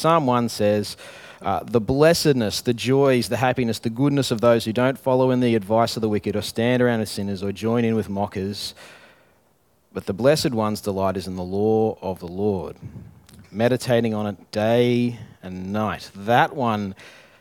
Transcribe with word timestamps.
Psalm 0.00 0.24
1 0.24 0.48
says, 0.48 0.96
uh, 1.42 1.62
The 1.62 1.80
blessedness, 1.80 2.62
the 2.62 2.72
joys, 2.72 3.28
the 3.28 3.36
happiness, 3.36 3.78
the 3.78 3.90
goodness 3.90 4.30
of 4.30 4.40
those 4.40 4.64
who 4.64 4.72
don't 4.72 4.98
follow 4.98 5.30
in 5.30 5.40
the 5.40 5.54
advice 5.54 5.94
of 5.94 6.00
the 6.00 6.08
wicked 6.08 6.34
or 6.34 6.40
stand 6.40 6.80
around 6.80 7.00
as 7.00 7.10
sinners 7.10 7.42
or 7.42 7.52
join 7.52 7.84
in 7.84 7.94
with 7.94 8.08
mockers. 8.08 8.74
But 9.92 10.06
the 10.06 10.14
blessed 10.14 10.52
one's 10.52 10.80
delight 10.80 11.18
is 11.18 11.26
in 11.26 11.36
the 11.36 11.44
law 11.44 11.98
of 12.00 12.18
the 12.18 12.28
Lord, 12.28 12.76
meditating 13.50 14.14
on 14.14 14.26
it 14.26 14.50
day 14.50 15.18
and 15.42 15.70
night. 15.70 16.10
That 16.14 16.56
one 16.56 16.94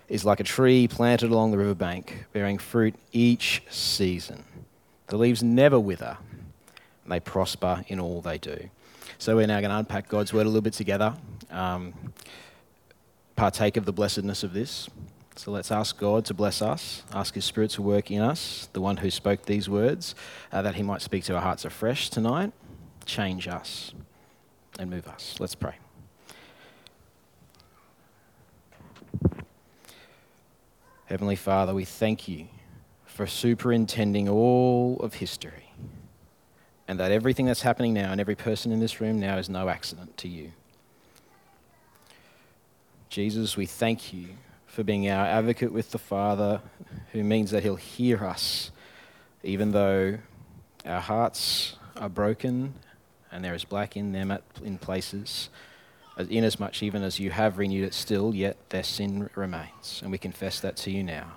is 0.09 0.25
like 0.25 0.41
a 0.41 0.43
tree 0.43 0.87
planted 0.87 1.31
along 1.31 1.51
the 1.51 1.57
riverbank, 1.57 2.25
bearing 2.33 2.57
fruit 2.57 2.95
each 3.13 3.63
season. 3.69 4.43
The 5.07 5.17
leaves 5.17 5.41
never 5.41 5.79
wither, 5.79 6.17
and 7.03 7.13
they 7.13 7.21
prosper 7.21 7.85
in 7.87 8.01
all 8.01 8.19
they 8.19 8.37
do. 8.37 8.69
So 9.17 9.35
we're 9.35 9.47
now 9.47 9.59
going 9.59 9.69
to 9.71 9.77
unpack 9.77 10.09
God's 10.09 10.33
word 10.33 10.43
a 10.45 10.49
little 10.49 10.61
bit 10.61 10.73
together, 10.73 11.13
um, 11.51 11.93
partake 13.39 13.77
of 13.77 13.85
the 13.85 13.93
blessedness 13.93 14.43
of 14.43 14.51
this. 14.51 14.89
So 15.37 15.49
let's 15.51 15.71
ask 15.71 15.97
God 15.97 16.25
to 16.25 16.33
bless 16.33 16.61
us, 16.61 17.03
ask 17.13 17.35
His 17.35 17.45
Spirit 17.45 17.71
to 17.71 17.81
work 17.81 18.11
in 18.11 18.21
us, 18.21 18.67
the 18.73 18.81
one 18.81 18.97
who 18.97 19.09
spoke 19.09 19.45
these 19.45 19.69
words, 19.69 20.13
uh, 20.51 20.61
that 20.61 20.75
He 20.75 20.83
might 20.83 21.01
speak 21.01 21.23
to 21.23 21.35
our 21.35 21.41
hearts 21.41 21.63
afresh 21.63 22.09
tonight, 22.09 22.51
change 23.05 23.47
us, 23.47 23.93
and 24.77 24.89
move 24.89 25.07
us. 25.07 25.37
Let's 25.39 25.55
pray. 25.55 25.75
Heavenly 31.05 31.37
Father, 31.37 31.73
we 31.73 31.85
thank 31.85 32.27
you 32.27 32.47
for 33.05 33.25
superintending 33.25 34.27
all 34.27 34.97
of 34.99 35.13
history 35.13 35.71
and 36.89 36.99
that 36.99 37.13
everything 37.13 37.45
that's 37.45 37.61
happening 37.61 37.93
now 37.93 38.11
and 38.11 38.19
every 38.19 38.35
person 38.35 38.73
in 38.73 38.81
this 38.81 38.99
room 38.99 39.17
now 39.17 39.37
is 39.37 39.47
no 39.47 39.69
accident 39.69 40.17
to 40.17 40.27
you. 40.27 40.51
Jesus, 43.09 43.57
we 43.57 43.65
thank 43.65 44.13
you 44.13 44.27
for 44.67 44.83
being 44.83 45.09
our 45.09 45.25
advocate 45.25 45.73
with 45.73 45.91
the 45.91 45.97
Father, 45.97 46.61
who 47.11 47.23
means 47.23 47.51
that 47.51 47.63
He'll 47.63 47.75
hear 47.75 48.23
us, 48.23 48.71
even 49.43 49.71
though 49.71 50.19
our 50.85 51.01
hearts 51.01 51.75
are 51.97 52.09
broken 52.09 52.75
and 53.31 53.43
there 53.43 53.53
is 53.53 53.65
black 53.65 53.97
in 53.97 54.11
them 54.11 54.31
at, 54.31 54.43
in 54.63 54.77
places 54.77 55.49
inasmuch 56.27 56.83
even 56.83 57.03
as 57.03 57.19
you 57.19 57.31
have 57.31 57.57
renewed 57.57 57.85
it 57.85 57.93
still, 57.93 58.35
yet 58.35 58.57
their 58.69 58.83
sin 58.83 59.29
remains. 59.35 60.01
And 60.01 60.11
we 60.11 60.17
confess 60.17 60.59
that 60.59 60.75
to 60.77 60.91
you 60.91 61.03
now. 61.03 61.31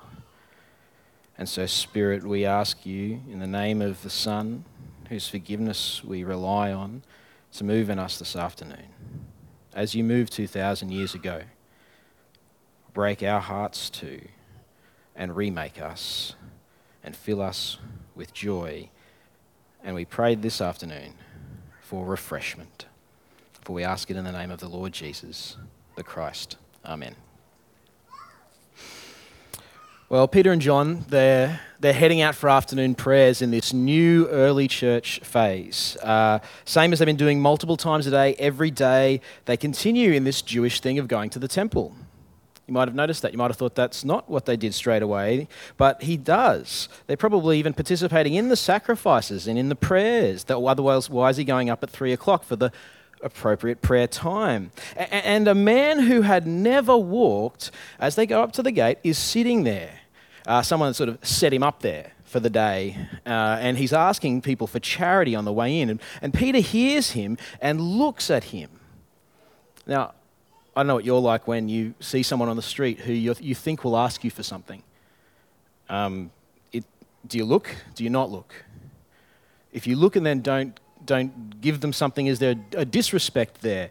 And 1.38 1.48
so, 1.48 1.66
Spirit, 1.66 2.24
we 2.24 2.44
ask 2.44 2.84
you, 2.84 3.20
in 3.30 3.38
the 3.38 3.46
name 3.46 3.80
of 3.80 4.02
the 4.02 4.10
Son, 4.10 4.64
whose 5.08 5.28
forgiveness 5.28 6.02
we 6.04 6.24
rely 6.24 6.72
on, 6.72 7.02
to 7.52 7.64
move 7.64 7.90
in 7.90 7.98
us 7.98 8.18
this 8.18 8.34
afternoon. 8.34 8.88
As 9.74 9.94
you 9.94 10.04
moved 10.04 10.32
2,000 10.32 10.90
years 10.90 11.14
ago, 11.14 11.42
break 12.94 13.22
our 13.22 13.40
hearts 13.40 13.90
too, 13.90 14.20
and 15.16 15.36
remake 15.36 15.80
us, 15.80 16.34
and 17.02 17.16
fill 17.16 17.40
us 17.40 17.78
with 18.14 18.32
joy. 18.34 18.88
And 19.82 19.94
we 19.94 20.04
prayed 20.04 20.42
this 20.42 20.60
afternoon 20.60 21.14
for 21.80 22.06
refreshment. 22.06 22.86
For 23.62 23.72
we 23.72 23.84
ask 23.84 24.10
it 24.10 24.16
in 24.16 24.24
the 24.24 24.32
name 24.32 24.50
of 24.50 24.60
the 24.60 24.68
Lord 24.68 24.92
Jesus, 24.92 25.56
the 25.96 26.02
Christ. 26.02 26.56
Amen. 26.84 27.14
Well, 30.08 30.28
Peter 30.28 30.52
and 30.52 30.60
John, 30.60 31.06
they're, 31.08 31.60
they're 31.80 31.94
heading 31.94 32.20
out 32.20 32.34
for 32.34 32.50
afternoon 32.50 32.94
prayers 32.94 33.40
in 33.40 33.50
this 33.50 33.72
new 33.72 34.28
early 34.28 34.68
church 34.68 35.20
phase. 35.20 35.96
Uh, 36.02 36.40
same 36.66 36.92
as 36.92 36.98
they've 36.98 37.06
been 37.06 37.16
doing 37.16 37.40
multiple 37.40 37.78
times 37.78 38.06
a 38.06 38.10
day, 38.10 38.34
every 38.34 38.70
day, 38.70 39.22
they 39.46 39.56
continue 39.56 40.12
in 40.12 40.24
this 40.24 40.42
Jewish 40.42 40.80
thing 40.80 40.98
of 40.98 41.08
going 41.08 41.30
to 41.30 41.38
the 41.38 41.48
temple. 41.48 41.94
You 42.66 42.74
might 42.74 42.88
have 42.88 42.94
noticed 42.94 43.22
that. 43.22 43.32
You 43.32 43.38
might 43.38 43.48
have 43.48 43.56
thought 43.56 43.74
that's 43.74 44.04
not 44.04 44.30
what 44.30 44.46
they 44.46 44.56
did 44.56 44.72
straight 44.72 45.02
away, 45.02 45.48
but 45.76 46.02
he 46.02 46.16
does. 46.16 46.88
They're 47.06 47.16
probably 47.16 47.58
even 47.58 47.74
participating 47.74 48.34
in 48.34 48.48
the 48.48 48.56
sacrifices 48.56 49.48
and 49.48 49.58
in 49.58 49.68
the 49.68 49.74
prayers. 49.74 50.46
Otherwise, 50.48 51.10
why 51.10 51.30
is 51.30 51.36
he 51.36 51.44
going 51.44 51.70
up 51.70 51.82
at 51.82 51.90
three 51.90 52.12
o'clock 52.12 52.44
for 52.44 52.56
the 52.56 52.72
appropriate 53.22 53.80
prayer 53.80 54.06
time. 54.06 54.70
And 54.96 55.48
a 55.48 55.54
man 55.54 56.00
who 56.00 56.22
had 56.22 56.46
never 56.46 56.96
walked, 56.96 57.70
as 57.98 58.16
they 58.16 58.26
go 58.26 58.42
up 58.42 58.52
to 58.52 58.62
the 58.62 58.72
gate, 58.72 58.98
is 59.02 59.16
sitting 59.16 59.64
there. 59.64 60.00
Uh, 60.46 60.62
someone 60.62 60.92
sort 60.92 61.08
of 61.08 61.24
set 61.24 61.52
him 61.52 61.62
up 61.62 61.80
there 61.82 62.12
for 62.24 62.40
the 62.40 62.50
day, 62.50 62.96
uh, 63.26 63.58
and 63.60 63.78
he's 63.78 63.92
asking 63.92 64.42
people 64.42 64.66
for 64.66 64.80
charity 64.80 65.34
on 65.34 65.44
the 65.44 65.52
way 65.52 65.80
in. 65.80 65.90
And, 65.90 66.00
and 66.20 66.34
Peter 66.34 66.58
hears 66.58 67.10
him 67.12 67.38
and 67.60 67.80
looks 67.80 68.30
at 68.30 68.44
him. 68.44 68.70
Now, 69.86 70.14
I 70.74 70.80
don't 70.80 70.86
know 70.86 70.94
what 70.94 71.04
you're 71.04 71.20
like 71.20 71.46
when 71.46 71.68
you 71.68 71.94
see 72.00 72.22
someone 72.22 72.48
on 72.48 72.56
the 72.56 72.62
street 72.62 73.00
who 73.00 73.12
you, 73.12 73.54
think 73.54 73.84
will 73.84 73.96
ask 73.96 74.24
you 74.24 74.30
for 74.30 74.42
something. 74.42 74.82
Um, 75.88 76.30
it, 76.72 76.84
do 77.26 77.36
you 77.36 77.44
look? 77.44 77.74
Do 77.94 78.04
you 78.04 78.10
not 78.10 78.30
look? 78.30 78.54
If 79.72 79.86
you 79.86 79.96
look 79.96 80.16
and 80.16 80.24
then 80.24 80.40
don't 80.40 80.78
don't 81.04 81.60
give 81.60 81.80
them 81.80 81.92
something? 81.92 82.26
Is 82.26 82.38
there 82.38 82.54
a 82.76 82.84
disrespect 82.84 83.62
there? 83.62 83.90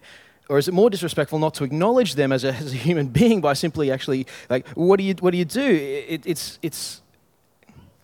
Or 0.49 0.57
is 0.57 0.67
it 0.67 0.73
more 0.73 0.89
disrespectful 0.89 1.39
not 1.39 1.53
to 1.55 1.63
acknowledge 1.63 2.15
them 2.15 2.31
as 2.31 2.43
a, 2.43 2.53
as 2.53 2.73
a 2.73 2.77
human 2.77 3.07
being 3.07 3.41
by 3.41 3.53
simply 3.53 3.91
actually, 3.91 4.27
like, 4.49 4.67
what 4.69 4.97
do 4.97 5.03
you, 5.03 5.15
what 5.19 5.31
do, 5.31 5.37
you 5.37 5.45
do? 5.45 5.61
It, 5.61 6.23
it's, 6.25 6.59
it's, 6.61 7.01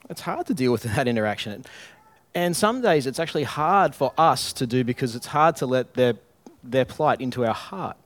it's 0.10 0.22
hard 0.22 0.48
to 0.48 0.54
deal 0.54 0.72
with 0.72 0.84
that 0.96 1.08
interaction. 1.08 1.66
And 2.34 2.56
some 2.56 2.82
days 2.82 3.08
it's 3.08 3.20
actually 3.20 3.44
hard 3.44 3.96
for 3.96 4.14
us 4.18 4.54
to 4.54 4.68
do 4.68 4.84
because 4.84 5.16
it's 5.16 5.28
hard 5.28 5.56
to 5.58 5.66
let 5.66 5.96
their, 5.96 6.14
their 6.64 6.86
plight 6.86 7.20
into 7.20 7.46
our 7.46 7.54
heart. 7.54 7.98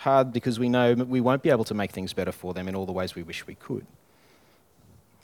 Hard 0.00 0.32
because 0.32 0.58
we 0.58 0.70
know 0.70 0.94
we 0.94 1.20
won't 1.20 1.42
be 1.42 1.50
able 1.50 1.64
to 1.64 1.74
make 1.74 1.90
things 1.90 2.14
better 2.14 2.32
for 2.32 2.54
them 2.54 2.68
in 2.68 2.74
all 2.74 2.86
the 2.86 2.92
ways 2.92 3.14
we 3.14 3.22
wish 3.22 3.46
we 3.46 3.54
could. 3.54 3.84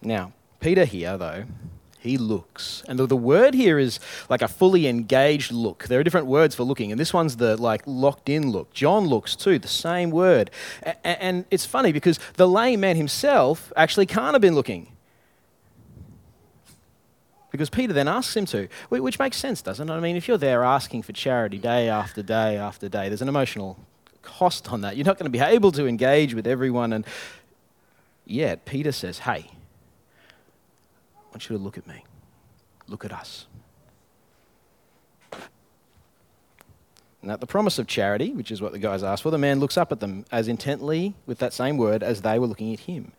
Now, 0.03 0.33
Peter 0.61 0.85
here, 0.85 1.17
though, 1.17 1.45
he 1.99 2.19
looks. 2.19 2.83
And 2.87 2.99
the, 2.99 3.07
the 3.07 3.17
word 3.17 3.55
here 3.55 3.79
is 3.79 3.99
like 4.29 4.43
a 4.43 4.49
fully 4.49 4.87
engaged 4.87 5.51
look. 5.51 5.85
There 5.85 5.99
are 5.99 6.05
different 6.05 6.27
words 6.27 6.55
for 6.55 6.63
looking, 6.63 6.91
and 6.93 7.01
this 7.01 7.15
one's 7.15 7.37
the 7.37 7.57
like 7.57 7.85
locked 7.87 8.29
in 8.29 8.51
look. 8.51 8.75
John 8.75 9.07
looks 9.07 9.35
too, 9.35 9.59
the 9.59 9.67
same 9.67 10.11
word. 10.11 10.51
And 11.03 11.47
it's 11.51 11.65
funny 11.65 11.91
because 11.91 12.21
the 12.35 12.47
lame 12.47 12.81
man 12.81 12.97
himself 12.97 13.73
actually 13.77 14.05
can't 14.05 14.35
have 14.35 14.43
been 14.43 14.55
looking. 14.55 14.93
Because 17.51 17.71
Peter 17.71 17.95
then 17.95 18.09
asks 18.09 18.37
him 18.37 18.45
to, 18.45 18.69
which 18.91 19.19
makes 19.19 19.39
sense, 19.39 19.63
doesn't 19.63 19.89
it? 19.89 19.93
I 19.93 20.01
mean, 20.01 20.17
if 20.17 20.29
you're 20.29 20.37
there 20.37 20.65
asking 20.65 21.01
for 21.01 21.13
charity 21.13 21.57
day 21.57 21.89
after 21.89 22.23
day 22.23 22.59
after 22.59 22.91
day, 22.91 23.09
there's 23.09 23.23
an 23.23 23.29
emotional 23.31 23.79
cost 24.27 24.73
on 24.73 24.81
that. 24.83 24.97
You're 24.97 25.07
not 25.07 25.19
going 25.19 25.31
to 25.31 25.39
be 25.39 25.45
able 25.45 25.73
to 25.73 25.87
engage 25.87 26.35
with 26.35 26.47
everyone. 26.47 26.93
And 26.93 27.07
yet, 28.27 28.65
Peter 28.65 28.93
says, 28.93 29.21
hey, 29.21 29.51
I 31.17 31.23
want 31.31 31.49
you 31.49 31.57
to 31.57 31.63
look 31.63 31.79
at 31.79 31.87
me. 31.87 32.05
Look 32.89 33.05
at 33.05 33.13
us. 33.13 33.46
And 37.27 37.33
at 37.33 37.41
the 37.41 37.47
promise 37.47 37.81
of 37.81 37.89
charity, 37.89 38.33
which 38.33 38.53
is 38.53 38.63
what 38.63 38.71
the 38.71 38.79
guys 38.79 39.03
asked 39.03 39.25
for, 39.25 39.33
the 39.33 39.37
man 39.37 39.59
looks 39.59 39.77
up 39.77 39.91
at 39.91 39.99
them 39.99 40.25
as 40.31 40.47
intently 40.47 41.13
with 41.27 41.41
that 41.41 41.53
same 41.53 41.77
word 41.77 42.05
as 42.05 42.23
they 42.23 42.39
were 42.39 42.47
looking 42.47 42.73
at 42.73 42.79
him. 42.79 43.11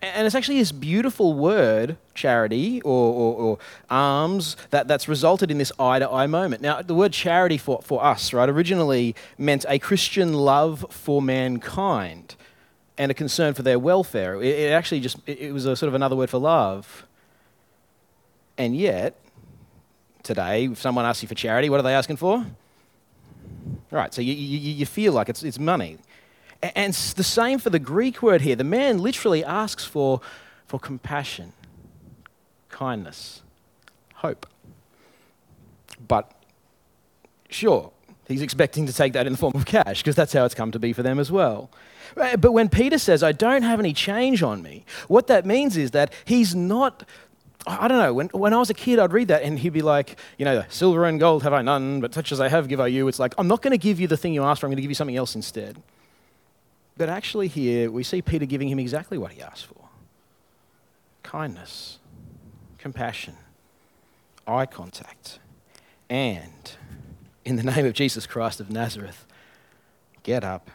And 0.00 0.26
it's 0.26 0.34
actually 0.34 0.60
this 0.60 0.72
beautiful 0.72 1.34
word, 1.34 1.98
charity 2.14 2.80
or, 2.80 3.12
or, 3.12 3.34
or 3.34 3.58
alms, 3.90 4.56
that, 4.70 4.88
that's 4.88 5.08
resulted 5.08 5.50
in 5.50 5.58
this 5.58 5.70
eye 5.78 5.98
to 5.98 6.08
eye 6.08 6.26
moment. 6.26 6.62
Now, 6.62 6.80
the 6.80 6.94
word 6.94 7.12
charity 7.12 7.58
for, 7.58 7.82
for 7.82 8.02
us, 8.02 8.32
right, 8.32 8.48
originally 8.48 9.14
meant 9.36 9.66
a 9.68 9.78
Christian 9.78 10.32
love 10.32 10.86
for 10.88 11.20
mankind 11.20 12.36
and 12.96 13.10
a 13.10 13.14
concern 13.14 13.52
for 13.52 13.62
their 13.62 13.78
welfare. 13.78 14.40
It, 14.40 14.58
it 14.58 14.72
actually 14.72 15.00
just, 15.00 15.18
it, 15.26 15.52
was 15.52 15.66
a 15.66 15.76
sort 15.76 15.88
of 15.88 15.94
another 15.94 16.16
word 16.16 16.30
for 16.30 16.38
love. 16.38 17.04
And 18.56 18.74
yet, 18.74 19.20
today, 20.22 20.64
if 20.64 20.80
someone 20.80 21.04
asks 21.04 21.22
you 21.22 21.28
for 21.28 21.34
charity, 21.34 21.68
what 21.68 21.78
are 21.78 21.82
they 21.82 21.92
asking 21.92 22.16
for? 22.16 22.46
Right, 23.94 24.12
so 24.12 24.20
you, 24.20 24.32
you, 24.32 24.58
you 24.72 24.86
feel 24.86 25.12
like 25.12 25.28
it's, 25.28 25.44
it's 25.44 25.56
money. 25.56 25.98
And 26.74 26.92
the 26.92 27.22
same 27.22 27.60
for 27.60 27.70
the 27.70 27.78
Greek 27.78 28.22
word 28.22 28.40
here. 28.40 28.56
The 28.56 28.64
man 28.64 28.98
literally 28.98 29.44
asks 29.44 29.84
for, 29.84 30.20
for 30.66 30.80
compassion, 30.80 31.52
kindness, 32.70 33.42
hope. 34.14 34.48
But 36.08 36.28
sure, 37.50 37.92
he's 38.26 38.42
expecting 38.42 38.84
to 38.86 38.92
take 38.92 39.12
that 39.12 39.28
in 39.28 39.32
the 39.32 39.38
form 39.38 39.54
of 39.54 39.64
cash 39.64 40.02
because 40.02 40.16
that's 40.16 40.32
how 40.32 40.44
it's 40.44 40.56
come 40.56 40.72
to 40.72 40.80
be 40.80 40.92
for 40.92 41.04
them 41.04 41.20
as 41.20 41.30
well. 41.30 41.70
But 42.16 42.52
when 42.52 42.68
Peter 42.68 42.98
says, 42.98 43.22
I 43.22 43.30
don't 43.30 43.62
have 43.62 43.78
any 43.78 43.92
change 43.92 44.42
on 44.42 44.60
me, 44.60 44.84
what 45.06 45.28
that 45.28 45.46
means 45.46 45.76
is 45.76 45.92
that 45.92 46.12
he's 46.24 46.52
not 46.52 47.04
I 47.66 47.88
don't 47.88 47.98
know, 47.98 48.12
when, 48.12 48.28
when 48.28 48.52
I 48.52 48.58
was 48.58 48.68
a 48.68 48.74
kid, 48.74 48.98
I'd 48.98 49.12
read 49.12 49.28
that 49.28 49.42
and 49.42 49.58
he'd 49.58 49.72
be 49.72 49.80
like, 49.80 50.18
you 50.36 50.44
know, 50.44 50.64
silver 50.68 51.06
and 51.06 51.18
gold 51.18 51.44
have 51.44 51.54
I 51.54 51.62
none, 51.62 52.00
but 52.00 52.12
such 52.12 52.30
as 52.30 52.40
I 52.40 52.48
have 52.48 52.68
give 52.68 52.78
I 52.78 52.88
you. 52.88 53.08
It's 53.08 53.18
like, 53.18 53.34
I'm 53.38 53.48
not 53.48 53.62
going 53.62 53.70
to 53.70 53.78
give 53.78 53.98
you 53.98 54.06
the 54.06 54.18
thing 54.18 54.34
you 54.34 54.44
asked 54.44 54.60
for, 54.60 54.66
I'm 54.66 54.70
going 54.70 54.76
to 54.76 54.82
give 54.82 54.90
you 54.90 54.96
something 54.96 55.16
else 55.16 55.34
instead. 55.34 55.82
But 56.96 57.08
actually, 57.08 57.48
here 57.48 57.90
we 57.90 58.02
see 58.02 58.22
Peter 58.22 58.44
giving 58.44 58.68
him 58.68 58.78
exactly 58.78 59.18
what 59.18 59.32
he 59.32 59.42
asked 59.42 59.66
for 59.66 59.74
kindness, 61.22 61.98
compassion, 62.78 63.34
eye 64.46 64.66
contact, 64.66 65.38
and 66.08 66.72
in 67.44 67.56
the 67.56 67.62
name 67.62 67.86
of 67.86 67.94
Jesus 67.94 68.26
Christ 68.26 68.60
of 68.60 68.70
Nazareth, 68.70 69.26
get 70.22 70.44
up 70.44 70.70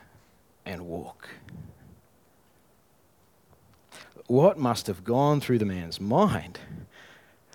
and 0.65 0.88
walk. 0.88 1.30
What 4.29 4.59
must 4.59 4.85
have 4.85 5.03
gone 5.03 5.41
through 5.41 5.57
the 5.57 5.65
man's 5.65 5.99
mind? 5.99 6.59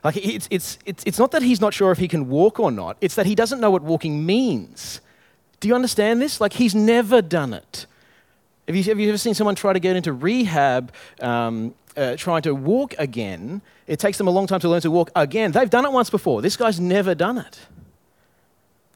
Like, 0.02 0.16
it's, 0.16 0.48
it's, 0.50 0.76
it's, 0.84 1.04
it's 1.06 1.20
not 1.20 1.30
that 1.30 1.40
he's 1.40 1.60
not 1.60 1.72
sure 1.72 1.92
if 1.92 1.98
he 1.98 2.08
can 2.08 2.28
walk 2.28 2.58
or 2.58 2.72
not, 2.72 2.96
it's 3.00 3.14
that 3.14 3.26
he 3.26 3.36
doesn't 3.36 3.60
know 3.60 3.70
what 3.70 3.82
walking 3.82 4.26
means. 4.26 5.00
Do 5.60 5.68
you 5.68 5.76
understand 5.76 6.20
this? 6.20 6.40
Like, 6.40 6.54
he's 6.54 6.74
never 6.74 7.22
done 7.22 7.54
it. 7.54 7.86
Have 8.66 8.74
you, 8.74 8.82
have 8.82 8.98
you 8.98 9.08
ever 9.08 9.18
seen 9.18 9.34
someone 9.34 9.54
try 9.54 9.72
to 9.72 9.78
get 9.78 9.94
into 9.94 10.12
rehab 10.12 10.92
um, 11.20 11.76
uh, 11.96 12.16
trying 12.16 12.42
to 12.42 12.56
walk 12.56 12.96
again? 12.98 13.62
It 13.86 14.00
takes 14.00 14.18
them 14.18 14.26
a 14.26 14.32
long 14.32 14.48
time 14.48 14.58
to 14.58 14.68
learn 14.68 14.80
to 14.80 14.90
walk 14.90 15.12
again. 15.14 15.52
They've 15.52 15.70
done 15.70 15.84
it 15.84 15.92
once 15.92 16.10
before. 16.10 16.42
This 16.42 16.56
guy's 16.56 16.80
never 16.80 17.14
done 17.14 17.38
it. 17.38 17.60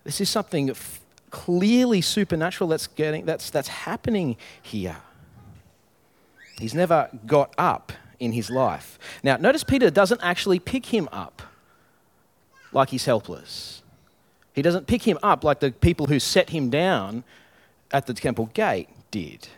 This 0.02 0.20
is 0.20 0.28
something 0.28 0.70
f- 0.70 1.00
clearly 1.30 2.00
supernatural 2.00 2.66
that's, 2.66 2.88
getting, 2.88 3.24
that's, 3.24 3.50
that's 3.50 3.68
happening 3.68 4.36
here. 4.60 4.96
He's 6.58 6.74
never 6.74 7.08
got 7.26 7.54
up 7.56 7.92
in 8.18 8.32
his 8.32 8.50
life. 8.50 8.98
Now, 9.22 9.36
notice 9.36 9.64
Peter 9.64 9.90
doesn't 9.90 10.20
actually 10.22 10.58
pick 10.58 10.86
him 10.86 11.08
up 11.12 11.42
like 12.72 12.90
he's 12.90 13.04
helpless. 13.04 13.82
He 14.52 14.62
doesn't 14.62 14.86
pick 14.86 15.02
him 15.02 15.18
up 15.22 15.44
like 15.44 15.60
the 15.60 15.70
people 15.70 16.06
who 16.06 16.18
set 16.18 16.50
him 16.50 16.68
down 16.68 17.24
at 17.92 18.06
the 18.06 18.14
temple 18.14 18.46
gate 18.54 18.88
did. 19.10 19.48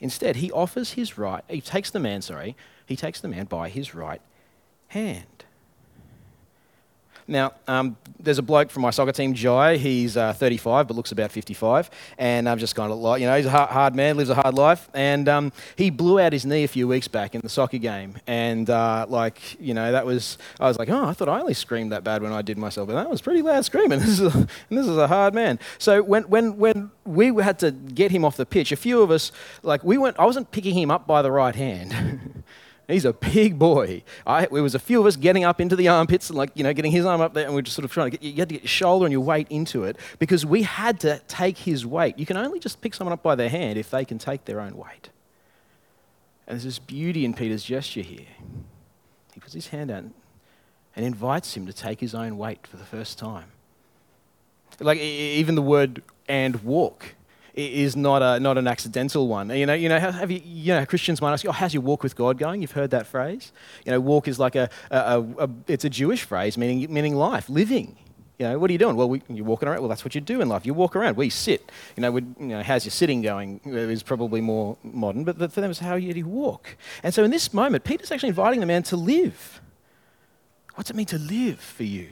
Instead, 0.00 0.36
he 0.36 0.52
offers 0.52 0.92
his 0.92 1.16
right, 1.16 1.42
he 1.48 1.60
takes 1.60 1.90
the 1.90 1.98
man, 1.98 2.20
sorry, 2.20 2.56
he 2.86 2.94
takes 2.94 3.20
the 3.20 3.28
man 3.28 3.46
by 3.46 3.70
his 3.70 3.94
right 3.94 4.20
hand. 4.88 5.43
Now, 7.26 7.52
um, 7.66 7.96
there's 8.18 8.38
a 8.38 8.42
bloke 8.42 8.70
from 8.70 8.82
my 8.82 8.90
soccer 8.90 9.12
team, 9.12 9.34
Jai. 9.34 9.76
He's 9.76 10.16
uh, 10.16 10.32
35 10.34 10.88
but 10.88 10.96
looks 10.96 11.12
about 11.12 11.32
55. 11.32 11.90
And 12.18 12.48
I'm 12.48 12.58
just 12.58 12.74
kind 12.74 12.92
of 12.92 12.98
like, 12.98 13.20
you 13.20 13.26
know, 13.26 13.36
he's 13.36 13.46
a 13.46 13.50
hard, 13.50 13.70
hard 13.70 13.94
man, 13.94 14.16
lives 14.16 14.30
a 14.30 14.34
hard 14.34 14.54
life. 14.54 14.88
And 14.92 15.28
um, 15.28 15.52
he 15.76 15.90
blew 15.90 16.20
out 16.20 16.32
his 16.32 16.44
knee 16.44 16.64
a 16.64 16.68
few 16.68 16.86
weeks 16.86 17.08
back 17.08 17.34
in 17.34 17.40
the 17.40 17.48
soccer 17.48 17.78
game. 17.78 18.16
And, 18.26 18.68
uh, 18.68 19.06
like, 19.08 19.58
you 19.58 19.72
know, 19.72 19.92
that 19.92 20.04
was, 20.04 20.36
I 20.60 20.68
was 20.68 20.78
like, 20.78 20.90
oh, 20.90 21.04
I 21.04 21.14
thought 21.14 21.28
I 21.28 21.40
only 21.40 21.54
screamed 21.54 21.92
that 21.92 22.04
bad 22.04 22.22
when 22.22 22.32
I 22.32 22.42
did 22.42 22.58
myself. 22.58 22.88
But 22.88 22.94
that 22.94 23.08
was 23.08 23.22
pretty 23.22 23.42
loud 23.42 23.64
screaming. 23.64 24.00
This 24.04 24.20
is 24.20 24.34
a, 24.34 24.38
and 24.68 24.78
this 24.78 24.86
is 24.86 24.98
a 24.98 25.06
hard 25.06 25.34
man. 25.34 25.58
So 25.78 26.02
when, 26.02 26.24
when, 26.24 26.58
when 26.58 26.90
we 27.06 27.28
had 27.42 27.58
to 27.60 27.70
get 27.70 28.10
him 28.10 28.22
off 28.22 28.36
the 28.36 28.44
pitch, 28.44 28.70
a 28.70 28.76
few 28.76 29.00
of 29.00 29.10
us, 29.10 29.32
like, 29.62 29.82
we 29.82 29.96
went, 29.96 30.18
I 30.18 30.26
wasn't 30.26 30.50
picking 30.50 30.74
him 30.74 30.90
up 30.90 31.06
by 31.06 31.22
the 31.22 31.30
right 31.30 31.54
hand. 31.54 32.44
He's 32.86 33.04
a 33.06 33.12
big 33.14 33.58
boy. 33.58 34.02
I, 34.26 34.46
was 34.46 34.74
a 34.74 34.78
few 34.78 35.00
of 35.00 35.06
us 35.06 35.16
getting 35.16 35.44
up 35.44 35.60
into 35.60 35.74
the 35.74 35.88
armpits 35.88 36.28
and 36.28 36.36
like, 36.36 36.50
you 36.54 36.62
know, 36.62 36.72
getting 36.74 36.92
his 36.92 37.06
arm 37.06 37.20
up 37.20 37.32
there 37.32 37.46
and 37.46 37.54
we're 37.54 37.62
just 37.62 37.76
sort 37.76 37.84
of 37.84 37.92
trying 37.92 38.10
to 38.10 38.18
get, 38.18 38.22
you 38.22 38.36
had 38.36 38.48
to 38.50 38.54
get 38.54 38.62
your 38.62 38.68
shoulder 38.68 39.06
and 39.06 39.12
your 39.12 39.22
weight 39.22 39.46
into 39.48 39.84
it 39.84 39.96
because 40.18 40.44
we 40.44 40.62
had 40.62 41.00
to 41.00 41.18
take 41.26 41.56
his 41.58 41.86
weight. 41.86 42.18
You 42.18 42.26
can 42.26 42.36
only 42.36 42.60
just 42.60 42.82
pick 42.82 42.94
someone 42.94 43.12
up 43.12 43.22
by 43.22 43.34
their 43.34 43.48
hand 43.48 43.78
if 43.78 43.90
they 43.90 44.04
can 44.04 44.18
take 44.18 44.44
their 44.44 44.60
own 44.60 44.76
weight. 44.76 45.08
And 46.46 46.56
there's 46.56 46.64
this 46.64 46.78
beauty 46.78 47.24
in 47.24 47.32
Peter's 47.32 47.64
gesture 47.64 48.02
here. 48.02 48.26
He 49.32 49.40
puts 49.40 49.54
his 49.54 49.68
hand 49.68 49.90
out 49.90 50.04
and 50.94 51.06
invites 51.06 51.56
him 51.56 51.66
to 51.66 51.72
take 51.72 52.00
his 52.00 52.14
own 52.14 52.36
weight 52.36 52.66
for 52.66 52.76
the 52.76 52.84
first 52.84 53.18
time. 53.18 53.46
Like 54.78 54.98
even 54.98 55.54
the 55.54 55.62
word 55.62 56.02
and 56.28 56.62
walk 56.62 57.14
is 57.54 57.96
not, 57.96 58.22
a, 58.22 58.40
not 58.40 58.58
an 58.58 58.66
accidental 58.66 59.28
one. 59.28 59.50
You 59.50 59.66
know, 59.66 59.74
you 59.74 59.88
know, 59.88 59.98
have 59.98 60.30
you, 60.30 60.40
you 60.44 60.74
know, 60.74 60.84
Christians 60.84 61.20
might 61.20 61.32
ask 61.32 61.46
oh, 61.46 61.52
how's 61.52 61.72
your 61.72 61.82
walk 61.82 62.02
with 62.02 62.16
God 62.16 62.36
going? 62.38 62.60
You've 62.60 62.72
heard 62.72 62.90
that 62.90 63.06
phrase. 63.06 63.52
You 63.84 63.92
know, 63.92 64.00
walk 64.00 64.28
is 64.28 64.38
like 64.38 64.56
a, 64.56 64.68
a, 64.90 65.24
a, 65.38 65.48
it's 65.68 65.84
a 65.84 65.90
Jewish 65.90 66.24
phrase 66.24 66.58
meaning, 66.58 66.92
meaning 66.92 67.14
life, 67.14 67.48
living. 67.48 67.96
You 68.38 68.48
know, 68.48 68.58
what 68.58 68.68
are 68.68 68.72
you 68.72 68.78
doing? 68.78 68.96
Well, 68.96 69.08
we, 69.08 69.22
you're 69.28 69.44
walking 69.44 69.68
around. 69.68 69.80
Well, 69.80 69.88
that's 69.88 70.04
what 70.04 70.16
you 70.16 70.20
do 70.20 70.40
in 70.40 70.48
life. 70.48 70.66
You 70.66 70.74
walk 70.74 70.96
around. 70.96 71.16
We 71.16 71.30
sit. 71.30 71.70
You 71.96 72.00
know, 72.00 72.16
you 72.16 72.34
know 72.40 72.62
how's 72.64 72.84
your 72.84 72.90
sitting 72.90 73.22
going 73.22 73.60
is 73.64 74.02
probably 74.02 74.40
more 74.40 74.76
modern, 74.82 75.22
but 75.22 75.36
for 75.52 75.60
them 75.60 75.70
it's 75.70 75.78
how 75.78 75.94
you 75.94 76.26
walk. 76.26 76.76
And 77.04 77.14
so 77.14 77.22
in 77.22 77.30
this 77.30 77.54
moment, 77.54 77.84
Peter's 77.84 78.10
actually 78.10 78.30
inviting 78.30 78.58
the 78.58 78.66
man 78.66 78.82
to 78.84 78.96
live. 78.96 79.60
What's 80.74 80.90
it 80.90 80.96
mean 80.96 81.06
to 81.06 81.18
live 81.18 81.60
for 81.60 81.84
you? 81.84 82.08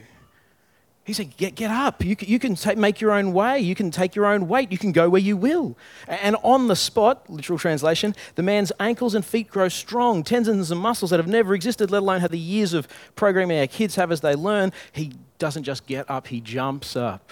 He 1.05 1.11
said, 1.11 1.35
Get, 1.35 1.55
get 1.55 1.69
up. 1.69 2.03
You 2.03 2.15
can, 2.15 2.29
you 2.29 2.39
can 2.39 2.55
take, 2.55 2.77
make 2.77 3.01
your 3.01 3.11
own 3.11 3.33
way. 3.33 3.59
You 3.59 3.75
can 3.75 3.91
take 3.91 4.15
your 4.15 4.25
own 4.25 4.47
weight. 4.47 4.71
You 4.71 4.77
can 4.77 4.93
go 4.93 5.09
where 5.09 5.21
you 5.21 5.35
will. 5.35 5.77
And 6.07 6.37
on 6.43 6.67
the 6.67 6.75
spot, 6.75 7.29
literal 7.29 7.59
translation, 7.59 8.15
the 8.35 8.43
man's 8.43 8.71
ankles 8.79 9.13
and 9.13 9.25
feet 9.25 9.49
grow 9.49 9.67
strong, 9.67 10.23
tendons 10.23 10.71
and 10.71 10.79
muscles 10.79 11.11
that 11.11 11.19
have 11.19 11.27
never 11.27 11.53
existed, 11.53 11.91
let 11.91 12.01
alone 12.03 12.21
have 12.21 12.31
the 12.31 12.39
years 12.39 12.73
of 12.73 12.87
programming 13.15 13.59
our 13.59 13.67
kids 13.67 13.95
have 13.95 14.11
as 14.11 14.21
they 14.21 14.33
learn. 14.33 14.71
He 14.93 15.13
doesn't 15.39 15.63
just 15.63 15.85
get 15.87 16.09
up, 16.09 16.27
he 16.27 16.39
jumps 16.39 16.95
up. 16.95 17.31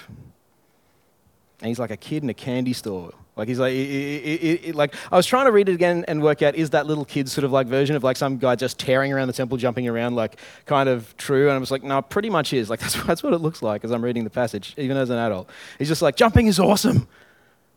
And 1.61 1.67
he's 1.69 1.79
like 1.79 1.91
a 1.91 1.97
kid 1.97 2.23
in 2.23 2.29
a 2.29 2.33
candy 2.33 2.73
store. 2.73 3.13
Like 3.41 3.47
he's 3.47 3.57
like, 3.57 3.73
it, 3.73 3.75
it, 3.75 4.65
it, 4.65 4.75
like 4.75 4.93
I 5.11 5.17
was 5.17 5.25
trying 5.25 5.47
to 5.47 5.51
read 5.51 5.67
it 5.67 5.73
again 5.73 6.05
and 6.07 6.21
work 6.21 6.43
out 6.43 6.53
is 6.53 6.69
that 6.69 6.85
little 6.85 7.05
kid 7.05 7.27
sort 7.27 7.43
of 7.43 7.51
like 7.51 7.65
version 7.65 7.95
of 7.95 8.03
like 8.03 8.15
some 8.15 8.37
guy 8.37 8.55
just 8.55 8.77
tearing 8.77 9.11
around 9.11 9.29
the 9.29 9.33
temple, 9.33 9.57
jumping 9.57 9.87
around, 9.87 10.13
like 10.13 10.37
kind 10.67 10.87
of 10.87 11.17
true. 11.17 11.47
And 11.47 11.55
I 11.55 11.57
was 11.57 11.71
like, 11.71 11.81
no, 11.81 12.03
pretty 12.03 12.29
much 12.29 12.53
is. 12.53 12.69
Like 12.69 12.79
that's 12.81 13.01
that's 13.03 13.23
what 13.23 13.33
it 13.33 13.39
looks 13.39 13.63
like 13.63 13.83
as 13.83 13.89
I'm 13.89 14.03
reading 14.03 14.25
the 14.25 14.29
passage, 14.29 14.75
even 14.77 14.95
as 14.95 15.09
an 15.09 15.17
adult. 15.17 15.49
He's 15.79 15.87
just 15.87 16.03
like 16.03 16.15
jumping 16.15 16.45
is 16.45 16.59
awesome, 16.59 17.07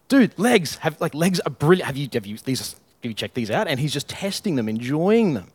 dude. 0.08 0.38
Legs 0.38 0.76
have 0.76 1.00
like 1.00 1.14
legs 1.14 1.40
are 1.40 1.50
brilliant. 1.50 1.86
Have 1.86 1.96
you 1.96 2.10
have 2.12 2.26
you 2.26 2.36
these 2.36 2.72
have 2.72 3.10
you 3.10 3.14
checked 3.14 3.34
these 3.34 3.50
out? 3.50 3.66
And 3.66 3.80
he's 3.80 3.94
just 3.94 4.10
testing 4.10 4.56
them, 4.56 4.68
enjoying 4.68 5.32
them, 5.32 5.50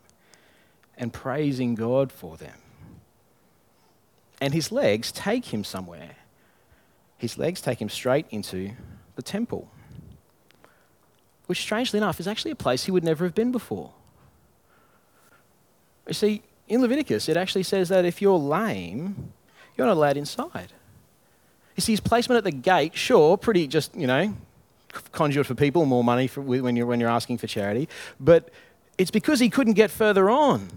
and 0.98 1.12
praising 1.12 1.76
God 1.76 2.10
for 2.10 2.36
them. 2.36 2.58
And 4.40 4.52
his 4.52 4.72
legs 4.72 5.12
take 5.12 5.54
him 5.54 5.62
somewhere. 5.62 6.16
His 7.16 7.38
legs 7.38 7.60
take 7.60 7.80
him 7.80 7.88
straight 7.88 8.26
into 8.32 8.72
the 9.14 9.22
temple 9.22 9.70
which 11.50 11.58
strangely 11.58 11.96
enough 11.96 12.20
is 12.20 12.28
actually 12.28 12.52
a 12.52 12.54
place 12.54 12.84
he 12.84 12.92
would 12.92 13.02
never 13.02 13.24
have 13.24 13.34
been 13.34 13.50
before. 13.50 13.90
You 16.06 16.14
see, 16.14 16.42
in 16.68 16.80
Leviticus, 16.80 17.28
it 17.28 17.36
actually 17.36 17.64
says 17.64 17.88
that 17.88 18.04
if 18.04 18.22
you're 18.22 18.38
lame, 18.38 19.32
you're 19.76 19.88
not 19.88 19.96
allowed 19.96 20.16
inside. 20.16 20.68
You 21.74 21.80
see, 21.80 21.90
his 21.90 21.98
placement 21.98 22.38
at 22.38 22.44
the 22.44 22.52
gate, 22.52 22.96
sure, 22.96 23.36
pretty 23.36 23.66
just, 23.66 23.92
you 23.96 24.06
know, 24.06 24.32
conduit 25.10 25.44
for 25.44 25.56
people, 25.56 25.84
more 25.86 26.04
money 26.04 26.28
for, 26.28 26.40
when, 26.40 26.76
you're, 26.76 26.86
when 26.86 27.00
you're 27.00 27.10
asking 27.10 27.38
for 27.38 27.48
charity, 27.48 27.88
but 28.20 28.50
it's 28.96 29.10
because 29.10 29.40
he 29.40 29.50
couldn't 29.50 29.74
get 29.74 29.90
further 29.90 30.30
on. 30.30 30.68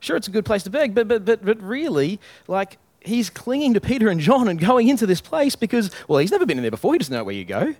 Sure, 0.00 0.18
it's 0.18 0.28
a 0.28 0.32
good 0.32 0.44
place 0.44 0.64
to 0.64 0.70
beg, 0.70 0.94
but, 0.94 1.08
but, 1.08 1.24
but, 1.24 1.42
but 1.42 1.62
really, 1.62 2.20
like, 2.46 2.76
he's 3.00 3.30
clinging 3.30 3.72
to 3.72 3.80
Peter 3.80 4.10
and 4.10 4.20
John 4.20 4.48
and 4.48 4.60
going 4.60 4.88
into 4.88 5.06
this 5.06 5.22
place 5.22 5.56
because, 5.56 5.90
well, 6.08 6.18
he's 6.18 6.30
never 6.30 6.44
been 6.44 6.58
in 6.58 6.62
there 6.62 6.70
before. 6.70 6.92
He 6.92 6.98
doesn't 6.98 7.14
know 7.14 7.24
where 7.24 7.34
you 7.34 7.46
go 7.46 7.74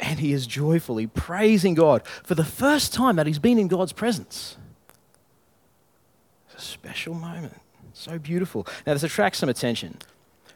and 0.00 0.18
he 0.18 0.32
is 0.32 0.46
joyfully 0.46 1.06
praising 1.06 1.74
God 1.74 2.06
for 2.24 2.34
the 2.34 2.44
first 2.44 2.92
time 2.92 3.16
that 3.16 3.26
he's 3.26 3.38
been 3.38 3.58
in 3.58 3.68
God's 3.68 3.92
presence. 3.92 4.56
It's 6.46 6.64
a 6.64 6.66
special 6.66 7.14
moment. 7.14 7.60
So 7.92 8.18
beautiful. 8.18 8.66
Now, 8.86 8.94
this 8.94 9.02
attracts 9.02 9.38
some 9.38 9.48
attention. 9.48 9.98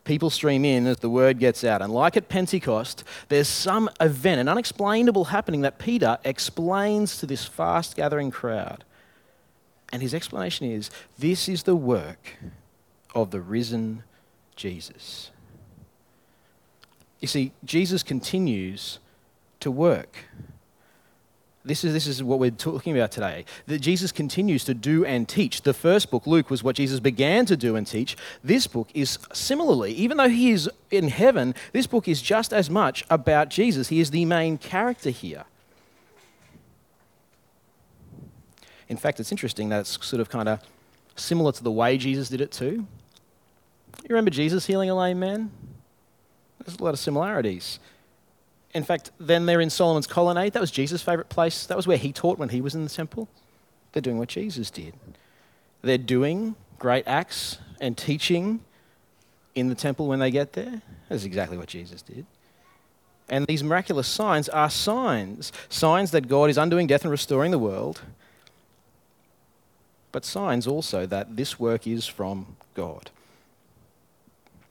People 0.04 0.30
stream 0.30 0.64
in 0.64 0.86
as 0.86 0.98
the 0.98 1.10
word 1.10 1.38
gets 1.38 1.64
out. 1.64 1.82
And 1.82 1.92
like 1.92 2.16
at 2.16 2.28
Pentecost, 2.28 3.04
there's 3.28 3.48
some 3.48 3.90
event, 4.00 4.40
an 4.40 4.48
unexplainable 4.48 5.26
happening 5.26 5.62
that 5.62 5.78
Peter 5.78 6.18
explains 6.24 7.18
to 7.18 7.26
this 7.26 7.44
fast 7.44 7.96
gathering 7.96 8.30
crowd. 8.30 8.84
And 9.92 10.02
his 10.02 10.14
explanation 10.14 10.70
is 10.70 10.90
this 11.18 11.48
is 11.48 11.62
the 11.62 11.76
work 11.76 12.36
of 13.14 13.30
the 13.30 13.40
risen 13.40 14.02
Jesus. 14.56 15.30
You 17.20 17.28
see, 17.28 17.52
Jesus 17.64 18.02
continues 18.02 18.98
to 19.64 19.70
work. 19.70 20.16
This 21.64 21.82
is, 21.82 21.94
this 21.94 22.06
is 22.06 22.22
what 22.22 22.38
we're 22.38 22.50
talking 22.50 22.94
about 22.94 23.10
today. 23.10 23.46
That 23.66 23.78
Jesus 23.78 24.12
continues 24.12 24.64
to 24.64 24.74
do 24.74 25.06
and 25.06 25.26
teach. 25.26 25.62
The 25.62 25.72
first 25.72 26.10
book, 26.10 26.26
Luke, 26.26 26.50
was 26.50 26.62
what 26.62 26.76
Jesus 26.76 27.00
began 27.00 27.46
to 27.46 27.56
do 27.56 27.74
and 27.74 27.86
teach. 27.86 28.18
This 28.42 28.66
book 28.66 28.88
is 28.92 29.18
similarly, 29.32 29.92
even 29.94 30.18
though 30.18 30.28
he 30.28 30.50
is 30.50 30.68
in 30.90 31.08
heaven, 31.08 31.54
this 31.72 31.86
book 31.86 32.06
is 32.06 32.20
just 32.20 32.52
as 32.52 32.68
much 32.68 33.02
about 33.08 33.48
Jesus. 33.48 33.88
He 33.88 34.00
is 34.00 34.10
the 34.10 34.26
main 34.26 34.58
character 34.58 35.08
here. 35.08 35.44
In 38.90 38.98
fact, 38.98 39.18
it's 39.18 39.32
interesting 39.32 39.70
that 39.70 39.80
it's 39.80 40.06
sort 40.06 40.20
of 40.20 40.28
kind 40.28 40.50
of 40.50 40.60
similar 41.16 41.52
to 41.52 41.64
the 41.64 41.72
way 41.72 41.96
Jesus 41.96 42.28
did 42.28 42.42
it 42.42 42.52
too. 42.52 42.86
You 44.02 44.10
remember 44.10 44.30
Jesus 44.30 44.66
healing 44.66 44.90
a 44.90 44.94
lame 44.94 45.18
man? 45.18 45.50
There's 46.58 46.78
a 46.78 46.84
lot 46.84 46.92
of 46.92 47.00
similarities. 47.00 47.78
In 48.74 48.82
fact, 48.82 49.12
then 49.20 49.46
they're 49.46 49.60
in 49.60 49.70
Solomon's 49.70 50.08
colonnade. 50.08 50.52
That 50.52 50.60
was 50.60 50.72
Jesus' 50.72 51.00
favorite 51.00 51.28
place. 51.28 51.64
That 51.66 51.76
was 51.76 51.86
where 51.86 51.96
he 51.96 52.12
taught 52.12 52.38
when 52.38 52.48
he 52.48 52.60
was 52.60 52.74
in 52.74 52.82
the 52.82 52.90
temple. 52.90 53.28
They're 53.92 54.02
doing 54.02 54.18
what 54.18 54.28
Jesus 54.28 54.70
did. 54.70 54.94
They're 55.82 55.96
doing 55.96 56.56
great 56.78 57.06
acts 57.06 57.58
and 57.80 57.96
teaching 57.96 58.60
in 59.54 59.68
the 59.68 59.74
temple 59.76 60.08
when 60.08 60.18
they 60.18 60.32
get 60.32 60.54
there. 60.54 60.82
That's 61.08 61.24
exactly 61.24 61.56
what 61.56 61.68
Jesus 61.68 62.02
did. 62.02 62.26
And 63.28 63.46
these 63.46 63.62
miraculous 63.62 64.08
signs 64.08 64.48
are 64.48 64.68
signs 64.68 65.52
signs 65.68 66.10
that 66.10 66.28
God 66.28 66.50
is 66.50 66.58
undoing 66.58 66.86
death 66.86 67.02
and 67.02 67.10
restoring 67.10 67.52
the 67.52 67.58
world, 67.58 68.02
but 70.12 70.24
signs 70.24 70.66
also 70.66 71.06
that 71.06 71.36
this 71.36 71.58
work 71.58 71.86
is 71.86 72.06
from 72.06 72.56
God. 72.74 73.10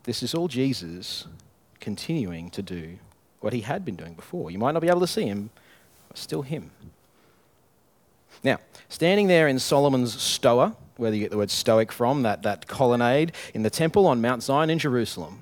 This 0.03 0.22
is 0.22 0.36
all 0.36 0.48
Jesus 0.48 1.25
continuing 1.79 2.50
to 2.51 2.62
do 2.62 3.00
what 3.44 3.52
he 3.52 3.62
had 3.62 3.84
been 3.84 3.96
doing 3.96 4.14
before. 4.14 4.50
You 4.50 4.58
might 4.58 4.72
not 4.72 4.82
be 4.82 4.88
able 4.88 5.02
to 5.02 5.08
see 5.08 5.26
him, 5.26 5.50
but 6.08 6.18
still 6.18 6.44
him. 6.44 6.72
Now, 8.42 8.60
standing 8.88 9.28
there 9.28 9.48
in 9.50 9.60
Solomon's 9.60 10.20
Stoa, 10.22 10.76
where 10.96 11.14
you 11.14 11.20
get 11.20 11.32
the 11.32 11.38
word 11.38 11.52
stoic 11.52 11.92
from, 11.92 12.24
that, 12.24 12.44
that 12.44 12.68
colonnade 12.68 13.34
in 13.54 13.64
the 13.64 13.70
temple 13.70 14.08
on 14.08 14.22
Mount 14.22 14.44
Zion 14.44 14.70
in 14.70 14.80
Jerusalem, 14.80 15.40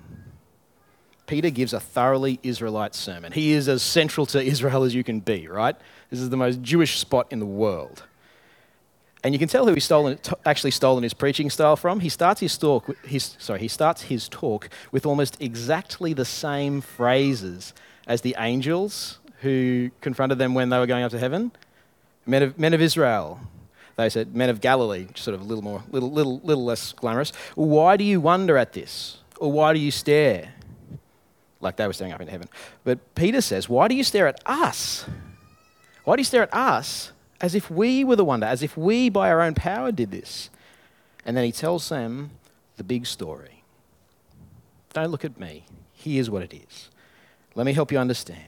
Peter 1.27 1.51
gives 1.51 1.74
a 1.74 1.79
thoroughly 1.79 2.39
Israelite 2.41 2.96
sermon. 2.96 3.31
He 3.31 3.51
is 3.51 3.70
as 3.70 3.84
central 3.84 4.25
to 4.27 4.41
Israel 4.41 4.84
as 4.84 4.96
you 4.96 5.03
can 5.03 5.20
be, 5.20 5.48
right? 5.48 5.75
This 6.10 6.20
is 6.20 6.29
the 6.29 6.38
most 6.38 6.62
Jewish 6.62 7.00
spot 7.00 7.27
in 7.29 7.39
the 7.39 7.46
world. 7.46 8.03
And 9.24 9.34
you 9.36 9.39
can 9.39 9.48
tell 9.48 9.67
who 9.67 9.75
he's 9.75 9.86
stolen, 9.86 10.20
actually 10.46 10.72
stolen 10.72 11.03
his 11.03 11.13
preaching 11.13 11.51
style 11.51 11.75
from. 11.75 12.00
He 12.00 12.10
starts 12.10 12.41
his 12.41 12.58
talk, 12.58 12.98
his, 13.05 13.36
sorry, 13.38 13.60
he 13.60 13.67
starts 13.67 14.01
his 14.03 14.27
talk 14.27 14.70
with 14.91 15.05
almost 15.05 15.39
exactly 15.39 16.13
the 16.13 16.25
same 16.25 16.81
phrases 16.81 17.74
as 18.08 18.22
the 18.22 18.36
angels 18.38 19.20
who 19.41 19.89
confronted 20.01 20.38
them 20.38 20.53
when 20.53 20.70
they 20.70 20.77
were 20.77 20.86
going 20.86 21.03
up 21.03 21.12
to 21.12 21.20
heaven. 21.20 21.51
Men 22.25 22.43
of, 22.43 22.60
men 22.60 22.74
of 22.74 22.81
Israel, 22.81 23.39
they 23.98 24.10
said, 24.10 24.36
men 24.36 24.50
of 24.50 24.62
Galilee, 24.62 25.08
sort 25.15 25.36
of 25.36 25.41
a 25.41 25.43
little 25.43 25.63
more, 25.63 25.84
little, 25.91 26.12
little, 26.12 26.39
little 26.43 26.63
less 26.63 26.93
glamorous. 26.93 27.31
Why 27.55 27.98
do 27.98 28.03
you 28.03 28.22
wonder 28.22 28.58
at 28.58 28.74
this? 28.74 29.17
Or 29.39 29.51
why 29.51 29.74
do 29.74 29.79
you 29.79 29.91
stare? 29.91 30.53
Like 31.60 31.75
they 31.77 31.88
were 31.88 31.93
staring 31.93 32.13
up 32.13 32.22
into 32.22 32.31
heaven. 32.31 32.48
But 32.84 33.15
Peter 33.15 33.41
says, 33.41 33.67
Why 33.67 33.88
do 33.88 33.96
you 33.96 34.03
stare 34.03 34.27
at 34.27 34.41
us? 34.46 35.05
Why 36.03 36.15
do 36.15 36.22
you 36.22 36.25
stare 36.25 36.43
at 36.43 36.53
us 36.53 37.12
as 37.39 37.55
if 37.55 37.70
we 37.70 38.03
were 38.03 38.15
the 38.15 38.25
wonder, 38.25 38.46
as 38.46 38.63
if 38.63 38.77
we 38.77 39.10
by 39.10 39.29
our 39.29 39.41
own 39.41 39.55
power 39.55 39.91
did 39.91 40.12
this? 40.12 40.50
And 41.25 41.36
then 41.36 41.43
he 41.43 41.51
tells 41.51 41.89
them 41.89 42.31
the 42.77 42.84
big 42.84 43.05
story. 43.05 43.63
Don't 44.93 45.10
look 45.10 45.25
at 45.25 45.39
me. 45.39 45.65
Here's 45.93 46.29
what 46.29 46.41
it 46.43 46.53
is. 46.53 46.89
Let 47.55 47.65
me 47.65 47.74
help 47.74 47.91
you 47.91 47.98
understand. 47.98 48.46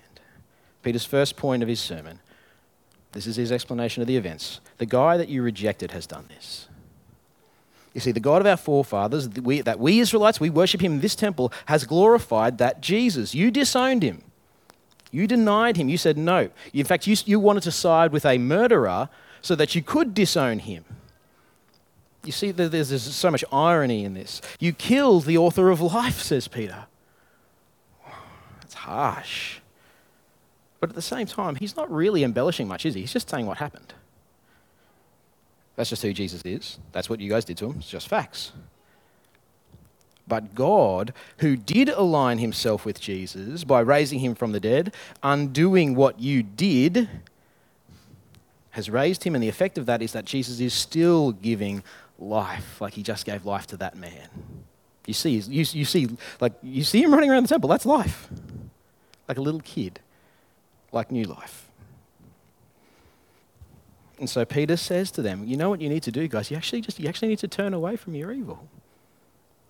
Peter's 0.82 1.06
first 1.06 1.38
point 1.38 1.64
of 1.64 1.70
his 1.70 1.80
sermon 1.80 2.20
this 3.14 3.28
is 3.28 3.36
his 3.36 3.52
explanation 3.52 4.02
of 4.02 4.08
the 4.08 4.18
events. 4.18 4.60
The 4.80 4.88
guy 4.88 5.18
that 5.18 5.30
you 5.30 5.44
rejected 5.44 5.92
has 5.92 6.06
done 6.06 6.26
this. 6.30 6.68
You 7.94 8.02
see, 8.02 8.12
the 8.12 8.20
God 8.20 8.42
of 8.42 8.48
our 8.48 8.58
forefathers, 8.58 9.30
that 9.30 9.44
we, 9.44 9.62
that 9.62 9.80
we 9.80 10.00
Israelites, 10.00 10.40
we 10.40 10.50
worship 10.50 10.82
him 10.82 10.94
in 10.94 11.00
this 11.00 11.14
temple, 11.14 11.54
has 11.68 11.86
glorified 11.86 12.58
that 12.58 12.82
Jesus. 12.82 13.36
You 13.36 13.52
disowned 13.52 14.02
him. 14.02 14.24
You 15.12 15.28
denied 15.28 15.78
him. 15.78 15.90
You 15.90 15.98
said 15.98 16.18
no. 16.18 16.50
In 16.74 16.86
fact, 16.86 17.06
you, 17.06 17.16
you 17.26 17.40
wanted 17.40 17.62
to 17.64 17.72
side 17.72 18.12
with 18.12 18.26
a 18.26 18.40
murderer 18.40 19.10
so 19.42 19.54
that 19.56 19.76
you 19.76 19.84
could 19.84 20.16
disown 20.16 20.58
him. 20.58 20.84
You 22.26 22.32
see, 22.32 22.50
there's, 22.50 22.90
there's 22.90 23.04
so 23.04 23.30
much 23.30 23.44
irony 23.52 24.04
in 24.06 24.16
this. 24.16 24.42
You 24.60 24.74
killed 24.74 25.26
the 25.26 25.38
author 25.38 25.70
of 25.70 25.82
life, 25.82 26.20
says 26.20 26.48
Peter. 26.48 26.86
Harsh. 28.84 29.60
But 30.80 30.90
at 30.90 30.96
the 30.96 31.02
same 31.02 31.28
time, 31.28 31.56
he's 31.56 31.75
not 31.75 31.90
really 31.92 32.24
embellishing 32.24 32.68
much, 32.68 32.86
is 32.86 32.94
he? 32.94 33.02
He's 33.02 33.13
just 33.13 33.30
saying 33.30 33.46
what 33.46 33.58
happened. 33.58 33.94
That's 35.75 35.90
just 35.90 36.02
who 36.02 36.13
Jesus 36.13 36.42
is. 36.44 36.78
That's 36.92 37.10
what 37.10 37.20
you 37.20 37.30
guys 37.30 37.46
did 37.46 37.58
to 37.58 37.68
him. 37.68 37.78
It's 37.80 37.90
just 37.90 38.08
facts. 38.08 38.52
But 40.28 40.56
God, 40.56 41.13
who 41.40 41.56
did 41.56 41.90
align 41.90 42.38
himself 42.38 42.86
with 42.86 43.00
Jesus 43.00 43.63
by 43.63 43.80
raising 43.80 44.20
him 44.20 44.36
from 44.36 44.52
the 44.52 44.60
dead, 44.60 44.94
undoing 45.22 45.96
what 45.96 46.20
you 46.20 46.44
did, 46.44 47.10
has 48.72 48.90
raised 48.90 49.24
him. 49.24 49.36
And 49.36 49.44
the 49.44 49.50
effect 49.50 49.78
of 49.78 49.86
that 49.86 50.02
is 50.02 50.12
that 50.13 50.25
Jesus 50.25 50.60
is 50.60 50.74
still 50.74 51.32
giving 51.32 51.84
life, 52.20 52.80
like 52.80 52.94
he 52.94 53.04
just 53.04 53.25
gave 53.25 53.46
life 53.46 53.68
to 53.68 53.78
that 53.78 53.96
man. 53.96 54.30
You 55.06 55.13
see, 55.13 55.32
you 55.32 55.66
see, 55.66 56.10
like 56.40 56.54
you 56.62 56.84
see 56.84 57.04
him 57.04 57.13
running 57.13 57.30
around 57.30 57.44
the 57.44 57.50
temple. 57.50 57.70
That's 57.70 57.86
life, 57.86 58.30
like 59.27 59.38
a 59.38 59.42
little 59.42 59.62
kid 59.62 60.00
like 60.92 61.12
new 61.12 61.25
life. 61.25 61.70
And 64.20 64.30
so 64.30 64.46
Peter 64.46 64.77
says 64.77 65.12
to 65.12 65.22
them, 65.22 65.44
You 65.46 65.58
know 65.58 65.70
what 65.70 65.82
you 65.82 65.89
need 65.89 66.03
to 66.03 66.12
do, 66.12 66.27
guys? 66.27 66.51
You 66.51 66.58
actually 66.58 66.82
just 66.82 67.00
you 67.00 67.10
actually 67.10 67.30
need 67.30 67.39
to 67.39 67.48
turn 67.48 67.74
away 67.74 67.96
from 67.96 68.15
your 68.15 68.32
evil. 68.32 68.68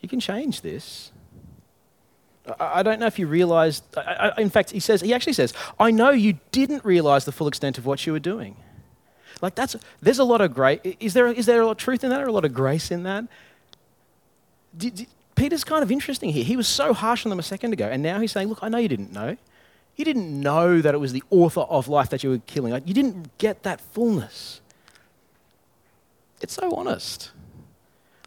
You 0.01 0.09
can 0.09 0.19
change 0.19 0.61
this. 0.61 1.11
I, 2.59 2.79
I 2.79 2.83
don't 2.83 2.99
know 2.99 3.05
if 3.05 3.17
you 3.17 3.25
realized, 3.25 3.83
I, 3.97 4.33
I, 4.37 4.41
in 4.41 4.49
fact, 4.49 4.71
he 4.71 4.79
says, 4.79 5.01
he 5.01 5.13
actually 5.13 5.33
says, 5.33 5.53
I 5.79 5.91
know 5.91 6.11
you 6.11 6.39
didn't 6.51 6.83
realize 6.83 7.25
the 7.25 7.31
full 7.31 7.47
extent 7.47 7.77
of 7.77 7.85
what 7.85 8.05
you 8.05 8.11
were 8.11 8.19
doing. 8.19 8.57
Like 9.41 9.55
that's, 9.55 9.75
there's 10.01 10.19
a 10.19 10.23
lot 10.23 10.41
of 10.41 10.53
grace. 10.53 10.79
Is 10.99 11.13
there, 11.13 11.27
is 11.27 11.45
there 11.45 11.61
a 11.61 11.65
lot 11.65 11.71
of 11.71 11.77
truth 11.77 12.03
in 12.03 12.09
that 12.09 12.21
or 12.21 12.27
a 12.27 12.31
lot 12.31 12.45
of 12.45 12.53
grace 12.53 12.91
in 12.91 13.03
that? 13.03 13.25
Did, 14.77 14.95
did, 14.95 15.07
Peter's 15.35 15.63
kind 15.63 15.83
of 15.83 15.91
interesting 15.91 16.29
here. 16.29 16.43
He 16.43 16.55
was 16.55 16.67
so 16.67 16.93
harsh 16.93 17.25
on 17.25 17.29
them 17.29 17.39
a 17.39 17.43
second 17.43 17.73
ago, 17.73 17.87
and 17.87 18.03
now 18.03 18.19
he's 18.19 18.31
saying, 18.31 18.49
Look, 18.49 18.59
I 18.61 18.69
know 18.69 18.77
you 18.77 18.87
didn't 18.87 19.11
know. 19.11 19.37
You 19.95 20.05
didn't 20.05 20.39
know 20.39 20.81
that 20.81 20.95
it 20.95 20.97
was 20.97 21.13
the 21.13 21.23
author 21.29 21.61
of 21.61 21.87
life 21.87 22.09
that 22.09 22.23
you 22.23 22.31
were 22.31 22.39
killing. 22.39 22.73
you 22.85 22.93
didn't 22.93 23.37
get 23.37 23.63
that 23.63 23.79
fullness. 23.79 24.61
It's 26.41 26.53
so 26.53 26.71
honest. 26.71 27.31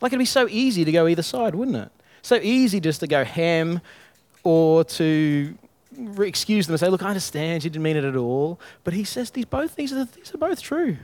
Like 0.01 0.11
it'd 0.11 0.19
be 0.19 0.25
so 0.25 0.47
easy 0.49 0.85
to 0.85 0.93
go 0.93 1.07
either 1.09 1.23
side, 1.23 1.55
wouldn't 1.55 1.77
it? 1.77 1.91
So 2.23 2.37
easy 2.37 2.81
just 2.81 3.01
to 3.01 3.07
go 3.07 3.25
ham 3.25 3.81
or 4.45 4.85
to 4.85 5.57
excuse 6.19 6.67
them 6.67 6.75
and 6.75 6.81
say, 6.81 6.89
look, 6.89 7.03
I 7.03 7.09
understand 7.09 7.65
you 7.65 7.71
didn't 7.71 7.83
mean 7.83 7.97
it 7.97 8.05
at 8.05 8.17
all. 8.17 8.61
But 8.85 8.95
he 8.95 9.05
says 9.05 9.31
these 9.31 9.45
both 9.45 9.73
things 9.73 9.93
are, 9.93 10.05
these 10.05 10.35
are 10.35 10.39
both 10.39 10.61
true. 10.63 10.99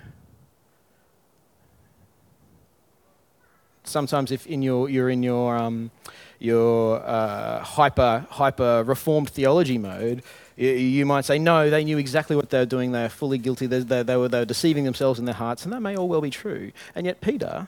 Sometimes 3.85 4.31
if 4.31 4.47
in 4.47 4.62
your, 4.62 4.89
you're 4.89 5.11
in 5.11 5.23
your, 5.23 5.57
um, 5.57 5.91
your 6.39 7.03
uh, 7.05 7.61
hyper, 7.61 8.27
hyper 8.31 8.85
reformed 8.85 9.31
theology 9.31 9.79
mode, 9.79 10.23
you 10.57 11.07
might 11.07 11.25
say, 11.25 11.39
no, 11.39 11.71
they 11.71 11.83
knew 11.83 11.99
exactly 11.99 12.37
what 12.37 12.51
they 12.51 12.59
were 12.59 12.67
doing. 12.67 12.93
They 12.93 13.05
are 13.05 13.09
fully 13.09 13.39
guilty. 13.39 13.67
They, 13.67 13.81
they, 13.81 14.03
they, 14.03 14.17
were, 14.17 14.29
they 14.29 14.41
were 14.41 14.45
deceiving 14.45 14.85
themselves 14.85 15.19
in 15.19 15.25
their 15.25 15.35
hearts. 15.35 15.65
And 15.65 15.73
that 15.73 15.81
may 15.81 15.97
all 15.97 16.09
well 16.09 16.21
be 16.21 16.31
true. 16.31 16.73
And 16.95 17.07
yet, 17.07 17.21
Peter, 17.21 17.67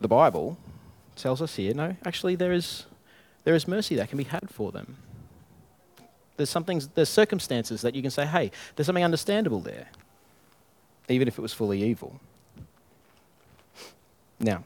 the 0.00 0.08
Bible, 0.08 0.58
tells 1.14 1.40
us 1.40 1.56
here 1.56 1.72
no, 1.72 1.96
actually, 2.04 2.34
there 2.34 2.52
is, 2.52 2.84
there 3.44 3.54
is 3.54 3.66
mercy 3.66 3.96
that 3.96 4.08
can 4.08 4.18
be 4.18 4.24
had 4.24 4.50
for 4.50 4.72
them. 4.72 4.96
There's, 6.36 6.50
something, 6.50 6.82
there's 6.94 7.08
circumstances 7.08 7.80
that 7.80 7.94
you 7.94 8.02
can 8.02 8.10
say, 8.10 8.26
hey, 8.26 8.50
there's 8.74 8.86
something 8.86 9.04
understandable 9.04 9.60
there, 9.60 9.88
even 11.08 11.28
if 11.28 11.38
it 11.38 11.42
was 11.42 11.54
fully 11.54 11.82
evil. 11.82 12.20
Now, 14.38 14.64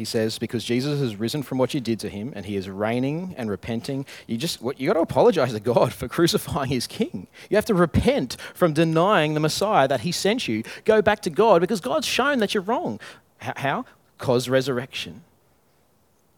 he 0.00 0.04
says, 0.06 0.38
because 0.38 0.64
Jesus 0.64 1.00
has 1.00 1.16
risen 1.16 1.42
from 1.42 1.58
what 1.58 1.74
you 1.74 1.80
did 1.80 2.00
to 2.00 2.08
him 2.08 2.32
and 2.34 2.46
he 2.46 2.56
is 2.56 2.70
reigning 2.70 3.34
and 3.36 3.50
repenting, 3.50 4.06
you 4.26 4.38
just 4.38 4.62
you 4.78 4.86
got 4.86 4.94
to 4.94 5.00
apologize 5.00 5.52
to 5.52 5.60
God 5.60 5.92
for 5.92 6.08
crucifying 6.16 6.70
his 6.70 6.86
king. 6.86 7.26
You 7.50 7.56
have 7.56 7.66
to 7.66 7.74
repent 7.74 8.36
from 8.54 8.72
denying 8.72 9.34
the 9.34 9.40
Messiah 9.40 9.86
that 9.88 10.00
he 10.00 10.12
sent 10.12 10.48
you. 10.48 10.62
Go 10.84 11.02
back 11.02 11.20
to 11.22 11.30
God 11.30 11.60
because 11.60 11.80
God's 11.80 12.06
shown 12.06 12.38
that 12.38 12.54
you're 12.54 12.62
wrong. 12.62 12.98
How? 13.38 13.84
Cause 14.16 14.48
resurrection. 14.48 15.22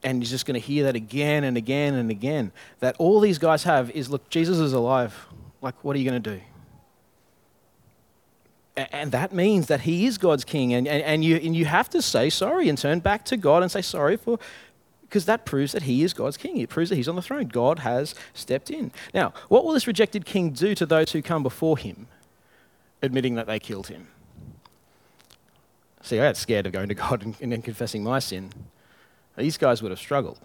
And 0.02 0.20
he's 0.20 0.30
just 0.30 0.46
going 0.46 0.60
to 0.60 0.66
hear 0.66 0.82
that 0.84 0.96
again 0.96 1.44
and 1.44 1.56
again 1.56 1.94
and 1.94 2.10
again. 2.10 2.50
That 2.80 2.96
all 2.98 3.20
these 3.20 3.38
guys 3.38 3.62
have 3.64 3.90
is 3.90 4.10
look, 4.10 4.28
Jesus 4.28 4.58
is 4.58 4.72
alive. 4.72 5.28
Like, 5.60 5.84
what 5.84 5.94
are 5.94 6.00
you 6.00 6.10
going 6.10 6.20
to 6.20 6.30
do? 6.36 6.42
And 8.76 9.12
that 9.12 9.32
means 9.32 9.66
that 9.66 9.82
he 9.82 10.06
is 10.06 10.18
God's 10.18 10.44
king. 10.44 10.72
And, 10.72 10.88
and, 10.88 11.02
and, 11.02 11.24
you, 11.24 11.36
and 11.36 11.54
you 11.54 11.66
have 11.66 11.90
to 11.90 12.00
say 12.00 12.30
sorry 12.30 12.68
and 12.68 12.78
turn 12.78 13.00
back 13.00 13.24
to 13.26 13.36
God 13.36 13.62
and 13.62 13.70
say 13.70 13.82
sorry 13.82 14.16
for, 14.16 14.38
because 15.02 15.26
that 15.26 15.44
proves 15.44 15.72
that 15.72 15.82
he 15.82 16.02
is 16.02 16.14
God's 16.14 16.38
king. 16.38 16.56
It 16.56 16.70
proves 16.70 16.88
that 16.88 16.96
he's 16.96 17.08
on 17.08 17.16
the 17.16 17.22
throne. 17.22 17.48
God 17.48 17.80
has 17.80 18.14
stepped 18.32 18.70
in. 18.70 18.90
Now, 19.12 19.34
what 19.48 19.64
will 19.64 19.74
this 19.74 19.86
rejected 19.86 20.24
king 20.24 20.50
do 20.50 20.74
to 20.74 20.86
those 20.86 21.12
who 21.12 21.20
come 21.20 21.42
before 21.42 21.76
him, 21.76 22.06
admitting 23.02 23.34
that 23.34 23.46
they 23.46 23.58
killed 23.58 23.88
him? 23.88 24.08
See, 26.00 26.18
I 26.18 26.26
got 26.26 26.36
scared 26.38 26.66
of 26.66 26.72
going 26.72 26.88
to 26.88 26.94
God 26.96 27.22
and, 27.22 27.52
and 27.52 27.62
confessing 27.62 28.02
my 28.02 28.20
sin. 28.20 28.52
These 29.36 29.58
guys 29.58 29.82
would 29.82 29.90
have 29.90 29.98
struggled. 29.98 30.38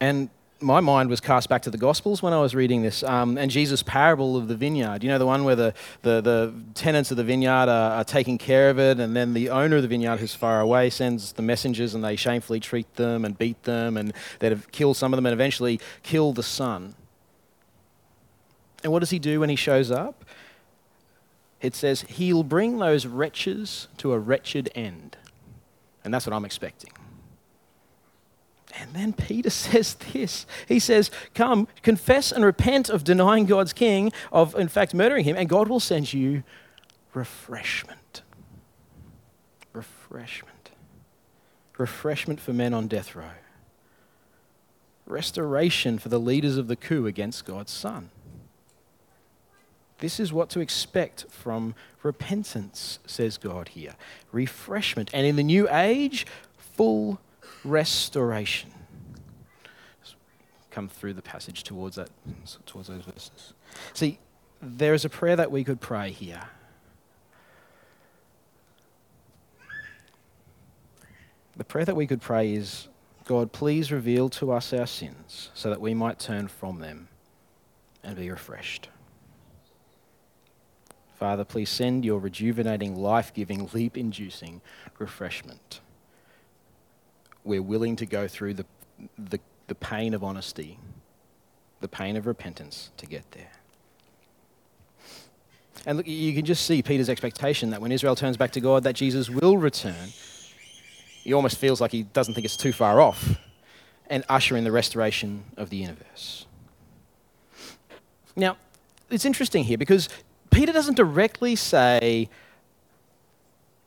And 0.00 0.30
my 0.60 0.80
mind 0.80 1.08
was 1.08 1.20
cast 1.20 1.48
back 1.48 1.62
to 1.62 1.70
the 1.70 1.78
Gospels 1.78 2.22
when 2.22 2.32
I 2.32 2.40
was 2.40 2.54
reading 2.54 2.82
this, 2.82 3.02
um, 3.02 3.38
and 3.38 3.50
Jesus' 3.50 3.82
parable 3.82 4.36
of 4.36 4.48
the 4.48 4.54
vineyard. 4.54 5.02
You 5.02 5.08
know, 5.08 5.18
the 5.18 5.26
one 5.26 5.44
where 5.44 5.56
the, 5.56 5.74
the, 6.02 6.20
the 6.20 6.54
tenants 6.74 7.10
of 7.10 7.16
the 7.16 7.24
vineyard 7.24 7.68
are, 7.68 7.98
are, 7.98 8.04
taking 8.04 8.38
care 8.38 8.70
of 8.70 8.78
it, 8.78 9.00
and 9.00 9.16
then 9.16 9.34
the 9.34 9.50
owner 9.50 9.76
of 9.76 9.82
the 9.82 9.88
vineyard, 9.88 10.18
who's 10.18 10.34
far 10.34 10.60
away, 10.60 10.90
sends 10.90 11.32
the 11.32 11.42
messengers, 11.42 11.94
and 11.94 12.04
they 12.04 12.16
shamefully 12.16 12.60
treat 12.60 12.94
them 12.96 13.24
and 13.24 13.38
beat 13.38 13.62
them, 13.62 13.96
and 13.96 14.12
they 14.38 14.54
kill 14.72 14.94
some 14.94 15.12
of 15.12 15.16
them, 15.16 15.26
and 15.26 15.32
eventually 15.32 15.80
kill 16.02 16.32
the 16.32 16.42
son. 16.42 16.94
And 18.82 18.92
what 18.92 19.00
does 19.00 19.10
he 19.10 19.18
do 19.18 19.40
when 19.40 19.50
he 19.50 19.56
shows 19.56 19.90
up? 19.90 20.24
It 21.60 21.74
says, 21.74 22.02
He'll 22.02 22.42
bring 22.42 22.78
those 22.78 23.06
wretches 23.06 23.88
to 23.98 24.12
a 24.12 24.18
wretched 24.18 24.70
end. 24.74 25.16
And 26.02 26.12
that's 26.14 26.26
what 26.26 26.34
I'm 26.34 26.46
expecting. 26.46 26.92
And 28.78 28.92
then 28.94 29.12
Peter 29.12 29.50
says 29.50 29.94
this. 29.94 30.46
He 30.68 30.78
says, 30.78 31.10
Come, 31.34 31.68
confess 31.82 32.32
and 32.32 32.44
repent 32.44 32.88
of 32.88 33.04
denying 33.04 33.46
God's 33.46 33.72
king, 33.72 34.12
of 34.32 34.54
in 34.54 34.68
fact 34.68 34.94
murdering 34.94 35.24
him, 35.24 35.36
and 35.36 35.48
God 35.48 35.68
will 35.68 35.80
send 35.80 36.12
you 36.12 36.42
refreshment. 37.14 38.22
Refreshment. 39.72 40.70
refreshment 41.78 42.40
for 42.40 42.52
men 42.52 42.74
on 42.74 42.88
death 42.88 43.14
row, 43.14 43.30
restoration 45.06 45.98
for 45.98 46.08
the 46.08 46.18
leaders 46.18 46.56
of 46.56 46.66
the 46.66 46.76
coup 46.76 47.06
against 47.06 47.44
God's 47.44 47.72
Son. 47.72 48.10
This 49.98 50.18
is 50.18 50.32
what 50.32 50.50
to 50.50 50.60
expect 50.60 51.26
from 51.28 51.74
repentance, 52.02 52.98
says 53.06 53.38
God 53.38 53.68
here. 53.68 53.94
Refreshment. 54.32 55.10
And 55.12 55.26
in 55.26 55.36
the 55.36 55.42
new 55.42 55.68
age, 55.70 56.26
full 56.56 57.20
restoration. 57.64 58.70
come 60.70 60.88
through 60.88 61.12
the 61.14 61.22
passage 61.22 61.64
towards 61.64 61.96
that 61.96 62.10
towards 62.64 62.88
those 62.88 63.02
verses. 63.02 63.54
See, 63.92 64.18
there 64.62 64.94
is 64.94 65.04
a 65.04 65.08
prayer 65.08 65.36
that 65.36 65.50
we 65.50 65.64
could 65.64 65.80
pray 65.80 66.10
here. 66.12 66.42
The 71.56 71.64
prayer 71.64 71.84
that 71.84 71.96
we 71.96 72.06
could 72.06 72.20
pray 72.20 72.54
is 72.54 72.88
God, 73.26 73.52
please 73.52 73.92
reveal 73.92 74.28
to 74.30 74.52
us 74.52 74.72
our 74.72 74.86
sins 74.86 75.50
so 75.54 75.70
that 75.70 75.80
we 75.80 75.92
might 75.94 76.18
turn 76.18 76.48
from 76.48 76.78
them 76.78 77.08
and 78.02 78.16
be 78.16 78.30
refreshed. 78.30 78.88
Father, 81.18 81.44
please 81.44 81.68
send 81.68 82.04
your 82.04 82.18
rejuvenating, 82.18 82.96
life 82.96 83.34
giving, 83.34 83.68
leap 83.74 83.98
inducing 83.98 84.62
refreshment. 84.98 85.80
We're 87.44 87.62
willing 87.62 87.96
to 87.96 88.06
go 88.06 88.28
through 88.28 88.54
the, 88.54 88.66
the, 89.18 89.40
the 89.66 89.74
pain 89.74 90.14
of 90.14 90.22
honesty, 90.22 90.78
the 91.80 91.88
pain 91.88 92.16
of 92.16 92.26
repentance 92.26 92.90
to 92.98 93.06
get 93.06 93.30
there. 93.32 93.52
And 95.86 95.96
look, 95.96 96.06
you 96.06 96.34
can 96.34 96.44
just 96.44 96.66
see 96.66 96.82
Peter's 96.82 97.08
expectation 97.08 97.70
that 97.70 97.80
when 97.80 97.90
Israel 97.90 98.14
turns 98.14 98.36
back 98.36 98.50
to 98.52 98.60
God, 98.60 98.84
that 98.84 98.94
Jesus 98.94 99.30
will 99.30 99.56
return. 99.56 100.08
He 101.22 101.32
almost 101.32 101.56
feels 101.56 101.80
like 101.80 101.92
he 101.92 102.02
doesn't 102.02 102.34
think 102.34 102.44
it's 102.44 102.56
too 102.56 102.72
far 102.72 103.00
off 103.00 103.36
and 104.08 104.24
usher 104.28 104.56
in 104.56 104.64
the 104.64 104.72
restoration 104.72 105.44
of 105.56 105.70
the 105.70 105.76
universe. 105.76 106.46
Now, 108.36 108.56
it's 109.10 109.24
interesting 109.24 109.64
here 109.64 109.78
because 109.78 110.08
Peter 110.50 110.72
doesn't 110.72 110.96
directly 110.96 111.56
say 111.56 112.28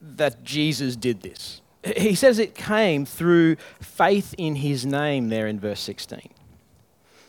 that 0.01 0.43
Jesus 0.43 0.95
did 0.95 1.22
this. 1.22 1.62
He 1.97 2.15
says 2.15 2.39
it 2.39 2.55
came 2.55 3.05
through 3.05 3.57
faith 3.81 4.33
in 4.37 4.55
his 4.55 4.85
name 4.85 5.29
there 5.29 5.47
in 5.47 5.59
verse 5.59 5.81
16. 5.81 6.19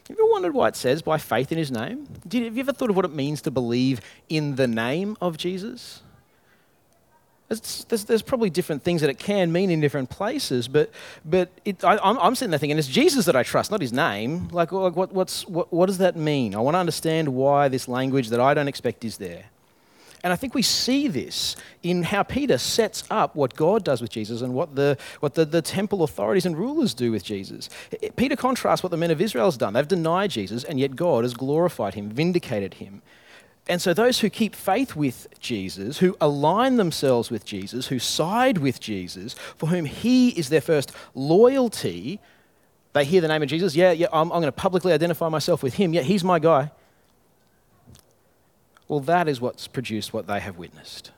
Have 0.08 0.16
you 0.18 0.24
ever 0.24 0.30
wondered 0.30 0.54
why 0.54 0.68
it 0.68 0.76
says 0.76 1.02
by 1.02 1.18
faith 1.18 1.50
in 1.50 1.58
his 1.58 1.70
name? 1.70 2.06
Did, 2.28 2.44
have 2.44 2.56
you 2.56 2.60
ever 2.60 2.72
thought 2.72 2.90
of 2.90 2.96
what 2.96 3.04
it 3.04 3.14
means 3.14 3.40
to 3.42 3.50
believe 3.50 4.00
in 4.28 4.56
the 4.56 4.68
name 4.68 5.16
of 5.20 5.36
Jesus? 5.38 6.02
There's, 7.48 8.04
there's, 8.04 8.22
probably 8.22 8.50
different 8.50 8.82
things 8.82 9.00
that 9.02 9.10
it 9.10 9.18
can 9.18 9.52
mean 9.52 9.70
in 9.70 9.80
different 9.80 10.08
places, 10.08 10.66
but, 10.66 10.90
but 11.24 11.50
it, 11.64 11.84
I, 11.84 11.98
am 12.02 12.34
sitting 12.34 12.50
there 12.50 12.58
thinking, 12.58 12.78
it's 12.78 12.88
Jesus 12.88 13.26
that 13.26 13.36
I 13.36 13.42
trust, 13.42 13.70
not 13.70 13.80
his 13.80 13.92
name. 13.92 14.48
Like, 14.48 14.72
like 14.72 14.96
what, 14.96 15.12
what's, 15.12 15.46
what, 15.46 15.72
what 15.72 15.86
does 15.86 15.98
that 15.98 16.16
mean? 16.16 16.54
I 16.54 16.58
want 16.58 16.74
to 16.74 16.78
understand 16.78 17.28
why 17.28 17.68
this 17.68 17.86
language 17.86 18.30
that 18.30 18.40
I 18.40 18.54
don't 18.54 18.66
expect 18.66 19.04
is 19.04 19.18
there. 19.18 19.44
And 20.24 20.32
I 20.32 20.36
think 20.36 20.54
we 20.54 20.62
see 20.62 21.06
this 21.06 21.54
in 21.82 22.02
how 22.02 22.22
Peter 22.22 22.56
sets 22.56 23.04
up 23.10 23.36
what 23.36 23.54
God 23.54 23.84
does 23.84 24.00
with 24.00 24.10
Jesus 24.10 24.40
and 24.40 24.54
what 24.54 24.74
the, 24.74 24.96
what 25.20 25.34
the, 25.34 25.44
the 25.44 25.60
temple 25.60 26.02
authorities 26.02 26.46
and 26.46 26.56
rulers 26.56 26.94
do 26.94 27.12
with 27.12 27.22
Jesus. 27.22 27.68
Peter 28.16 28.34
contrasts 28.34 28.82
what 28.82 28.88
the 28.88 28.96
men 28.96 29.10
of 29.10 29.20
Israel 29.20 29.44
has 29.44 29.58
done. 29.58 29.74
They've 29.74 29.86
denied 29.86 30.30
Jesus, 30.30 30.64
and 30.64 30.80
yet 30.80 30.96
God 30.96 31.24
has 31.24 31.34
glorified 31.34 31.92
him, 31.92 32.08
vindicated 32.08 32.74
him. 32.74 33.02
And 33.68 33.82
so, 33.82 33.92
those 33.92 34.20
who 34.20 34.30
keep 34.30 34.54
faith 34.54 34.96
with 34.96 35.28
Jesus, 35.40 35.98
who 35.98 36.16
align 36.22 36.76
themselves 36.76 37.30
with 37.30 37.44
Jesus, 37.44 37.86
who 37.88 37.98
side 37.98 38.58
with 38.58 38.80
Jesus, 38.80 39.34
for 39.56 39.66
whom 39.66 39.84
he 39.84 40.30
is 40.30 40.48
their 40.48 40.60
first 40.62 40.92
loyalty, 41.14 42.18
they 42.94 43.04
hear 43.04 43.20
the 43.20 43.28
name 43.28 43.42
of 43.42 43.48
Jesus. 43.48 43.76
Yeah, 43.76 43.92
yeah, 43.92 44.06
I'm, 44.12 44.32
I'm 44.32 44.40
going 44.40 44.44
to 44.44 44.52
publicly 44.52 44.92
identify 44.92 45.28
myself 45.28 45.62
with 45.62 45.74
him. 45.74 45.92
Yeah, 45.92 46.02
he's 46.02 46.24
my 46.24 46.38
guy. 46.38 46.70
Well, 48.94 49.00
that 49.00 49.26
is 49.26 49.40
what's 49.40 49.66
produced 49.66 50.12
what 50.12 50.28
they 50.28 50.38
have 50.38 50.56
witnessed. 50.56 51.10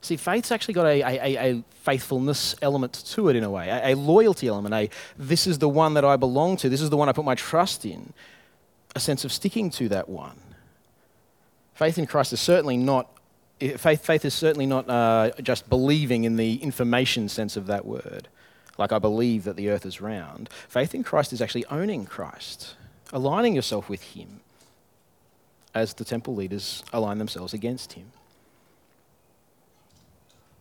See, 0.00 0.16
faith's 0.16 0.52
actually 0.52 0.74
got 0.74 0.86
a, 0.86 1.02
a, 1.02 1.36
a 1.54 1.64
faithfulness 1.72 2.54
element 2.62 2.92
to 3.06 3.28
it 3.30 3.34
in 3.34 3.42
a 3.42 3.50
way, 3.50 3.68
a, 3.68 3.94
a 3.94 3.96
loyalty 3.96 4.46
element, 4.46 4.72
a 4.72 4.88
this 5.18 5.48
is 5.48 5.58
the 5.58 5.68
one 5.68 5.94
that 5.94 6.04
I 6.04 6.14
belong 6.14 6.56
to, 6.58 6.68
this 6.68 6.80
is 6.80 6.88
the 6.88 6.96
one 6.96 7.08
I 7.08 7.12
put 7.12 7.24
my 7.24 7.34
trust 7.34 7.84
in, 7.84 8.12
a 8.94 9.00
sense 9.00 9.24
of 9.24 9.32
sticking 9.32 9.70
to 9.70 9.88
that 9.88 10.08
one. 10.08 10.38
Faith 11.74 11.98
in 11.98 12.06
Christ 12.06 12.32
is 12.32 12.40
certainly 12.40 12.76
not, 12.76 13.10
faith, 13.58 14.06
faith 14.06 14.24
is 14.24 14.32
certainly 14.32 14.66
not 14.66 14.88
uh, 14.88 15.32
just 15.42 15.68
believing 15.68 16.22
in 16.22 16.36
the 16.36 16.62
information 16.62 17.28
sense 17.28 17.56
of 17.56 17.66
that 17.66 17.84
word, 17.84 18.28
like 18.78 18.92
I 18.92 19.00
believe 19.00 19.42
that 19.42 19.56
the 19.56 19.68
earth 19.68 19.84
is 19.84 20.00
round. 20.00 20.48
Faith 20.68 20.94
in 20.94 21.02
Christ 21.02 21.32
is 21.32 21.42
actually 21.42 21.66
owning 21.66 22.06
Christ, 22.06 22.76
aligning 23.12 23.56
yourself 23.56 23.88
with 23.88 24.02
Him 24.14 24.42
as 25.74 25.94
the 25.94 26.04
temple 26.04 26.34
leaders 26.34 26.82
align 26.92 27.18
themselves 27.18 27.54
against 27.54 27.94
Him. 27.94 28.12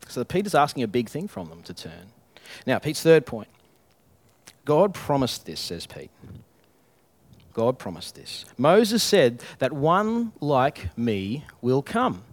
So 0.08 0.24
Peter's 0.24 0.56
asking 0.56 0.84
a 0.84 0.88
big 0.88 1.10
thing 1.10 1.28
from 1.28 1.50
them 1.50 1.63
to 1.63 1.74
turn. 1.74 2.12
Now, 2.65 2.80
Pete's 2.80 3.02
third 3.02 3.26
point 3.26 3.47
God 4.65 4.93
promised 4.93 5.45
this, 5.45 5.60
says 5.60 5.86
Pete. 5.86 6.12
God 7.54 7.78
promised 7.78 8.15
this. 8.15 8.45
Moses 8.58 9.04
said 9.04 9.43
that 9.60 9.74
one 9.74 10.32
like 10.39 10.97
me 10.97 11.45
will 11.62 11.82
come. 11.82 12.24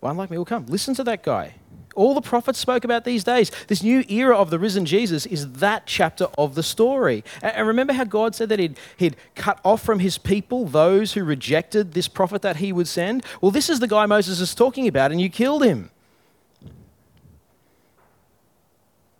One 0.00 0.16
like 0.16 0.30
me 0.30 0.38
will 0.38 0.44
come. 0.44 0.66
Listen 0.66 0.94
to 0.94 1.04
that 1.04 1.22
guy. 1.22 1.54
All 1.98 2.14
the 2.14 2.20
prophets 2.20 2.60
spoke 2.60 2.84
about 2.84 3.04
these 3.04 3.24
days. 3.24 3.50
This 3.66 3.82
new 3.82 4.04
era 4.08 4.36
of 4.36 4.50
the 4.50 4.58
risen 4.58 4.86
Jesus 4.86 5.26
is 5.26 5.54
that 5.54 5.84
chapter 5.84 6.28
of 6.38 6.54
the 6.54 6.62
story. 6.62 7.24
And 7.42 7.66
remember 7.66 7.92
how 7.92 8.04
God 8.04 8.36
said 8.36 8.48
that 8.50 8.60
he'd, 8.60 8.78
he'd 8.96 9.16
cut 9.34 9.58
off 9.64 9.82
from 9.82 9.98
his 9.98 10.16
people 10.16 10.64
those 10.66 11.14
who 11.14 11.24
rejected 11.24 11.94
this 11.94 12.06
prophet 12.06 12.40
that 12.42 12.58
he 12.58 12.72
would 12.72 12.86
send? 12.86 13.24
Well, 13.40 13.50
this 13.50 13.68
is 13.68 13.80
the 13.80 13.88
guy 13.88 14.06
Moses 14.06 14.38
is 14.38 14.54
talking 14.54 14.86
about, 14.86 15.10
and 15.10 15.20
you 15.20 15.28
killed 15.28 15.64
him. 15.64 15.90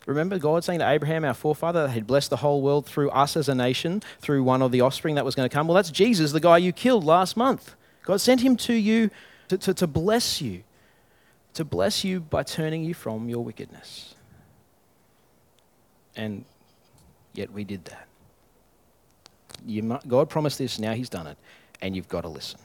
Remember 0.06 0.38
God 0.38 0.62
saying 0.62 0.78
to 0.78 0.88
Abraham, 0.88 1.24
our 1.24 1.34
forefather, 1.34 1.88
that 1.88 1.92
he'd 1.94 2.06
bless 2.06 2.28
the 2.28 2.36
whole 2.36 2.62
world 2.62 2.86
through 2.86 3.10
us 3.10 3.36
as 3.36 3.48
a 3.48 3.56
nation, 3.56 4.02
through 4.20 4.44
one 4.44 4.62
of 4.62 4.70
the 4.70 4.82
offspring 4.82 5.16
that 5.16 5.24
was 5.24 5.34
going 5.34 5.48
to 5.48 5.52
come? 5.52 5.66
Well, 5.66 5.74
that's 5.74 5.90
Jesus, 5.90 6.30
the 6.30 6.38
guy 6.38 6.58
you 6.58 6.72
killed 6.72 7.02
last 7.02 7.36
month. 7.36 7.74
God 8.04 8.20
sent 8.20 8.40
him 8.40 8.56
to 8.58 8.72
you 8.72 9.10
to, 9.48 9.58
to, 9.58 9.74
to 9.74 9.86
bless 9.88 10.40
you, 10.40 10.62
to 11.58 11.64
bless 11.64 12.04
you 12.04 12.20
by 12.20 12.44
turning 12.44 12.84
you 12.84 12.94
from 12.94 13.28
your 13.28 13.42
wickedness. 13.44 14.14
And 16.14 16.44
yet 17.34 17.52
we 17.52 17.64
did 17.64 17.84
that. 17.86 18.06
God 20.06 20.30
promised 20.30 20.58
this, 20.58 20.78
now 20.78 20.94
He's 20.94 21.08
done 21.08 21.26
it, 21.26 21.36
and 21.82 21.96
you've 21.96 22.08
got 22.08 22.20
to 22.20 22.28
listen. 22.28 22.60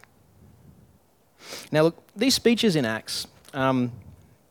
Now, 1.72 1.82
look, 1.82 2.04
these 2.16 2.36
speeches 2.36 2.76
in 2.76 2.86
Acts, 2.86 3.26
um, 3.56 3.92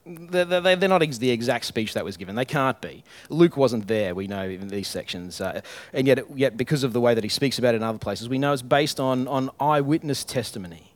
they're, 0.04 0.44
they're 0.44 0.88
not 0.88 1.00
the 1.00 1.30
exact 1.30 1.64
speech 1.64 1.94
that 1.94 2.04
was 2.04 2.16
given. 2.16 2.34
They 2.34 2.44
can't 2.44 2.80
be. 2.80 3.04
Luke 3.28 3.56
wasn't 3.56 3.86
there, 3.86 4.12
we 4.12 4.26
know, 4.26 4.42
in 4.42 4.66
these 4.66 4.88
sections. 4.88 5.40
Uh, 5.40 5.60
and 5.92 6.08
yet, 6.08 6.24
yet, 6.36 6.56
because 6.56 6.82
of 6.82 6.92
the 6.92 7.00
way 7.00 7.14
that 7.14 7.22
he 7.22 7.30
speaks 7.30 7.60
about 7.60 7.74
it 7.74 7.76
in 7.76 7.84
other 7.84 7.98
places, 7.98 8.28
we 8.28 8.38
know 8.38 8.52
it's 8.52 8.60
based 8.60 8.98
on, 8.98 9.28
on 9.28 9.50
eyewitness 9.60 10.24
testimony. 10.24 10.94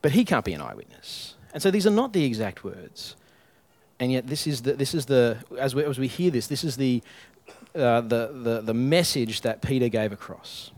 But 0.00 0.12
he 0.12 0.24
can't 0.24 0.46
be 0.46 0.54
an 0.54 0.62
eyewitness. 0.62 1.34
And 1.52 1.62
so 1.62 1.70
these 1.70 1.86
are 1.86 1.90
not 1.90 2.12
the 2.12 2.24
exact 2.24 2.64
words. 2.64 3.16
And 3.98 4.10
yet, 4.10 4.26
this 4.26 4.46
is 4.46 4.62
the, 4.62 4.72
this 4.72 4.94
is 4.94 5.06
the 5.06 5.38
as, 5.58 5.74
we, 5.74 5.84
as 5.84 5.98
we 5.98 6.06
hear 6.06 6.30
this, 6.30 6.46
this 6.46 6.64
is 6.64 6.76
the, 6.76 7.02
uh, 7.74 8.00
the, 8.00 8.30
the, 8.32 8.60
the 8.62 8.74
message 8.74 9.42
that 9.42 9.60
Peter 9.60 9.88
gave 9.88 10.12
across. 10.12 10.70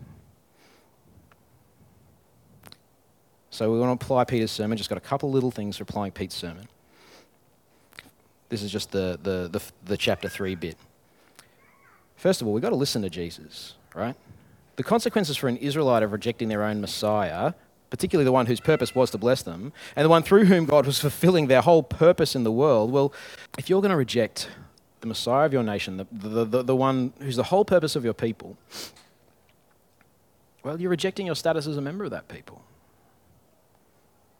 So 3.51 3.71
we 3.71 3.79
want 3.79 4.01
to 4.01 4.05
apply 4.05 4.25
Peter's 4.25 4.51
sermon. 4.51 4.79
Just 4.79 4.89
got 4.89 4.99
a 4.99 5.03
couple 5.03 5.31
little 5.31 5.51
things 5.51 5.77
for 5.77 5.83
applying 5.83 6.11
Pete's 6.11 6.35
sermon. 6.35 6.67
This 8.49 8.63
is 8.63 8.73
just 8.73 8.91
the, 8.91 9.19
the, 9.23 9.49
the, 9.53 9.63
the 9.85 9.97
chapter 9.97 10.29
3 10.29 10.55
bit. 10.57 10.77
First 12.17 12.41
of 12.41 12.47
all, 12.47 12.55
we've 12.55 12.63
got 12.63 12.71
to 12.71 12.77
listen 12.77 13.03
to 13.03 13.11
Jesus, 13.11 13.75
right? 13.95 14.17
The 14.77 14.83
consequences 14.83 15.37
for 15.37 15.49
an 15.49 15.59
Israelite 15.59 16.03
of 16.03 16.13
rejecting 16.13 16.49
their 16.49 16.63
own 16.63 16.81
Messiah, 16.81 17.53
particularly 17.93 18.25
the 18.25 18.33
one 18.33 18.47
whose 18.47 18.59
purpose 18.59 18.95
was 18.95 19.11
to 19.11 19.19
bless 19.19 19.43
them, 19.43 19.71
and 19.95 20.07
the 20.07 20.09
one 20.09 20.23
through 20.23 20.47
whom 20.47 20.65
God 20.65 20.87
was 20.87 20.99
fulfilling 21.07 21.49
their 21.49 21.61
whole 21.61 21.83
purpose 21.83 22.35
in 22.35 22.43
the 22.43 22.51
world, 22.51 22.91
well, 22.91 23.13
if 23.59 23.69
you're 23.69 23.83
going 23.83 23.91
to 23.91 23.97
reject 23.99 24.49
the 25.03 25.07
Messiah 25.07 25.45
of 25.45 25.53
your 25.53 25.63
nation, 25.63 25.99
the, 25.99 26.07
the, 26.11 26.45
the, 26.47 26.63
the 26.63 26.75
one 26.75 27.13
who's 27.19 27.37
the 27.37 27.43
whole 27.43 27.67
purpose 27.67 27.95
of 27.95 28.03
your 28.03 28.15
people, 28.15 28.57
well, 30.65 30.81
you're 30.81 30.89
rejecting 30.89 31.27
your 31.27 31.35
status 31.35 31.67
as 31.67 31.77
a 31.77 31.83
member 31.83 32.05
of 32.05 32.11
that 32.13 32.29
people. 32.29 32.63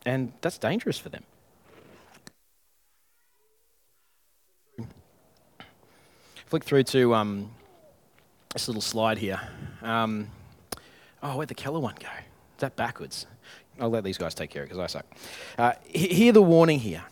And 0.07 0.33
that's 0.41 0.57
dangerous 0.57 0.97
for 0.97 1.11
them. 1.11 1.25
Flick 6.47 6.65
through 6.65 6.85
to 6.85 7.15
um, 7.15 7.51
this 8.55 8.67
little 8.67 8.81
slide 8.81 9.19
here. 9.19 9.41
Um, 9.83 10.31
oh, 11.23 11.37
where'd 11.37 11.51
the 11.51 11.55
Keller 11.55 11.81
one 11.81 11.97
go? 12.01 12.09
That 12.63 12.77
backwards? 12.77 13.27
I'll 13.81 13.91
let 13.91 14.05
these 14.05 14.19
guys 14.19 14.35
take 14.35 14.51
care 14.51 14.63
of 14.63 14.69
it 14.69 14.75
because 14.75 14.97
I 14.97 14.99
suck. 14.99 15.07
Uh, 15.59 15.73
hear 15.85 16.33
the 16.33 16.43
warning 16.43 16.79
here. 16.79 17.03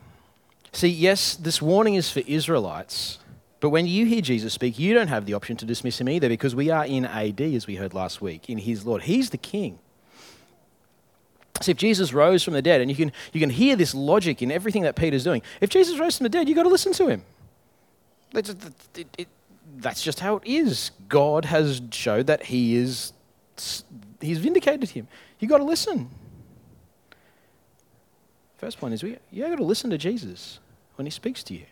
See, 0.73 0.89
yes, 0.89 1.35
this 1.35 1.61
warning 1.61 1.97
is 1.97 2.09
for 2.09 2.21
Israelites, 2.21 3.19
but 3.59 3.71
when 3.71 3.87
you 3.87 4.07
hear 4.07 4.21
Jesus 4.21 4.53
speak, 4.53 4.79
you 4.79 4.95
don't 4.95 5.09
have 5.09 5.27
the 5.27 5.35
option 5.35 5.57
to 5.57 5.65
dismiss 5.65 6.01
him 6.01 6.09
either 6.09 6.29
because 6.29 6.55
we 6.55 6.71
are 6.71 6.87
in 6.87 7.05
AD, 7.05 7.41
as 7.41 7.67
we 7.67 7.75
heard 7.75 7.95
last 7.95 8.23
week, 8.23 8.49
in 8.49 8.59
his 8.59 8.87
Lord. 8.87 9.03
He's 9.03 9.31
the 9.31 9.39
king. 9.39 9.81
See, 11.61 11.73
if 11.73 11.77
Jesus 11.77 12.13
rose 12.13 12.45
from 12.45 12.55
the 12.55 12.63
dead, 12.63 12.81
and 12.81 12.89
you 12.89 12.97
can, 12.97 13.11
you 13.33 13.41
can 13.41 13.51
hear 13.51 13.75
this 13.75 13.93
logic 13.93 14.41
in 14.41 14.53
everything 14.53 14.85
that 14.85 14.95
Peter's 14.95 15.25
doing, 15.25 15.43
if 15.61 15.69
Jesus 15.69 15.99
rose 15.99 16.17
from 16.17 16.25
the 16.25 16.31
dead, 16.31 16.49
you've 16.49 16.57
got 16.57 16.63
to 16.63 16.69
listen 16.69 16.93
to 16.93 17.09
him. 17.09 17.25
It, 18.33 18.55
it, 19.19 19.29
that's 19.79 20.03
just 20.03 20.21
how 20.21 20.37
it 20.37 20.47
is. 20.47 20.93
God 21.09 21.47
has 21.47 21.83
showed 21.91 22.29
that 22.29 22.45
he 22.45 22.77
is, 22.77 23.13
he's 24.21 24.39
vindicated 24.39 24.91
him. 24.91 25.09
You've 25.39 25.51
got 25.51 25.59
to 25.59 25.65
listen. 25.65 26.11
First 28.59 28.79
point 28.79 28.95
is 28.95 29.03
we, 29.03 29.17
you've 29.31 29.49
got 29.49 29.57
to 29.57 29.65
listen 29.65 29.91
to 29.91 29.99
Jesus 29.99 30.59
when 30.97 31.07
he 31.07 31.11
speaks 31.11 31.43
to 31.45 31.55
you. 31.55 31.65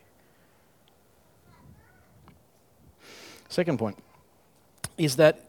Second 3.49 3.79
point 3.79 3.99
is 4.97 5.17
that 5.17 5.45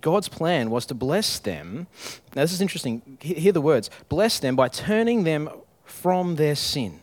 God's 0.00 0.28
plan 0.28 0.70
was 0.70 0.86
to 0.86 0.94
bless 0.94 1.38
them. 1.38 1.86
Now, 2.34 2.42
this 2.42 2.52
is 2.52 2.60
interesting. 2.60 3.18
Hear 3.20 3.52
the 3.52 3.60
words 3.60 3.90
bless 4.08 4.38
them 4.38 4.56
by 4.56 4.68
turning 4.68 5.24
them 5.24 5.48
from 5.84 6.36
their 6.36 6.54
sin, 6.54 7.00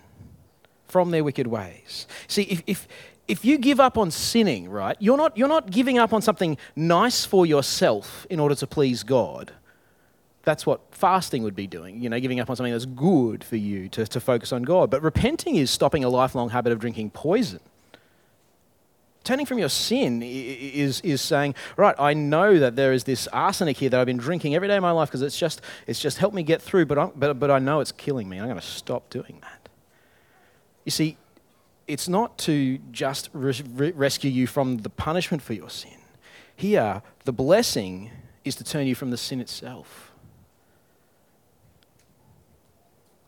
from 0.87 1.11
their 1.11 1.23
wicked 1.23 1.47
ways. 1.47 2.07
See, 2.27 2.43
if, 2.43 2.63
if, 2.67 2.87
if 3.27 3.43
you 3.43 3.57
give 3.57 3.79
up 3.79 3.97
on 3.97 4.11
sinning, 4.11 4.69
right, 4.69 4.95
you're 4.99 5.17
not, 5.17 5.37
you're 5.37 5.47
not 5.47 5.71
giving 5.71 5.97
up 5.97 6.13
on 6.13 6.21
something 6.21 6.57
nice 6.75 7.25
for 7.25 7.45
yourself 7.45 8.27
in 8.29 8.39
order 8.39 8.55
to 8.55 8.67
please 8.67 9.03
God. 9.03 9.51
That's 10.43 10.65
what 10.65 10.81
fasting 10.91 11.41
would 11.43 11.55
be 11.55 11.65
doing, 11.65 12.01
you 12.01 12.09
know, 12.09 12.19
giving 12.19 12.39
up 12.39 12.49
on 12.49 12.55
something 12.55 12.71
that's 12.71 12.85
good 12.85 13.43
for 13.43 13.55
you 13.55 13.89
to, 13.89 14.05
to 14.05 14.19
focus 14.19 14.51
on 14.51 14.61
God. 14.61 14.91
But 14.91 15.01
repenting 15.01 15.55
is 15.55 15.71
stopping 15.71 16.03
a 16.03 16.09
lifelong 16.09 16.49
habit 16.49 16.71
of 16.71 16.79
drinking 16.79 17.09
poison 17.11 17.59
turning 19.25 19.45
from 19.45 19.57
your 19.57 19.69
sin 19.69 20.21
is, 20.23 21.01
is 21.01 21.19
saying, 21.19 21.55
right, 21.75 21.95
I 21.99 22.13
know 22.13 22.59
that 22.59 22.77
there 22.77 22.93
is 22.93 23.03
this 23.03 23.27
arsenic 23.27 23.77
here 23.77 23.89
that 23.89 23.99
I've 23.99 24.05
been 24.05 24.17
drinking 24.17 24.55
every 24.55 24.67
day 24.69 24.77
of 24.77 24.81
my 24.81 24.91
life 24.91 25.09
because 25.09 25.23
it's 25.23 25.37
just, 25.37 25.61
it's 25.87 25.99
just 25.99 26.19
helped 26.19 26.35
me 26.35 26.43
get 26.43 26.61
through, 26.61 26.85
but, 26.85 26.97
i 26.97 27.09
but, 27.13 27.39
but 27.39 27.51
I 27.51 27.59
know 27.59 27.81
it's 27.81 27.91
killing 27.91 28.29
me. 28.29 28.37
I'm 28.37 28.45
going 28.45 28.55
to 28.55 28.65
stop 28.65 29.09
doing 29.09 29.39
that. 29.41 29.69
You 30.85 30.91
see, 30.91 31.17
it's 31.87 32.07
not 32.07 32.37
to 32.39 32.79
just 32.91 33.29
re- 33.33 33.91
rescue 33.95 34.31
you 34.31 34.47
from 34.47 34.77
the 34.77 34.89
punishment 34.89 35.43
for 35.43 35.53
your 35.53 35.69
sin. 35.69 35.97
Here, 36.55 37.01
the 37.25 37.33
blessing 37.33 38.11
is 38.43 38.55
to 38.55 38.63
turn 38.63 38.87
you 38.87 38.95
from 38.95 39.11
the 39.11 39.17
sin 39.17 39.39
itself. 39.39 40.11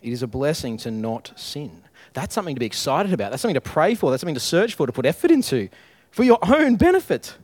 It 0.02 0.12
is 0.12 0.24
a 0.24 0.28
blessing 0.28 0.78
to 0.78 0.91
not 0.91 1.34
sin. 1.36 1.84
That's 2.13 2.34
something 2.34 2.56
to 2.56 2.60
be 2.60 2.65
excited 2.65 3.13
about. 3.13 3.32
That's 3.32 3.41
something 3.41 3.56
to 3.56 3.62
pray 3.62 3.96
for. 3.96 4.12
That's 4.12 4.22
something 4.22 4.36
to 4.36 4.39
search 4.39 4.76
for, 4.76 4.86
to 4.86 4.93
put 4.93 5.06
effort 5.06 5.32
into 5.32 5.70
for 6.12 6.24
your 6.24 6.39
own 6.41 6.76
benefit. 6.76 7.36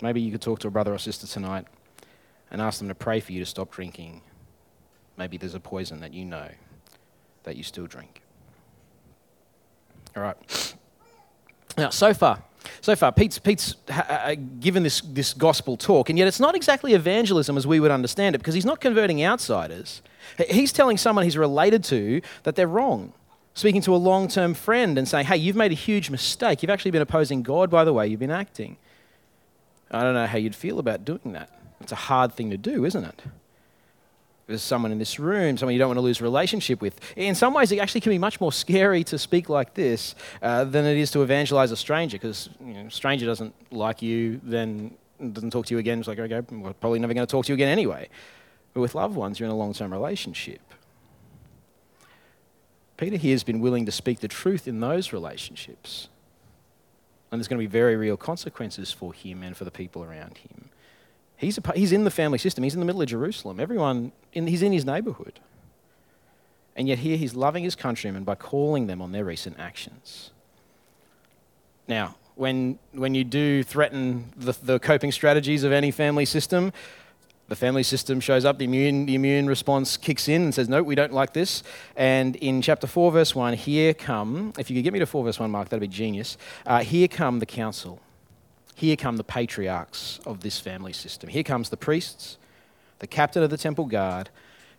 Maybe 0.00 0.20
you 0.20 0.30
could 0.30 0.42
talk 0.42 0.60
to 0.60 0.68
a 0.68 0.70
brother 0.70 0.94
or 0.94 0.98
sister 0.98 1.26
tonight 1.26 1.66
and 2.50 2.60
ask 2.60 2.78
them 2.78 2.88
to 2.88 2.94
pray 2.94 3.20
for 3.20 3.32
you 3.32 3.40
to 3.40 3.46
stop 3.46 3.70
drinking. 3.70 4.22
Maybe 5.18 5.36
there's 5.36 5.54
a 5.56 5.60
poison 5.60 6.00
that 6.00 6.14
you 6.14 6.24
know 6.24 6.48
that 7.42 7.56
you 7.56 7.64
still 7.64 7.86
drink. 7.86 8.22
All 10.16 10.22
right. 10.22 10.74
Now, 11.76 11.90
so 11.90 12.14
far, 12.14 12.42
so 12.80 12.96
far, 12.96 13.12
Pete's, 13.12 13.38
Pete's 13.38 13.76
given 14.60 14.84
this, 14.84 15.00
this 15.00 15.34
gospel 15.34 15.76
talk, 15.76 16.08
and 16.08 16.18
yet 16.18 16.28
it's 16.28 16.40
not 16.40 16.54
exactly 16.54 16.94
evangelism 16.94 17.56
as 17.56 17.66
we 17.66 17.80
would 17.80 17.90
understand 17.90 18.34
it 18.34 18.38
because 18.38 18.54
he's 18.54 18.64
not 18.64 18.80
converting 18.80 19.22
outsiders. 19.22 20.02
He's 20.48 20.72
telling 20.72 20.96
someone 20.96 21.24
he's 21.24 21.36
related 21.36 21.84
to 21.84 22.20
that 22.44 22.54
they're 22.54 22.68
wrong. 22.68 23.12
Speaking 23.54 23.80
to 23.82 23.94
a 23.94 23.96
long 23.96 24.28
term 24.28 24.54
friend 24.54 24.96
and 24.98 25.08
saying, 25.08 25.26
hey, 25.26 25.36
you've 25.36 25.56
made 25.56 25.72
a 25.72 25.76
huge 25.76 26.10
mistake. 26.10 26.62
You've 26.62 26.70
actually 26.70 26.92
been 26.92 27.02
opposing 27.02 27.42
God 27.42 27.70
by 27.70 27.84
the 27.84 27.92
way 27.92 28.06
you've 28.06 28.20
been 28.20 28.30
acting. 28.30 28.76
I 29.90 30.02
don't 30.02 30.14
know 30.14 30.26
how 30.26 30.38
you'd 30.38 30.54
feel 30.54 30.78
about 30.78 31.04
doing 31.04 31.32
that. 31.32 31.50
It's 31.80 31.92
a 31.92 31.96
hard 31.96 32.32
thing 32.34 32.50
to 32.50 32.56
do, 32.56 32.84
isn't 32.84 33.04
it? 33.04 33.22
There's 34.48 34.62
someone 34.62 34.92
in 34.92 34.98
this 34.98 35.18
room, 35.18 35.58
someone 35.58 35.74
you 35.74 35.78
don't 35.78 35.90
want 35.90 35.98
to 35.98 36.02
lose 36.02 36.22
relationship 36.22 36.80
with. 36.80 36.98
In 37.16 37.34
some 37.34 37.52
ways, 37.52 37.70
it 37.70 37.78
actually 37.80 38.00
can 38.00 38.10
be 38.10 38.18
much 38.18 38.40
more 38.40 38.50
scary 38.50 39.04
to 39.04 39.18
speak 39.18 39.50
like 39.50 39.74
this 39.74 40.14
uh, 40.40 40.64
than 40.64 40.86
it 40.86 40.96
is 40.96 41.10
to 41.10 41.20
evangelize 41.20 41.70
a 41.70 41.76
stranger, 41.76 42.16
because 42.16 42.48
you 42.64 42.72
know, 42.72 42.86
a 42.86 42.90
stranger 42.90 43.26
doesn't 43.26 43.54
like 43.70 44.00
you, 44.00 44.40
then 44.42 44.96
doesn't 45.32 45.50
talk 45.50 45.66
to 45.66 45.74
you 45.74 45.78
again. 45.78 45.98
It's 45.98 46.08
like, 46.08 46.18
okay, 46.18 46.40
we're 46.50 46.72
probably 46.72 46.98
never 46.98 47.12
going 47.12 47.26
to 47.26 47.30
talk 47.30 47.44
to 47.44 47.52
you 47.52 47.54
again 47.54 47.68
anyway. 47.68 48.08
But 48.72 48.80
with 48.80 48.94
loved 48.94 49.16
ones, 49.16 49.38
you're 49.38 49.48
in 49.48 49.52
a 49.52 49.56
long 49.56 49.74
term 49.74 49.92
relationship. 49.92 50.60
Peter 52.96 53.16
here 53.16 53.34
has 53.34 53.44
been 53.44 53.60
willing 53.60 53.84
to 53.84 53.92
speak 53.92 54.20
the 54.20 54.28
truth 54.28 54.66
in 54.66 54.80
those 54.80 55.12
relationships. 55.12 56.08
And 57.30 57.38
there's 57.38 57.48
going 57.48 57.60
to 57.60 57.68
be 57.68 57.70
very 57.70 57.96
real 57.96 58.16
consequences 58.16 58.92
for 58.92 59.12
him 59.12 59.42
and 59.42 59.54
for 59.54 59.64
the 59.64 59.70
people 59.70 60.02
around 60.02 60.38
him. 60.38 60.70
He's, 61.38 61.56
a, 61.56 61.72
he's 61.74 61.92
in 61.92 62.04
the 62.04 62.10
family 62.10 62.38
system. 62.38 62.64
He's 62.64 62.74
in 62.74 62.80
the 62.80 62.86
middle 62.86 63.00
of 63.00 63.08
Jerusalem. 63.08 63.60
Everyone, 63.60 64.12
in, 64.32 64.48
he's 64.48 64.60
in 64.60 64.72
his 64.72 64.84
neighborhood. 64.84 65.38
And 66.74 66.88
yet 66.88 66.98
here 66.98 67.16
he's 67.16 67.34
loving 67.34 67.64
his 67.64 67.76
countrymen 67.76 68.24
by 68.24 68.34
calling 68.34 68.88
them 68.88 69.00
on 69.00 69.12
their 69.12 69.24
recent 69.24 69.58
actions. 69.58 70.30
Now, 71.86 72.16
when, 72.34 72.78
when 72.92 73.14
you 73.14 73.24
do 73.24 73.62
threaten 73.62 74.32
the, 74.36 74.52
the 74.62 74.78
coping 74.80 75.12
strategies 75.12 75.62
of 75.62 75.72
any 75.72 75.92
family 75.92 76.24
system, 76.24 76.72
the 77.48 77.56
family 77.56 77.82
system 77.84 78.20
shows 78.20 78.44
up, 78.44 78.58
the 78.58 78.64
immune, 78.64 79.06
the 79.06 79.14
immune 79.14 79.46
response 79.46 79.96
kicks 79.96 80.28
in 80.28 80.42
and 80.42 80.54
says, 80.54 80.68
No, 80.68 80.82
we 80.82 80.94
don't 80.94 81.12
like 81.12 81.32
this. 81.32 81.62
And 81.96 82.36
in 82.36 82.62
chapter 82.62 82.86
4, 82.86 83.12
verse 83.12 83.34
1, 83.34 83.54
here 83.54 83.94
come, 83.94 84.52
if 84.58 84.70
you 84.70 84.76
could 84.76 84.84
get 84.84 84.92
me 84.92 84.98
to 84.98 85.06
4, 85.06 85.24
verse 85.24 85.38
1, 85.38 85.50
Mark, 85.50 85.68
that'd 85.68 85.80
be 85.80 85.88
genius. 85.88 86.36
Uh, 86.66 86.80
here 86.80 87.08
come 87.08 87.38
the 87.38 87.46
council. 87.46 88.00
Here 88.78 88.94
come 88.94 89.16
the 89.16 89.24
patriarchs 89.24 90.20
of 90.24 90.42
this 90.42 90.60
family 90.60 90.92
system. 90.92 91.28
Here 91.28 91.42
comes 91.42 91.68
the 91.68 91.76
priests, 91.76 92.38
the 93.00 93.08
captain 93.08 93.42
of 93.42 93.50
the 93.50 93.56
temple 93.56 93.86
guard, 93.86 94.30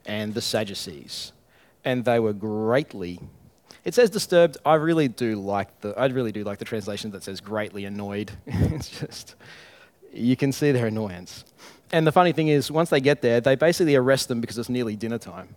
and 0.06 0.34
the 0.34 0.40
Sadducees. 0.40 1.34
And 1.84 2.06
they 2.06 2.18
were 2.18 2.32
greatly 2.32 3.20
it 3.84 3.94
says 3.94 4.10
disturbed. 4.10 4.56
I 4.66 4.76
really 4.76 5.10
do 5.10 5.36
like 5.36 5.82
the 5.82 5.90
I 5.98 6.06
really 6.06 6.32
do 6.32 6.46
like 6.46 6.60
the 6.60 6.66
translation 6.66 7.12
that 7.12 7.24
says 7.24 7.42
greatly 7.42 7.84
annoyed. 7.84 8.32
it's 8.46 8.90
just 8.90 9.36
you 10.14 10.38
can 10.38 10.54
see 10.54 10.72
their 10.72 10.86
annoyance. 10.86 11.44
And 11.92 12.08
the 12.08 12.14
funny 12.14 12.32
thing 12.32 12.48
is, 12.48 12.72
once 12.72 12.90
they 12.90 13.02
get 13.02 13.22
there, 13.22 13.42
they 13.42 13.56
basically 13.58 13.98
arrest 13.98 14.30
them 14.30 14.40
because 14.40 14.58
it's 14.58 14.70
nearly 14.70 14.96
dinner 14.96 15.18
time. 15.18 15.56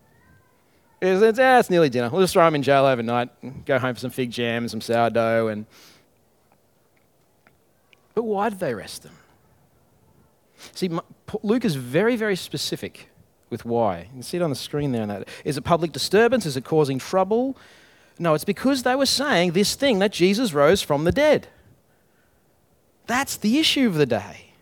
It's, 1.00 1.22
it's, 1.22 1.38
ah, 1.38 1.60
it's 1.60 1.70
nearly 1.70 1.90
dinner. 1.90 2.10
We'll 2.10 2.22
just 2.22 2.32
throw 2.32 2.44
them 2.44 2.56
in 2.56 2.62
jail 2.64 2.86
overnight, 2.86 3.64
go 3.66 3.78
home 3.78 3.94
for 3.94 4.00
some 4.00 4.10
fig 4.10 4.32
jam, 4.32 4.64
and 4.64 4.70
some 4.70 4.80
sourdough, 4.80 5.48
and 5.48 5.66
but 8.14 8.24
why 8.24 8.48
did 8.48 8.58
they 8.60 8.72
arrest 8.72 9.02
them? 9.02 9.14
See, 10.72 10.90
Luke 11.42 11.64
is 11.64 11.74
very, 11.74 12.16
very 12.16 12.36
specific 12.36 13.08
with 13.50 13.64
why. 13.64 14.00
You 14.00 14.08
can 14.12 14.22
see 14.22 14.36
it 14.36 14.42
on 14.42 14.50
the 14.50 14.56
screen 14.56 14.92
there. 14.92 15.06
That. 15.06 15.28
Is 15.44 15.56
it 15.56 15.62
public 15.62 15.92
disturbance? 15.92 16.46
Is 16.46 16.56
it 16.56 16.64
causing 16.64 16.98
trouble? 16.98 17.56
No, 18.18 18.34
it's 18.34 18.44
because 18.44 18.82
they 18.82 18.94
were 18.94 19.06
saying 19.06 19.52
this 19.52 19.74
thing 19.74 19.98
that 19.98 20.12
Jesus 20.12 20.52
rose 20.52 20.82
from 20.82 21.04
the 21.04 21.12
dead. 21.12 21.48
That's 23.06 23.36
the 23.36 23.58
issue 23.58 23.86
of 23.86 23.94
the 23.94 24.06
day. 24.06 24.52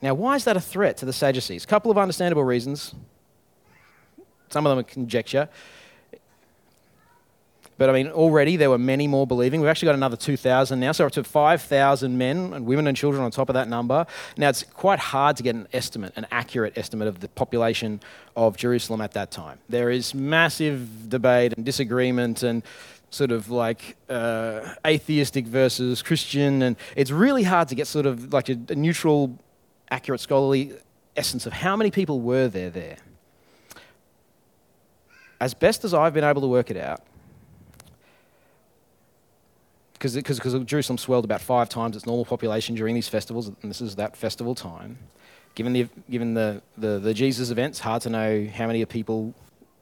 Now, 0.00 0.14
why 0.14 0.34
is 0.34 0.44
that 0.44 0.56
a 0.56 0.60
threat 0.60 0.96
to 0.98 1.06
the 1.06 1.12
Sadducees? 1.12 1.64
A 1.64 1.66
couple 1.66 1.90
of 1.90 1.98
understandable 1.98 2.42
reasons. 2.42 2.94
Some 4.50 4.66
of 4.66 4.70
them 4.70 4.80
are 4.80 4.82
conjecture. 4.82 5.48
But 7.78 7.90
I 7.90 7.92
mean, 7.92 8.08
already 8.08 8.56
there 8.56 8.70
were 8.70 8.78
many 8.78 9.08
more 9.08 9.26
believing. 9.26 9.60
We've 9.60 9.70
actually 9.70 9.86
got 9.86 9.94
another 9.94 10.16
2,000 10.16 10.78
now, 10.78 10.92
so 10.92 11.06
up 11.06 11.12
to 11.12 11.24
5,000 11.24 12.16
men 12.16 12.52
and 12.52 12.66
women 12.66 12.86
and 12.86 12.96
children 12.96 13.22
on 13.22 13.30
top 13.30 13.48
of 13.48 13.54
that 13.54 13.68
number. 13.68 14.06
Now, 14.36 14.48
it's 14.48 14.62
quite 14.62 14.98
hard 14.98 15.36
to 15.38 15.42
get 15.42 15.54
an 15.54 15.68
estimate, 15.72 16.12
an 16.16 16.26
accurate 16.30 16.76
estimate 16.76 17.08
of 17.08 17.20
the 17.20 17.28
population 17.28 18.00
of 18.36 18.56
Jerusalem 18.56 19.00
at 19.00 19.12
that 19.12 19.30
time. 19.30 19.58
There 19.68 19.90
is 19.90 20.14
massive 20.14 21.08
debate 21.08 21.54
and 21.56 21.64
disagreement 21.64 22.42
and 22.42 22.62
sort 23.10 23.30
of 23.30 23.50
like 23.50 23.96
uh, 24.08 24.74
atheistic 24.86 25.46
versus 25.46 26.02
Christian, 26.02 26.62
and 26.62 26.76
it's 26.96 27.10
really 27.10 27.42
hard 27.42 27.68
to 27.68 27.74
get 27.74 27.86
sort 27.86 28.06
of 28.06 28.32
like 28.32 28.48
a, 28.48 28.58
a 28.68 28.74
neutral, 28.74 29.38
accurate 29.90 30.20
scholarly 30.20 30.72
essence 31.16 31.46
of 31.46 31.52
how 31.52 31.76
many 31.76 31.90
people 31.90 32.20
were 32.20 32.48
there 32.48 32.70
there. 32.70 32.96
As 35.40 35.54
best 35.54 35.84
as 35.84 35.92
I've 35.92 36.14
been 36.14 36.24
able 36.24 36.40
to 36.42 36.46
work 36.46 36.70
it 36.70 36.76
out, 36.76 37.02
because 40.02 40.64
Jerusalem 40.64 40.98
swelled 40.98 41.24
about 41.24 41.40
five 41.40 41.68
times 41.68 41.96
its 41.96 42.06
normal 42.06 42.24
population 42.24 42.74
during 42.74 42.94
these 42.94 43.08
festivals, 43.08 43.48
and 43.48 43.56
this 43.62 43.80
is 43.80 43.96
that 43.96 44.16
festival 44.16 44.54
time. 44.54 44.98
Given 45.54 45.72
the, 45.72 45.88
given 46.10 46.34
the, 46.34 46.62
the, 46.76 46.98
the 46.98 47.14
Jesus 47.14 47.50
events, 47.50 47.78
hard 47.78 48.02
to 48.02 48.10
know 48.10 48.48
how 48.52 48.66
many 48.66 48.84
people 48.86 49.34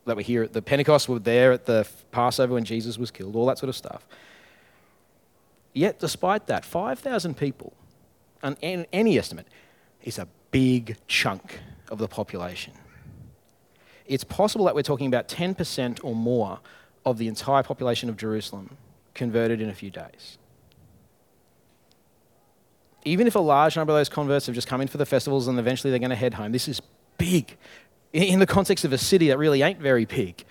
that 0.04 0.16
were 0.16 0.22
here 0.22 0.42
at 0.42 0.52
the 0.52 0.60
Pentecost 0.60 1.08
were 1.08 1.18
there 1.18 1.52
at 1.52 1.66
the 1.66 1.86
Passover 2.10 2.54
when 2.54 2.64
Jesus 2.64 2.98
was 2.98 3.10
killed, 3.10 3.36
all 3.36 3.46
that 3.46 3.58
sort 3.58 3.68
of 3.68 3.76
stuff. 3.76 4.06
Yet, 5.72 6.00
despite 6.00 6.46
that, 6.48 6.64
5,000 6.64 7.36
people, 7.36 7.72
on 8.42 8.56
any 8.60 9.18
estimate, 9.18 9.46
is 10.02 10.18
a 10.18 10.26
big 10.50 10.96
chunk 11.06 11.60
of 11.88 11.98
the 11.98 12.08
population. 12.08 12.72
it's 14.06 14.24
possible 14.24 14.64
that 14.64 14.74
we're 14.74 14.82
talking 14.82 15.06
about 15.06 15.28
10% 15.28 16.00
or 16.02 16.14
more 16.14 16.58
of 17.06 17.18
the 17.18 17.28
entire 17.28 17.62
population 17.62 18.08
of 18.08 18.16
Jerusalem 18.16 18.76
converted 19.14 19.60
in 19.60 19.68
a 19.68 19.74
few 19.74 19.90
days. 19.90 20.38
Even 23.04 23.26
if 23.26 23.34
a 23.34 23.40
large 23.40 23.76
number 23.76 23.92
of 23.92 23.98
those 23.98 24.08
converts 24.08 24.46
have 24.46 24.54
just 24.54 24.68
come 24.68 24.80
in 24.80 24.88
for 24.88 24.98
the 24.98 25.06
festivals 25.06 25.48
and 25.48 25.58
eventually 25.58 25.90
they're 25.90 25.98
going 25.98 26.10
to 26.10 26.16
head 26.16 26.34
home, 26.34 26.52
this 26.52 26.68
is 26.68 26.80
big 27.16 27.56
in 28.12 28.38
the 28.38 28.46
context 28.46 28.84
of 28.84 28.92
a 28.92 28.98
city 28.98 29.28
that 29.28 29.38
really 29.38 29.62
ain't 29.62 29.78
very 29.78 30.04
big. 30.04 30.44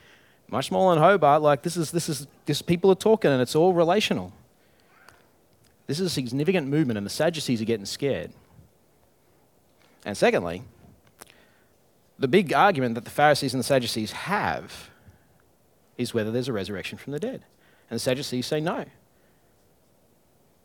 Much 0.49 0.67
smaller 0.67 0.95
than 0.95 1.03
Hobart, 1.03 1.41
like 1.41 1.61
this 1.61 1.77
is 1.77 1.91
this 1.91 2.09
is 2.09 2.25
this 2.45 2.61
people 2.61 2.89
are 2.89 2.95
talking 2.95 3.31
and 3.31 3.41
it's 3.41 3.55
all 3.55 3.73
relational. 3.73 4.33
This 5.85 5.99
is 5.99 6.07
a 6.07 6.09
significant 6.09 6.67
movement 6.67 6.97
and 6.97 7.05
the 7.05 7.11
Sadducees 7.11 7.61
are 7.61 7.65
getting 7.65 7.85
scared. 7.85 8.31
And 10.05 10.17
secondly, 10.17 10.63
the 12.17 12.27
big 12.27 12.53
argument 12.53 12.95
that 12.95 13.05
the 13.05 13.11
Pharisees 13.11 13.53
and 13.53 13.59
the 13.59 13.65
Sadducees 13.65 14.11
have 14.11 14.89
is 15.97 16.13
whether 16.13 16.31
there's 16.31 16.47
a 16.47 16.53
resurrection 16.53 16.97
from 16.97 17.13
the 17.13 17.19
dead. 17.19 17.43
And 17.89 17.95
the 17.95 17.99
Sadducees 17.99 18.45
say 18.45 18.59
no. 18.61 18.85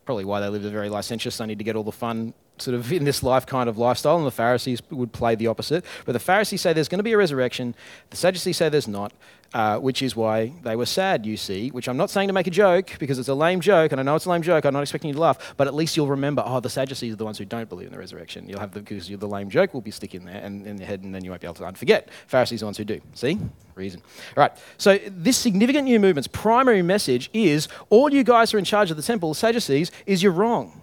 Probably 0.05 0.25
why 0.25 0.39
they 0.39 0.49
lived 0.49 0.65
a 0.65 0.69
very 0.69 0.89
licentious, 0.89 1.37
they 1.37 1.45
need 1.45 1.57
to 1.57 1.63
get 1.63 1.75
all 1.75 1.83
the 1.83 1.91
fun 1.91 2.33
sort 2.57 2.75
of 2.75 2.91
in 2.91 3.03
this 3.03 3.21
life 3.23 3.45
kind 3.45 3.69
of 3.69 3.77
lifestyle, 3.77 4.17
and 4.17 4.25
the 4.25 4.31
Pharisees 4.31 4.81
would 4.89 5.11
play 5.11 5.35
the 5.35 5.47
opposite. 5.47 5.83
But 6.05 6.13
the 6.13 6.19
Pharisees 6.19 6.61
say 6.61 6.73
there's 6.73 6.87
going 6.87 6.99
to 6.99 7.03
be 7.03 7.13
a 7.13 7.17
resurrection, 7.17 7.75
the 8.09 8.17
Sadducees 8.17 8.57
say 8.57 8.69
there's 8.69 8.87
not, 8.87 9.11
uh, 9.53 9.77
which 9.79 10.01
is 10.01 10.15
why 10.15 10.51
they 10.63 10.75
were 10.75 10.85
sad, 10.85 11.25
you 11.25 11.37
see, 11.37 11.69
which 11.69 11.87
I'm 11.87 11.95
not 11.95 12.09
saying 12.09 12.27
to 12.27 12.33
make 12.33 12.47
a 12.47 12.51
joke, 12.51 12.95
because 12.99 13.19
it's 13.19 13.29
a 13.29 13.33
lame 13.33 13.61
joke, 13.61 13.91
and 13.91 14.01
I 14.01 14.03
know 14.03 14.15
it's 14.15 14.25
a 14.25 14.29
lame 14.29 14.41
joke, 14.41 14.65
I'm 14.65 14.73
not 14.73 14.81
expecting 14.81 15.09
you 15.09 15.13
to 15.13 15.19
laugh, 15.19 15.55
but 15.55 15.67
at 15.67 15.73
least 15.73 15.95
you'll 15.95 16.07
remember, 16.07 16.43
oh, 16.45 16.59
the 16.59 16.69
Sadducees 16.69 17.13
are 17.13 17.17
the 17.17 17.25
ones 17.25 17.37
who 17.37 17.45
don't 17.45 17.69
believe 17.69 17.87
in 17.87 17.93
the 17.93 17.99
resurrection. 17.99 18.49
You'll 18.49 18.59
have 18.59 18.71
the, 18.71 18.81
because 18.81 19.07
the 19.07 19.27
lame 19.27 19.49
joke 19.49 19.73
will 19.73 19.81
be 19.81 19.91
sticking 19.91 20.25
there 20.25 20.41
and 20.41 20.65
in 20.65 20.77
your 20.77 20.87
head, 20.87 21.03
and 21.03 21.13
then 21.13 21.23
you 21.23 21.29
won't 21.29 21.41
be 21.41 21.47
able 21.47 21.55
to 21.55 21.63
unforget. 21.63 22.07
Pharisees 22.27 22.59
are 22.59 22.63
the 22.63 22.65
ones 22.67 22.77
who 22.77 22.85
do. 22.85 23.01
See? 23.13 23.39
Reason. 23.75 24.01
All 24.35 24.41
right, 24.41 24.51
so 24.77 24.97
this 25.07 25.37
significant 25.37 25.85
new 25.85 25.99
movement's 25.99 26.27
primary 26.27 26.81
message 26.81 27.29
is 27.33 27.67
all 27.89 28.11
you 28.11 28.23
guys 28.23 28.51
who 28.51 28.57
are 28.57 28.59
in 28.59 28.65
charge 28.65 28.91
of 28.91 28.97
the 28.97 29.03
temple, 29.03 29.33
Sadducees, 29.33 29.91
is 30.05 30.23
you're 30.23 30.31
wrong. 30.31 30.81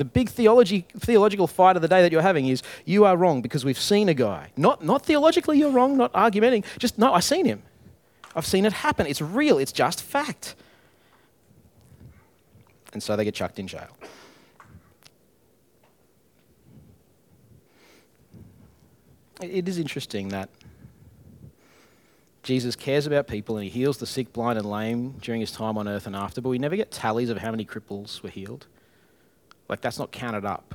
The 0.00 0.06
big 0.06 0.30
theology, 0.30 0.86
theological 0.98 1.46
fight 1.46 1.76
of 1.76 1.82
the 1.82 1.88
day 1.88 2.00
that 2.00 2.10
you're 2.10 2.22
having 2.22 2.46
is 2.46 2.62
you 2.86 3.04
are 3.04 3.18
wrong 3.18 3.42
because 3.42 3.66
we've 3.66 3.78
seen 3.78 4.08
a 4.08 4.14
guy. 4.14 4.50
Not, 4.56 4.82
not 4.82 5.04
theologically 5.04 5.58
you're 5.58 5.70
wrong, 5.70 5.98
not 5.98 6.10
argumenting, 6.14 6.64
just 6.78 6.96
no, 6.96 7.12
I've 7.12 7.22
seen 7.22 7.44
him. 7.44 7.62
I've 8.34 8.46
seen 8.46 8.64
it 8.64 8.72
happen. 8.72 9.06
It's 9.06 9.20
real, 9.20 9.58
it's 9.58 9.72
just 9.72 10.02
fact. 10.02 10.54
And 12.94 13.02
so 13.02 13.14
they 13.14 13.24
get 13.24 13.34
chucked 13.34 13.58
in 13.58 13.66
jail. 13.66 13.94
It 19.42 19.68
is 19.68 19.76
interesting 19.76 20.28
that 20.28 20.48
Jesus 22.42 22.74
cares 22.74 23.06
about 23.06 23.26
people 23.26 23.58
and 23.58 23.64
he 23.64 23.70
heals 23.70 23.98
the 23.98 24.06
sick, 24.06 24.32
blind, 24.32 24.58
and 24.58 24.66
lame 24.66 25.16
during 25.20 25.42
his 25.42 25.52
time 25.52 25.76
on 25.76 25.86
earth 25.86 26.06
and 26.06 26.16
after, 26.16 26.40
but 26.40 26.48
we 26.48 26.58
never 26.58 26.74
get 26.74 26.90
tallies 26.90 27.28
of 27.28 27.36
how 27.36 27.50
many 27.50 27.66
cripples 27.66 28.22
were 28.22 28.30
healed. 28.30 28.66
Like, 29.70 29.80
that's 29.80 30.00
not 30.00 30.10
counted 30.10 30.44
up. 30.44 30.74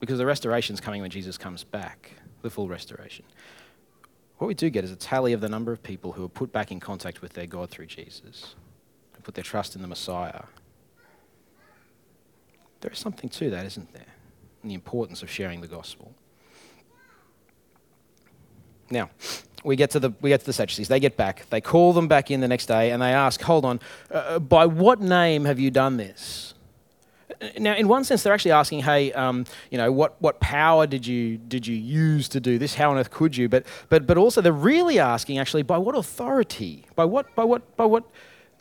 Because 0.00 0.18
the 0.18 0.26
restoration 0.26 0.74
is 0.74 0.80
coming 0.80 1.00
when 1.00 1.10
Jesus 1.10 1.38
comes 1.38 1.64
back, 1.64 2.12
the 2.42 2.50
full 2.50 2.68
restoration. 2.68 3.24
What 4.36 4.48
we 4.48 4.54
do 4.54 4.68
get 4.68 4.84
is 4.84 4.92
a 4.92 4.96
tally 4.96 5.32
of 5.32 5.40
the 5.40 5.48
number 5.48 5.72
of 5.72 5.82
people 5.82 6.12
who 6.12 6.24
are 6.24 6.28
put 6.28 6.52
back 6.52 6.70
in 6.70 6.78
contact 6.78 7.22
with 7.22 7.32
their 7.32 7.46
God 7.46 7.70
through 7.70 7.86
Jesus, 7.86 8.54
who 9.14 9.22
put 9.22 9.34
their 9.34 9.44
trust 9.44 9.74
in 9.74 9.80
the 9.80 9.88
Messiah. 9.88 10.42
There 12.82 12.90
is 12.90 12.98
something 12.98 13.30
to 13.30 13.48
that, 13.48 13.64
isn't 13.64 13.92
there? 13.94 14.14
And 14.62 14.70
the 14.70 14.74
importance 14.74 15.22
of 15.22 15.30
sharing 15.30 15.62
the 15.62 15.68
gospel. 15.68 16.14
Now, 18.90 19.08
we 19.64 19.74
get 19.74 19.90
to 19.92 20.00
the 20.00 20.12
we 20.20 20.30
get 20.30 20.40
to 20.40 20.46
the 20.46 20.52
Sadducees. 20.52 20.88
They 20.88 21.00
get 21.00 21.16
back. 21.16 21.48
They 21.48 21.62
call 21.62 21.94
them 21.94 22.08
back 22.08 22.30
in 22.30 22.40
the 22.40 22.48
next 22.48 22.66
day, 22.66 22.90
and 22.90 23.00
they 23.00 23.12
ask, 23.12 23.40
"Hold 23.42 23.64
on, 23.64 23.80
uh, 24.10 24.38
by 24.38 24.66
what 24.66 25.00
name 25.00 25.44
have 25.44 25.58
you 25.58 25.70
done 25.70 25.96
this?" 25.96 26.54
Now, 27.58 27.74
in 27.74 27.88
one 27.88 28.04
sense, 28.04 28.22
they're 28.22 28.34
actually 28.34 28.52
asking, 28.52 28.80
hey, 28.80 29.12
um, 29.12 29.46
you 29.70 29.78
know, 29.78 29.90
what, 29.90 30.20
what 30.20 30.40
power 30.40 30.86
did 30.86 31.06
you, 31.06 31.38
did 31.38 31.66
you 31.66 31.74
use 31.74 32.28
to 32.28 32.40
do 32.40 32.58
this? 32.58 32.74
How 32.74 32.90
on 32.90 32.98
earth 32.98 33.10
could 33.10 33.36
you? 33.36 33.48
But, 33.48 33.64
but, 33.88 34.06
but 34.06 34.18
also, 34.18 34.40
they're 34.40 34.52
really 34.52 34.98
asking, 34.98 35.38
actually, 35.38 35.62
by 35.62 35.78
what 35.78 35.96
authority? 35.96 36.84
By 36.94 37.06
what, 37.06 37.34
by 37.34 37.44
what, 37.44 37.76
by 37.76 37.86
what 37.86 38.04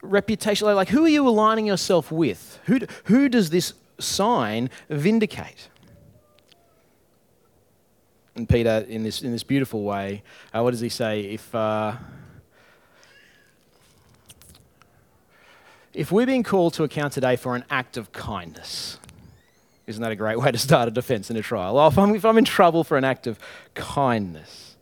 reputation? 0.01 0.67
Like, 0.67 0.89
who 0.89 1.03
are 1.03 1.09
you 1.09 1.27
aligning 1.27 1.65
yourself 1.65 2.11
with? 2.11 2.59
Who, 2.65 2.79
who 3.05 3.27
does 3.27 3.49
this 3.49 3.73
sign 3.99 4.69
vindicate? 4.89 5.67
And 8.35 8.47
Peter, 8.47 8.85
in 8.87 9.03
this, 9.03 9.21
in 9.21 9.33
this 9.33 9.43
beautiful 9.43 9.83
way, 9.83 10.23
uh, 10.53 10.61
what 10.61 10.71
does 10.71 10.81
he 10.81 10.89
say? 10.89 11.21
If. 11.21 11.53
Uh, 11.53 11.95
If 15.99 16.13
we're 16.13 16.25
being 16.25 16.43
called 16.43 16.75
to 16.75 16.85
account 16.85 17.11
today 17.11 17.35
for 17.35 17.57
an 17.57 17.65
act 17.69 17.97
of 17.97 18.13
kindness, 18.13 18.97
isn't 19.85 20.01
that 20.01 20.13
a 20.13 20.15
great 20.15 20.39
way 20.39 20.49
to 20.49 20.57
start 20.57 20.87
a 20.87 20.91
defense 20.91 21.29
in 21.29 21.35
a 21.35 21.41
trial? 21.41 21.75
Well, 21.75 21.89
if 21.89 21.97
I'm, 21.97 22.15
if 22.15 22.23
I'm 22.23 22.37
in 22.37 22.45
trouble 22.45 22.85
for 22.85 22.97
an 22.97 23.03
act 23.03 23.27
of 23.27 23.37
kindness 23.73 24.77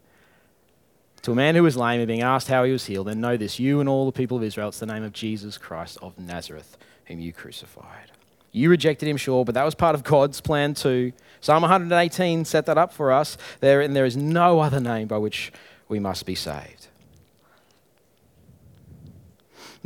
to 1.24 1.32
a 1.32 1.36
man 1.36 1.56
who 1.56 1.64
was 1.64 1.76
lame 1.76 2.02
and 2.02 2.08
being 2.08 2.22
asked 2.22 2.50
how 2.50 2.66
he 2.66 2.72
was 2.72 2.86
healed, 2.86 3.08
then 3.08 3.20
know 3.20 3.36
this 3.36 3.60
you 3.60 3.80
and 3.80 3.90
all 3.90 4.06
the 4.06 4.12
people 4.12 4.38
of 4.38 4.44
Israel, 4.44 4.68
it's 4.68 4.78
the 4.78 4.86
name 4.86 5.02
of 5.02 5.12
Jesus 5.12 5.58
Christ 5.58 5.98
of 6.04 6.20
Nazareth, 6.20 6.78
whom 7.06 7.20
you 7.20 7.34
crucified. 7.34 8.12
You 8.52 8.70
rejected 8.70 9.10
him, 9.10 9.18
sure, 9.18 9.44
but 9.44 9.56
that 9.56 9.64
was 9.64 9.74
part 9.74 9.96
of 9.96 10.04
God's 10.04 10.40
plan 10.40 10.76
too. 10.76 11.14
Psalm 11.42 11.64
118 11.64 12.46
set 12.46 12.68
that 12.68 12.78
up 12.78 12.94
for 12.94 13.12
us. 13.12 13.40
There, 13.60 13.82
and 13.82 13.96
there 13.96 14.06
is 14.06 14.16
no 14.16 14.60
other 14.60 14.80
name 14.80 15.08
by 15.08 15.18
which 15.18 15.52
we 15.90 15.98
must 16.00 16.28
be 16.28 16.36
saved. 16.36 16.87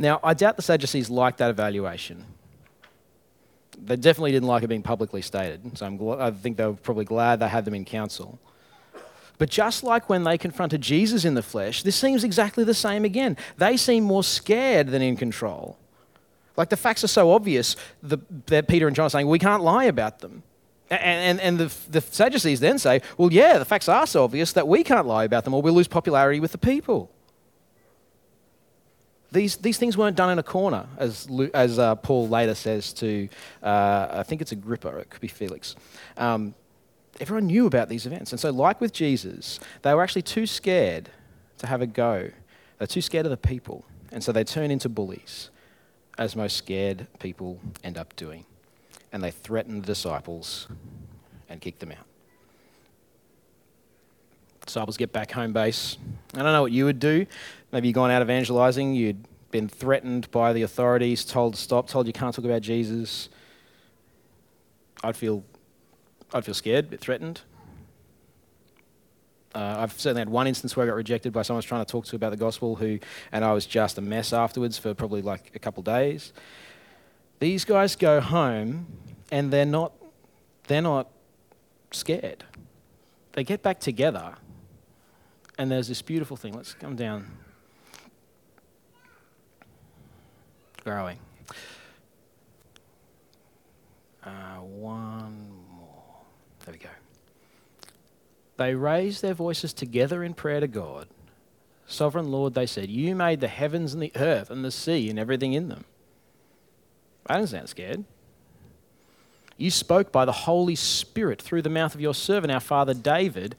Now, 0.02 0.18
I 0.24 0.34
doubt 0.34 0.56
the 0.56 0.62
Sadducees 0.62 1.08
liked 1.08 1.38
that 1.38 1.50
evaluation. 1.50 2.24
They 3.78 3.94
definitely 3.94 4.32
didn't 4.32 4.48
like 4.48 4.64
it 4.64 4.66
being 4.66 4.82
publicly 4.82 5.22
stated, 5.22 5.78
so 5.78 5.86
gl- 5.86 6.20
I 6.20 6.32
think 6.32 6.56
they 6.56 6.66
were 6.66 6.72
probably 6.72 7.04
glad 7.04 7.38
they 7.38 7.48
had 7.48 7.64
them 7.64 7.74
in 7.74 7.84
council. 7.84 8.40
But 9.38 9.48
just 9.48 9.84
like 9.84 10.08
when 10.08 10.24
they 10.24 10.38
confronted 10.38 10.80
Jesus 10.80 11.24
in 11.24 11.34
the 11.34 11.42
flesh, 11.42 11.84
this 11.84 11.94
seems 11.94 12.24
exactly 12.24 12.64
the 12.64 12.74
same 12.74 13.04
again. 13.04 13.36
They 13.58 13.76
seem 13.76 14.02
more 14.02 14.24
scared 14.24 14.88
than 14.88 15.02
in 15.02 15.16
control. 15.16 15.78
Like 16.56 16.68
the 16.68 16.76
facts 16.76 17.04
are 17.04 17.08
so 17.08 17.30
obvious 17.30 17.76
that 18.02 18.66
Peter 18.66 18.88
and 18.88 18.96
John 18.96 19.06
are 19.06 19.10
saying, 19.10 19.28
we 19.28 19.38
can't 19.38 19.62
lie 19.62 19.84
about 19.84 20.18
them. 20.18 20.42
And, 20.90 21.00
and, 21.00 21.40
and 21.40 21.58
the, 21.58 21.74
the 21.90 22.00
Sadducees 22.00 22.58
then 22.58 22.78
say, 22.78 23.02
well, 23.16 23.32
yeah, 23.32 23.58
the 23.58 23.64
facts 23.64 23.88
are 23.88 24.06
so 24.08 24.24
obvious 24.24 24.52
that 24.54 24.66
we 24.66 24.82
can't 24.82 25.06
lie 25.06 25.24
about 25.24 25.44
them 25.44 25.54
or 25.54 25.62
we'll 25.62 25.74
lose 25.74 25.88
popularity 25.88 26.40
with 26.40 26.50
the 26.50 26.58
people. 26.58 27.08
These, 29.32 29.56
these 29.56 29.78
things 29.78 29.96
weren't 29.96 30.16
done 30.16 30.30
in 30.30 30.38
a 30.38 30.42
corner, 30.42 30.86
as, 30.98 31.26
as 31.54 31.78
uh, 31.78 31.94
Paul 31.96 32.28
later 32.28 32.54
says 32.54 32.92
to, 32.94 33.28
uh, 33.62 34.08
I 34.10 34.22
think 34.22 34.42
it's 34.42 34.52
Agrippa, 34.52 34.98
it 34.98 35.10
could 35.10 35.22
be 35.22 35.28
Felix. 35.28 35.74
Um, 36.18 36.54
everyone 37.18 37.46
knew 37.46 37.66
about 37.66 37.88
these 37.88 38.04
events. 38.04 38.32
And 38.32 38.40
so, 38.40 38.50
like 38.50 38.80
with 38.80 38.92
Jesus, 38.92 39.58
they 39.80 39.94
were 39.94 40.02
actually 40.02 40.22
too 40.22 40.46
scared 40.46 41.08
to 41.58 41.66
have 41.66 41.80
a 41.80 41.86
go. 41.86 42.30
They're 42.78 42.86
too 42.86 43.00
scared 43.00 43.24
of 43.24 43.30
the 43.30 43.36
people. 43.36 43.84
And 44.10 44.22
so 44.22 44.32
they 44.32 44.44
turn 44.44 44.70
into 44.70 44.90
bullies, 44.90 45.48
as 46.18 46.36
most 46.36 46.56
scared 46.56 47.06
people 47.18 47.58
end 47.82 47.96
up 47.96 48.14
doing. 48.16 48.44
And 49.12 49.24
they 49.24 49.30
threaten 49.30 49.80
the 49.80 49.86
disciples 49.86 50.68
and 51.48 51.60
kick 51.60 51.78
them 51.78 51.92
out. 51.92 52.06
Disciples 54.66 54.96
get 54.96 55.12
back 55.12 55.32
home 55.32 55.52
base. 55.52 55.96
I 56.34 56.38
don't 56.38 56.52
know 56.52 56.62
what 56.62 56.72
you 56.72 56.84
would 56.84 57.00
do. 57.00 57.26
Maybe 57.72 57.88
you've 57.88 57.94
gone 57.94 58.10
out 58.10 58.20
evangelizing, 58.20 58.94
you'd 58.94 59.26
been 59.50 59.68
threatened 59.68 60.30
by 60.30 60.52
the 60.52 60.62
authorities, 60.62 61.24
told 61.24 61.54
to 61.54 61.60
stop, 61.60 61.88
told 61.88 62.06
you 62.06 62.12
can't 62.12 62.34
talk 62.34 62.44
about 62.44 62.60
Jesus. 62.60 63.30
I'd 65.02 65.16
feel, 65.16 65.42
I'd 66.34 66.44
feel 66.44 66.54
scared, 66.54 66.84
a 66.84 66.88
bit 66.88 67.00
threatened. 67.00 67.40
Uh, 69.54 69.76
I've 69.78 69.92
certainly 69.98 70.20
had 70.20 70.28
one 70.28 70.46
instance 70.46 70.76
where 70.76 70.84
I 70.84 70.88
got 70.88 70.96
rejected 70.96 71.32
by 71.32 71.42
someone 71.42 71.58
was 71.58 71.64
trying 71.64 71.84
to 71.84 71.90
talk 71.90 72.06
to 72.06 72.16
about 72.16 72.30
the 72.30 72.36
gospel, 72.36 72.76
who, 72.76 72.98
and 73.32 73.44
I 73.44 73.52
was 73.52 73.66
just 73.66 73.98
a 73.98 74.00
mess 74.02 74.32
afterwards 74.32 74.78
for 74.78 74.94
probably 74.94 75.22
like 75.22 75.50
a 75.54 75.58
couple 75.58 75.82
days. 75.82 76.32
These 77.38 77.64
guys 77.64 77.96
go 77.96 78.20
home, 78.20 78.86
and 79.30 79.50
they're 79.50 79.64
not, 79.66 79.92
they're 80.68 80.82
not 80.82 81.10
scared. 81.90 82.44
They 83.32 83.44
get 83.44 83.62
back 83.62 83.80
together, 83.80 84.34
and 85.58 85.70
there's 85.70 85.88
this 85.88 86.02
beautiful 86.02 86.36
thing. 86.36 86.54
Let's 86.54 86.74
come 86.74 86.96
down. 86.96 87.41
Growing. 90.84 91.18
Uh, 94.24 94.56
one 94.58 95.50
more. 95.70 96.22
There 96.64 96.72
we 96.72 96.78
go. 96.78 96.88
They 98.56 98.74
raised 98.74 99.22
their 99.22 99.34
voices 99.34 99.72
together 99.72 100.22
in 100.22 100.34
prayer 100.34 100.60
to 100.60 100.68
God. 100.68 101.08
Sovereign 101.86 102.30
Lord, 102.30 102.54
they 102.54 102.66
said, 102.66 102.90
You 102.90 103.14
made 103.14 103.40
the 103.40 103.48
heavens 103.48 103.92
and 103.92 104.02
the 104.02 104.12
earth 104.16 104.50
and 104.50 104.64
the 104.64 104.70
sea 104.70 105.10
and 105.10 105.18
everything 105.18 105.52
in 105.52 105.68
them. 105.68 105.84
I 107.26 107.38
don't 107.38 107.46
sound 107.46 107.68
scared. 107.68 108.04
You 109.56 109.70
spoke 109.70 110.10
by 110.10 110.24
the 110.24 110.32
Holy 110.32 110.74
Spirit 110.74 111.40
through 111.40 111.62
the 111.62 111.68
mouth 111.68 111.94
of 111.94 112.00
your 112.00 112.14
servant, 112.14 112.52
our 112.52 112.60
father 112.60 112.94
David, 112.94 113.54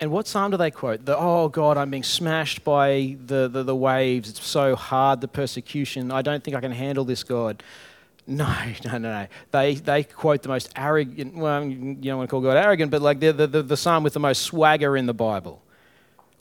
And 0.00 0.10
what 0.10 0.26
psalm 0.26 0.50
do 0.50 0.56
they 0.56 0.70
quote? 0.70 1.04
The, 1.04 1.16
oh 1.16 1.50
God, 1.50 1.76
I'm 1.76 1.90
being 1.90 2.02
smashed 2.02 2.64
by 2.64 3.18
the, 3.26 3.48
the, 3.48 3.62
the 3.62 3.76
waves. 3.76 4.30
It's 4.30 4.44
so 4.44 4.74
hard, 4.74 5.20
the 5.20 5.28
persecution. 5.28 6.10
I 6.10 6.22
don't 6.22 6.42
think 6.42 6.56
I 6.56 6.60
can 6.60 6.72
handle 6.72 7.04
this, 7.04 7.22
God. 7.22 7.62
No, 8.26 8.46
no, 8.84 8.92
no, 8.92 8.98
no. 8.98 9.26
They, 9.50 9.74
they 9.74 10.04
quote 10.04 10.42
the 10.42 10.48
most 10.48 10.72
arrogant, 10.74 11.36
well, 11.36 11.62
you 11.64 11.94
don't 11.96 12.16
want 12.16 12.30
to 12.30 12.30
call 12.30 12.40
God 12.40 12.56
arrogant, 12.56 12.90
but 12.90 13.02
like 13.02 13.20
the, 13.20 13.32
the, 13.32 13.46
the, 13.46 13.76
psalm 13.76 14.02
with 14.02 14.14
the 14.14 14.20
most 14.20 14.42
swagger 14.42 14.96
in 14.96 15.04
the 15.04 15.14
Bible. 15.14 15.62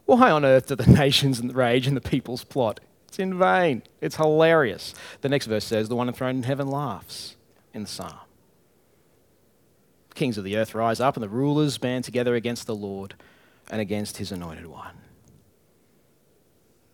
Why 0.06 0.32
on 0.32 0.46
earth 0.46 0.68
do 0.68 0.76
the 0.76 0.90
nations 0.92 1.42
rage 1.42 1.86
and 1.86 1.98
the 1.98 2.02
peoples 2.02 2.46
plot? 2.46 2.80
It's 3.10 3.20
in 3.20 3.38
vain. 3.38 3.84
It's 4.00 4.16
hilarious. 4.16 4.96
The 5.20 5.30
next 5.30 5.48
verse 5.48 5.66
says, 5.66 5.90
The 5.90 5.98
one 5.98 6.08
enthroned 6.08 6.38
in 6.38 6.44
heaven 6.44 6.70
laughs 6.70 7.36
in 7.74 7.82
the 7.82 7.90
psalm. 7.90 8.20
Kings 10.16 10.38
of 10.38 10.46
the 10.46 10.56
earth 10.56 10.74
rise 10.74 11.00
up, 11.02 11.18
and 11.18 11.24
the 11.24 11.30
rulers 11.30 11.78
band 11.78 12.06
together 12.06 12.36
against 12.36 12.66
the 12.66 12.76
Lord 12.76 13.16
and 13.70 13.82
against 13.82 14.18
his 14.18 14.32
anointed 14.32 14.68
one. 14.68 14.96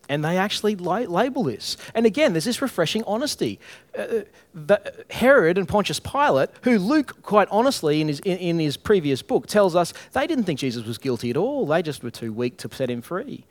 And 0.07 0.23
they 0.23 0.37
actually 0.37 0.75
label 0.75 1.43
this. 1.43 1.77
And 1.95 2.05
again, 2.05 2.33
there's 2.33 2.45
this 2.45 2.61
refreshing 2.61 3.03
honesty. 3.07 3.59
Uh, 3.97 4.19
the, 4.53 5.05
Herod 5.09 5.57
and 5.57 5.67
Pontius 5.67 5.99
Pilate, 5.99 6.51
who 6.61 6.77
Luke, 6.77 7.23
quite 7.23 7.47
honestly, 7.49 8.01
in 8.01 8.07
his, 8.07 8.19
in, 8.19 8.37
in 8.37 8.59
his 8.59 8.77
previous 8.77 9.23
book, 9.23 9.47
tells 9.47 9.75
us 9.75 9.93
they 10.11 10.27
didn't 10.27 10.43
think 10.43 10.59
Jesus 10.59 10.85
was 10.85 10.99
guilty 10.99 11.31
at 11.31 11.37
all. 11.37 11.65
They 11.65 11.81
just 11.81 12.03
were 12.03 12.11
too 12.11 12.31
weak 12.31 12.57
to 12.57 12.69
set 12.73 12.89
him 12.89 13.01
free. 13.01 13.45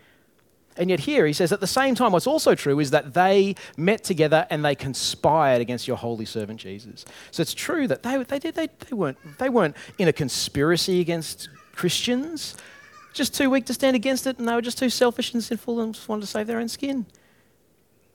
And 0.76 0.90
yet, 0.90 1.00
here 1.00 1.26
he 1.26 1.32
says, 1.32 1.52
at 1.52 1.60
the 1.60 1.66
same 1.66 1.94
time, 1.94 2.12
what's 2.12 2.26
also 2.26 2.54
true 2.54 2.80
is 2.80 2.90
that 2.90 3.14
they 3.14 3.54
met 3.76 4.02
together 4.02 4.46
and 4.50 4.64
they 4.64 4.74
conspired 4.74 5.60
against 5.60 5.86
your 5.86 5.96
holy 5.96 6.24
servant 6.24 6.60
Jesus. 6.60 7.04
So 7.30 7.42
it's 7.42 7.54
true 7.54 7.86
that 7.88 8.02
they, 8.02 8.22
they, 8.22 8.38
did, 8.38 8.54
they, 8.54 8.68
they, 8.88 8.94
weren't, 8.94 9.18
they 9.38 9.48
weren't 9.48 9.76
in 9.98 10.08
a 10.08 10.12
conspiracy 10.12 11.00
against 11.00 11.48
Christians, 11.72 12.56
just 13.14 13.34
too 13.34 13.48
weak 13.48 13.66
to 13.66 13.74
stand 13.74 13.96
against 13.96 14.26
it, 14.26 14.38
and 14.38 14.48
they 14.48 14.54
were 14.54 14.62
just 14.62 14.78
too 14.78 14.90
selfish 14.90 15.32
and 15.32 15.42
sinful 15.42 15.80
and 15.80 15.94
just 15.94 16.08
wanted 16.08 16.22
to 16.22 16.26
save 16.26 16.46
their 16.46 16.58
own 16.58 16.68
skin. 16.68 17.06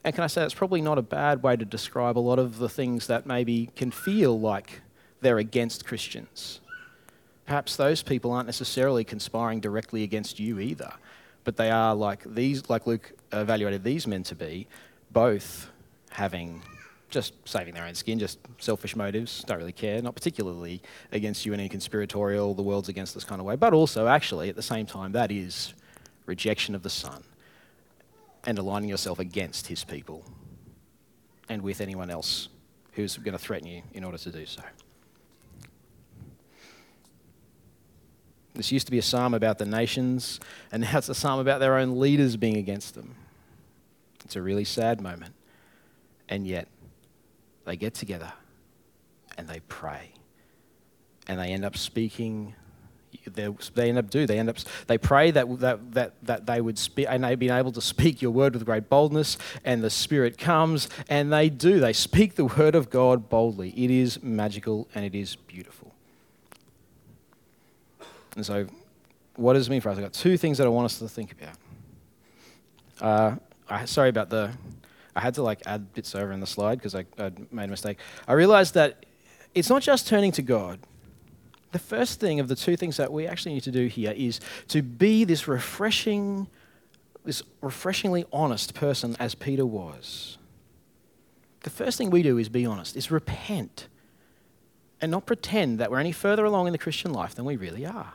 And 0.03 0.15
can 0.15 0.23
I 0.23 0.27
say, 0.27 0.41
that's 0.41 0.53
probably 0.53 0.81
not 0.81 0.97
a 0.97 1.01
bad 1.01 1.43
way 1.43 1.57
to 1.57 1.65
describe 1.65 2.17
a 2.17 2.21
lot 2.21 2.39
of 2.39 2.59
the 2.59 2.69
things 2.69 3.07
that 3.07 3.25
maybe 3.25 3.69
can 3.75 3.91
feel 3.91 4.39
like 4.39 4.81
they're 5.21 5.39
against 5.39 5.85
Christians. 5.85 6.61
Perhaps 7.45 7.75
those 7.75 8.03
people 8.03 8.31
aren't 8.31 8.45
necessarily 8.45 9.03
conspiring 9.03 9.59
directly 9.59 10.03
against 10.03 10.39
you 10.39 10.59
either 10.59 10.93
but 11.43 11.57
they 11.57 11.71
are 11.71 11.95
like 11.95 12.23
these, 12.25 12.69
like 12.69 12.85
Luke 12.85 13.11
evaluated 13.31 13.83
these 13.83 14.05
men 14.05 14.21
to 14.21 14.35
be, 14.35 14.67
both 15.11 15.71
having 16.11 16.61
just 17.09 17.33
saving 17.45 17.73
their 17.73 17.85
own 17.85 17.95
skin, 17.95 18.19
just 18.19 18.39
selfish 18.59 18.95
motives, 18.95 19.43
don't 19.45 19.57
really 19.57 19.71
care, 19.71 20.01
not 20.01 20.15
particularly 20.15 20.81
against 21.11 21.45
you 21.45 21.53
in 21.53 21.59
any 21.59 21.69
conspiratorial, 21.69 22.53
the 22.53 22.61
world's 22.61 22.89
against 22.89 23.13
this 23.13 23.23
kind 23.23 23.41
of 23.41 23.45
way, 23.45 23.55
but 23.55 23.73
also 23.73 24.07
actually 24.07 24.49
at 24.49 24.55
the 24.55 24.61
same 24.61 24.85
time, 24.85 25.11
that 25.11 25.31
is 25.31 25.73
rejection 26.25 26.75
of 26.75 26.83
the 26.83 26.89
Son 26.89 27.23
and 28.45 28.57
aligning 28.57 28.89
yourself 28.89 29.19
against 29.19 29.67
his 29.67 29.83
people 29.83 30.23
and 31.49 31.61
with 31.61 31.81
anyone 31.81 32.09
else 32.09 32.49
who's 32.93 33.17
going 33.17 33.33
to 33.33 33.39
threaten 33.39 33.67
you 33.67 33.81
in 33.93 34.03
order 34.03 34.17
to 34.17 34.31
do 34.31 34.45
so. 34.45 34.61
This 38.53 38.71
used 38.71 38.87
to 38.87 38.91
be 38.91 38.99
a 38.99 39.03
psalm 39.03 39.33
about 39.33 39.57
the 39.57 39.65
nations, 39.65 40.39
and 40.71 40.83
now 40.83 40.97
it's 40.97 41.09
a 41.09 41.15
psalm 41.15 41.39
about 41.39 41.59
their 41.59 41.77
own 41.77 41.99
leaders 41.99 42.35
being 42.35 42.57
against 42.57 42.95
them. 42.95 43.15
It's 44.25 44.35
a 44.35 44.41
really 44.41 44.65
sad 44.65 45.01
moment. 45.01 45.33
And 46.27 46.45
yet, 46.45 46.67
they 47.69 47.77
get 47.77 47.93
together 47.93 48.33
and 49.37 49.47
they 49.47 49.59
pray. 49.67 50.11
And 51.27 51.39
they 51.39 51.49
end 51.49 51.63
up 51.63 51.77
speaking. 51.77 52.55
They 53.27 53.89
end 53.89 53.99
up 53.99 54.09
do. 54.09 54.25
They 54.25 54.39
end 54.39 54.49
up. 54.49 54.57
They 54.87 54.97
pray 54.97 55.29
that 55.29 55.59
that 55.59 55.93
that, 55.93 56.13
that 56.23 56.45
they 56.47 56.61
would 56.61 56.79
speak, 56.79 57.05
and 57.07 57.23
they've 57.23 57.37
been 57.37 57.51
able 57.51 57.71
to 57.73 57.81
speak 57.81 58.23
your 58.23 58.31
word 58.31 58.55
with 58.55 58.65
great 58.65 58.89
boldness. 58.89 59.37
And 59.63 59.83
the 59.83 59.91
Spirit 59.91 60.39
comes, 60.39 60.89
and 61.09 61.31
they 61.31 61.49
do. 61.49 61.79
They 61.79 61.93
speak 61.93 62.35
the 62.35 62.45
word 62.45 62.73
of 62.73 62.89
God 62.89 63.29
boldly. 63.29 63.69
It 63.77 63.91
is 63.91 64.23
magical 64.23 64.87
and 64.95 65.05
it 65.05 65.13
is 65.13 65.35
beautiful. 65.35 65.93
And 68.35 68.43
so, 68.43 68.65
what 69.35 69.53
does 69.53 69.67
it 69.67 69.69
mean 69.69 69.81
for 69.81 69.89
us? 69.89 69.97
I've 69.97 70.03
got 70.03 70.13
two 70.13 70.37
things 70.37 70.57
that 70.57 70.65
I 70.65 70.71
want 70.71 70.85
us 70.85 70.97
to 70.97 71.07
think 71.07 71.33
about. 71.33 71.55
Uh, 72.99 73.35
I, 73.69 73.85
sorry 73.85 74.09
about 74.09 74.31
the. 74.31 74.51
I 75.15 75.21
had 75.21 75.33
to 75.35 75.43
like 75.43 75.61
add 75.65 75.93
bits 75.93 76.15
over 76.15 76.31
in 76.31 76.39
the 76.39 76.47
slide 76.47 76.77
because 76.79 76.95
I 76.95 77.05
I'd 77.17 77.51
made 77.51 77.65
a 77.65 77.67
mistake. 77.67 77.99
I 78.27 78.33
realized 78.33 78.73
that 78.75 79.05
it's 79.55 79.69
not 79.69 79.81
just 79.81 80.07
turning 80.07 80.31
to 80.33 80.41
God. 80.41 80.79
The 81.71 81.79
first 81.79 82.19
thing 82.19 82.39
of 82.39 82.47
the 82.47 82.55
two 82.55 82.75
things 82.75 82.97
that 82.97 83.11
we 83.11 83.27
actually 83.27 83.53
need 83.53 83.63
to 83.63 83.71
do 83.71 83.87
here 83.87 84.13
is 84.15 84.39
to 84.69 84.81
be 84.81 85.23
this 85.23 85.47
refreshing, 85.47 86.47
this 87.25 87.43
refreshingly 87.61 88.25
honest 88.33 88.73
person 88.73 89.15
as 89.19 89.35
Peter 89.35 89.65
was. 89.65 90.37
The 91.61 91.69
first 91.69 91.97
thing 91.97 92.09
we 92.09 92.23
do 92.23 92.37
is 92.37 92.49
be 92.49 92.65
honest, 92.65 92.95
is 92.95 93.11
repent, 93.11 93.87
and 95.01 95.11
not 95.11 95.25
pretend 95.25 95.79
that 95.79 95.91
we're 95.91 95.99
any 95.99 96.11
further 96.11 96.45
along 96.45 96.67
in 96.67 96.71
the 96.71 96.79
Christian 96.79 97.13
life 97.13 97.35
than 97.35 97.45
we 97.45 97.55
really 97.55 97.85
are 97.85 98.13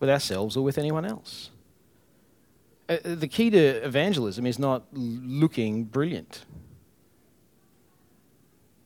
with 0.00 0.08
ourselves 0.08 0.56
or 0.56 0.62
with 0.62 0.78
anyone 0.78 1.04
else. 1.04 1.50
Uh, 2.88 2.96
uh, 3.04 3.14
the 3.14 3.28
key 3.28 3.50
to 3.50 3.58
evangelism 3.58 4.46
is 4.46 4.58
not 4.58 4.84
looking 4.92 5.84
brilliant. 5.84 6.44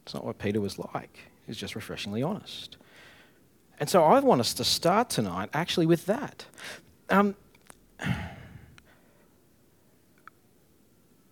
It's 0.04 0.14
not 0.14 0.24
what 0.24 0.38
Peter 0.38 0.61
was 0.61 0.78
like. 0.78 1.18
He's 1.46 1.56
just 1.56 1.74
refreshingly 1.74 2.22
honest. 2.22 2.76
And 3.80 3.88
so 3.88 4.04
I 4.04 4.20
want 4.20 4.40
us 4.40 4.54
to 4.54 4.64
start 4.64 5.11
tonight 5.11 5.50
actually 5.52 5.87
with 5.87 6.06
that. 6.06 6.46
Um, 7.11 7.34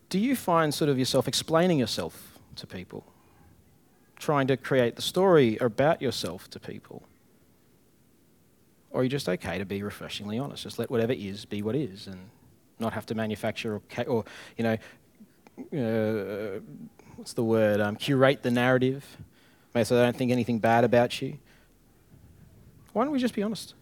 do 0.09 0.19
you 0.19 0.37
find 0.37 0.73
sort 0.73 0.89
of 0.89 0.99
yourself 0.99 1.29
explaining 1.29 1.79
yourself 1.79 2.39
to 2.57 2.67
people? 2.67 3.05
Trying 4.17 4.47
to 4.49 4.57
create 4.57 4.97
the 4.97 5.03
story 5.03 5.57
about 5.61 6.01
yourself 6.03 6.49
to 6.51 6.61
people? 6.61 7.03
Or 8.91 9.01
are 9.01 9.05
you 9.05 9.11
just 9.11 9.29
okay 9.29 9.59
to 9.59 9.65
be 9.65 9.83
refreshingly 9.83 10.39
honest? 10.39 10.63
Just 10.63 10.79
let 10.79 10.91
whatever 10.91 11.13
is 11.13 11.45
be 11.45 11.63
what 11.63 11.77
is 11.77 12.07
and 12.07 12.31
not 12.79 12.93
have 12.93 13.07
to 13.07 13.15
manufacture 13.15 13.77
or, 13.77 14.05
or 14.07 14.25
you 14.57 14.65
know, 14.65 14.77
uh, 15.59 16.61
what's 17.17 17.33
the 17.33 17.45
word? 17.45 17.81
Um, 17.81 17.97
curate 17.97 18.43
the 18.43 18.51
narrative 18.51 19.05
so 19.85 19.97
they 19.97 20.03
don't 20.03 20.17
think 20.17 20.33
anything 20.33 20.59
bad 20.59 20.85
about 20.85 21.21
you. 21.21 21.39
Why 22.93 23.05
don't 23.05 23.13
we 23.13 23.19
just 23.19 23.35
be 23.35 23.43
honest? 23.43 23.75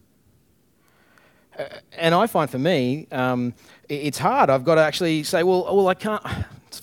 Uh, 1.56 1.66
and 1.92 2.14
I 2.14 2.26
find 2.26 2.50
for 2.50 2.58
me, 2.58 3.06
um, 3.12 3.54
it's 3.88 4.18
hard. 4.18 4.50
I've 4.50 4.64
got 4.64 4.74
to 4.74 4.80
actually 4.80 5.22
say, 5.22 5.44
well, 5.44 5.64
well, 5.76 5.88
I 5.88 5.94
can't 5.94 6.22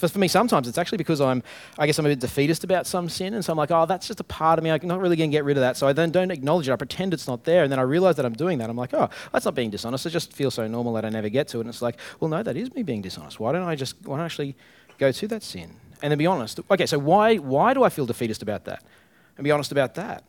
for, 0.02 0.08
for 0.08 0.20
me, 0.20 0.28
sometimes 0.28 0.68
it's 0.68 0.80
actually 0.80 0.98
because 0.98 1.22
I'm, 1.22 1.44
I 1.78 1.86
guess 1.86 2.00
I'm 2.00 2.06
a 2.08 2.10
bit 2.10 2.20
defeatist 2.20 2.64
about 2.64 2.88
some 2.88 3.08
sin, 3.08 3.36
and 3.36 3.46
so 3.46 3.54
I'm 3.54 3.58
like, 3.58 3.70
oh, 3.70 3.86
that's 3.86 4.08
just 4.08 4.20
a 4.20 4.24
part 4.24 4.58
of 4.58 4.64
me. 4.64 4.72
I'm 4.72 4.86
not 4.88 5.00
really 5.00 5.16
going 5.16 5.30
to 5.30 5.36
get 5.36 5.46
rid 5.46 5.58
of 5.58 5.62
that. 5.62 5.78
So 5.78 5.88
I 5.88 5.94
then 5.94 6.10
don't 6.10 6.32
acknowledge 6.32 6.68
it. 6.68 6.74
I 6.74 6.76
pretend 6.76 7.14
it's 7.14 7.28
not 7.28 7.44
there, 7.44 7.64
and 7.64 7.72
then 7.72 7.78
I 7.78 7.84
realize 7.84 8.16
that 8.16 8.26
I'm 8.26 8.34
doing 8.34 8.58
that. 8.58 8.70
I'm 8.70 8.76
like, 8.76 8.94
oh, 8.96 9.10
that's 9.32 9.46
not 9.46 9.54
being 9.54 9.70
dishonest. 9.70 10.06
It 10.08 10.10
just 10.10 10.34
feels 10.34 10.56
so 10.56 10.68
normal 10.68 10.94
that 10.94 11.06
I 11.06 11.10
never 11.10 11.30
get 11.30 11.48
to 11.50 11.60
it. 11.60 11.62
And 11.62 11.70
it's 11.70 11.84
like, 11.84 11.98
well, 12.20 12.30
no, 12.30 12.42
that 12.42 12.58
is 12.58 12.74
me 12.74 12.82
being 12.82 13.02
dishonest. 13.02 13.40
Why 13.40 13.52
don't 13.52 13.62
I 13.62 13.76
just, 13.76 13.96
why 14.04 14.18
don't 14.18 14.24
I 14.24 14.26
actually 14.26 14.56
go 14.98 15.12
to 15.12 15.28
that 15.28 15.44
sin 15.44 15.76
and 16.02 16.12
then 16.12 16.18
be 16.18 16.26
honest? 16.26 16.60
Okay, 16.72 16.88
so 16.88 16.98
why, 16.98 17.36
why 17.36 17.76
do 17.76 17.84
I 17.84 17.90
feel 17.90 18.08
defeatist 18.08 18.42
about 18.42 18.66
that? 18.66 18.84
And 19.38 19.44
be 19.44 19.52
honest 19.52 19.72
about 19.72 19.94
that. 19.96 20.24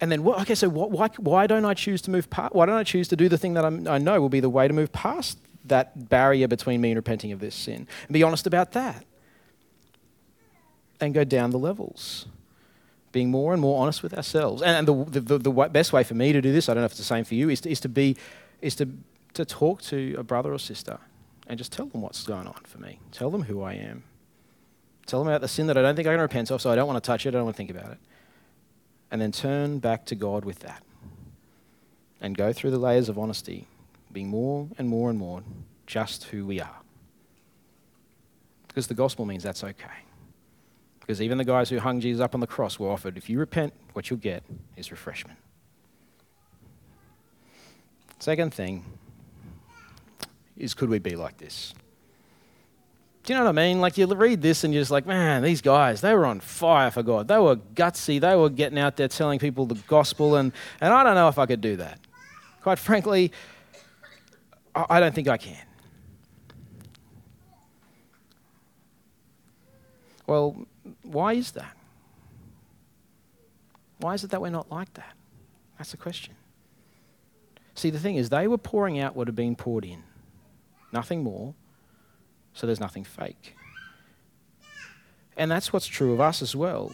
And 0.00 0.10
then, 0.10 0.26
okay, 0.26 0.54
so 0.54 0.70
what, 0.70 0.90
why, 0.90 1.08
why 1.18 1.46
don't 1.46 1.66
I 1.66 1.74
choose 1.74 2.00
to 2.02 2.10
move 2.10 2.30
past? 2.30 2.54
Why 2.54 2.64
don't 2.64 2.76
I 2.76 2.84
choose 2.84 3.06
to 3.08 3.16
do 3.16 3.28
the 3.28 3.36
thing 3.36 3.52
that 3.52 3.66
I'm, 3.66 3.86
I 3.86 3.98
know 3.98 4.18
will 4.18 4.30
be 4.30 4.40
the 4.40 4.48
way 4.48 4.66
to 4.66 4.72
move 4.72 4.92
past 4.92 5.36
that 5.66 6.08
barrier 6.08 6.48
between 6.48 6.80
me 6.80 6.92
and 6.92 6.96
repenting 6.96 7.32
of 7.32 7.40
this 7.40 7.54
sin? 7.54 7.86
And 8.06 8.14
be 8.14 8.22
honest 8.22 8.46
about 8.46 8.72
that 8.72 9.04
and 11.00 11.14
go 11.14 11.24
down 11.24 11.50
the 11.50 11.58
levels. 11.58 12.26
Being 13.12 13.30
more 13.30 13.52
and 13.52 13.60
more 13.60 13.82
honest 13.82 14.02
with 14.02 14.14
ourselves. 14.14 14.62
And, 14.62 14.86
the, 14.86 15.20
the, 15.20 15.38
the, 15.38 15.50
best 15.50 15.92
way 15.92 16.04
for 16.04 16.14
me 16.14 16.32
to 16.32 16.40
do 16.40 16.52
this, 16.52 16.68
I 16.68 16.74
don't 16.74 16.82
know 16.82 16.86
if 16.86 16.92
it's 16.92 16.98
the 16.98 17.04
same 17.04 17.24
for 17.24 17.34
you, 17.34 17.48
is 17.48 17.60
to, 17.62 17.70
is 17.70 17.80
to 17.80 17.88
be, 17.88 18.16
is 18.60 18.76
to, 18.76 18.88
to 19.34 19.44
talk 19.44 19.82
to 19.82 20.14
a 20.16 20.22
brother 20.22 20.52
or 20.52 20.58
sister 20.58 20.98
and 21.48 21.58
just 21.58 21.72
tell 21.72 21.86
them 21.86 22.02
what's 22.02 22.24
going 22.24 22.46
on 22.46 22.60
for 22.64 22.78
me. 22.78 23.00
Tell 23.10 23.30
them 23.30 23.42
who 23.42 23.62
I 23.62 23.72
am. 23.72 24.04
Tell 25.06 25.18
them 25.18 25.28
about 25.28 25.40
the 25.40 25.48
sin 25.48 25.66
that 25.66 25.76
I 25.76 25.82
don't 25.82 25.96
think 25.96 26.06
I 26.06 26.12
can 26.12 26.20
repent 26.20 26.52
of, 26.52 26.62
so 26.62 26.70
I 26.70 26.76
don't 26.76 26.86
want 26.86 27.02
to 27.02 27.06
touch 27.06 27.26
it, 27.26 27.30
I 27.30 27.32
don't 27.32 27.44
want 27.44 27.56
to 27.56 27.58
think 27.58 27.70
about 27.70 27.90
it. 27.90 27.98
And 29.10 29.20
then 29.20 29.32
turn 29.32 29.80
back 29.80 30.06
to 30.06 30.14
God 30.14 30.44
with 30.44 30.60
that. 30.60 30.84
And 32.20 32.36
go 32.36 32.52
through 32.52 32.70
the 32.70 32.78
layers 32.78 33.08
of 33.08 33.18
honesty, 33.18 33.66
being 34.12 34.28
more 34.28 34.68
and 34.78 34.88
more 34.88 35.10
and 35.10 35.18
more 35.18 35.42
just 35.88 36.24
who 36.24 36.46
we 36.46 36.60
are. 36.60 36.76
Because 38.68 38.86
the 38.86 38.94
gospel 38.94 39.26
means 39.26 39.42
that's 39.42 39.64
okay. 39.64 40.04
Because 41.10 41.22
even 41.22 41.38
the 41.38 41.44
guys 41.44 41.68
who 41.68 41.80
hung 41.80 41.98
Jesus 42.00 42.20
up 42.20 42.34
on 42.34 42.40
the 42.40 42.46
cross 42.46 42.78
were 42.78 42.88
offered, 42.88 43.16
if 43.16 43.28
you 43.28 43.40
repent, 43.40 43.72
what 43.94 44.08
you'll 44.08 44.20
get 44.20 44.44
is 44.76 44.92
refreshment. 44.92 45.40
Second 48.20 48.54
thing 48.54 48.84
is 50.56 50.72
could 50.72 50.88
we 50.88 51.00
be 51.00 51.16
like 51.16 51.36
this? 51.36 51.74
Do 53.24 53.32
you 53.32 53.38
know 53.40 53.46
what 53.46 53.50
I 53.50 53.52
mean? 53.60 53.80
Like 53.80 53.98
you 53.98 54.06
read 54.06 54.40
this 54.40 54.62
and 54.62 54.72
you're 54.72 54.82
just 54.82 54.92
like, 54.92 55.04
man, 55.04 55.42
these 55.42 55.60
guys, 55.60 56.00
they 56.00 56.14
were 56.14 56.26
on 56.26 56.38
fire 56.38 56.92
for 56.92 57.02
God. 57.02 57.26
They 57.26 57.38
were 57.38 57.56
gutsy. 57.56 58.20
They 58.20 58.36
were 58.36 58.48
getting 58.48 58.78
out 58.78 58.96
there 58.96 59.08
telling 59.08 59.40
people 59.40 59.66
the 59.66 59.74
gospel, 59.88 60.36
and, 60.36 60.52
and 60.80 60.94
I 60.94 61.02
don't 61.02 61.16
know 61.16 61.26
if 61.26 61.40
I 61.40 61.46
could 61.46 61.60
do 61.60 61.74
that. 61.78 61.98
Quite 62.62 62.78
frankly, 62.78 63.32
I, 64.76 65.00
don't 65.00 65.12
think 65.12 65.26
I 65.26 65.38
can. 65.38 65.66
Well, 70.28 70.68
why 71.10 71.34
is 71.34 71.52
that? 71.52 71.76
Why 73.98 74.14
is 74.14 74.24
it 74.24 74.30
that 74.30 74.40
we're 74.40 74.50
not 74.50 74.70
like 74.70 74.92
that? 74.94 75.14
That's 75.76 75.90
the 75.90 75.96
question. 75.96 76.34
See, 77.74 77.90
the 77.90 77.98
thing 77.98 78.16
is, 78.16 78.28
they 78.28 78.46
were 78.46 78.58
pouring 78.58 78.98
out 78.98 79.16
what 79.16 79.28
had 79.28 79.34
been 79.34 79.56
poured 79.56 79.84
in, 79.84 80.02
nothing 80.92 81.22
more, 81.22 81.54
so 82.52 82.66
there's 82.66 82.80
nothing 82.80 83.04
fake. 83.04 83.56
And 85.36 85.50
that's 85.50 85.72
what's 85.72 85.86
true 85.86 86.12
of 86.12 86.20
us 86.20 86.42
as 86.42 86.54
well. 86.54 86.92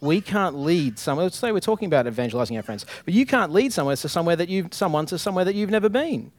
We 0.00 0.20
can't 0.20 0.56
lead 0.56 0.98
somewhere. 0.98 1.24
Let's 1.24 1.36
say 1.36 1.52
we're 1.52 1.60
talking 1.60 1.86
about 1.86 2.06
evangelizing 2.06 2.56
our 2.56 2.62
friends, 2.62 2.86
but 3.04 3.14
you 3.14 3.26
can't 3.26 3.52
lead 3.52 3.72
somewhere 3.72 3.96
to 3.96 4.08
somewhere 4.08 4.36
that 4.36 4.48
you've 4.48 4.72
someone 4.72 5.06
to 5.06 5.18
somewhere 5.18 5.44
that 5.44 5.54
you've 5.54 5.70
never 5.70 5.88
been. 5.88 6.32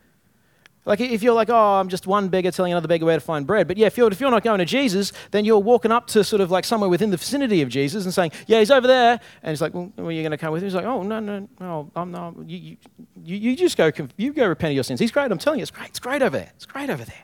Like 0.85 0.99
if 0.99 1.23
you're 1.23 1.33
like, 1.33 1.49
oh, 1.49 1.79
I'm 1.79 1.87
just 1.87 2.07
one 2.07 2.27
beggar 2.27 2.51
telling 2.51 2.73
another 2.73 2.89
beggar 2.89 3.05
where 3.05 3.15
to 3.15 3.21
find 3.21 3.47
bread. 3.47 3.67
But 3.67 3.77
yeah, 3.77 3.87
if 3.87 3.97
you're, 3.97 4.11
if 4.11 4.19
you're 4.19 4.31
not 4.31 4.43
going 4.43 4.59
to 4.59 4.65
Jesus, 4.65 5.13
then 5.31 5.45
you're 5.45 5.59
walking 5.59 5.91
up 5.91 6.07
to 6.07 6.23
sort 6.23 6.41
of 6.41 6.51
like 6.51 6.65
somewhere 6.65 6.89
within 6.89 7.09
the 7.09 7.17
vicinity 7.17 7.61
of 7.61 7.69
Jesus 7.69 8.03
and 8.03 8.13
saying, 8.13 8.31
yeah, 8.47 8.59
he's 8.59 8.71
over 8.71 8.85
there. 8.85 9.19
And 9.41 9.49
he's 9.49 9.61
like, 9.61 9.73
well, 9.73 9.91
are 9.97 10.11
you 10.11 10.21
going 10.21 10.31
to 10.31 10.37
come 10.37 10.51
with 10.51 10.61
him? 10.61 10.67
He's 10.67 10.75
like, 10.75 10.85
oh, 10.85 11.01
no, 11.03 11.19
no, 11.21 11.47
no, 11.59 11.91
I'm 11.95 12.11
not. 12.11 12.35
You, 12.45 12.77
you, 13.23 13.37
you 13.37 13.55
just 13.55 13.77
go, 13.77 13.91
you 14.17 14.33
go 14.33 14.47
repent 14.47 14.71
of 14.71 14.75
your 14.75 14.83
sins. 14.83 14.99
He's 14.99 15.11
great. 15.11 15.31
I'm 15.31 15.37
telling 15.37 15.59
you, 15.59 15.63
it's 15.63 15.71
great. 15.71 15.89
It's 15.89 15.99
great 15.99 16.21
over 16.21 16.37
there. 16.37 16.51
It's 16.55 16.65
great 16.65 16.89
over 16.89 17.05
there. 17.05 17.23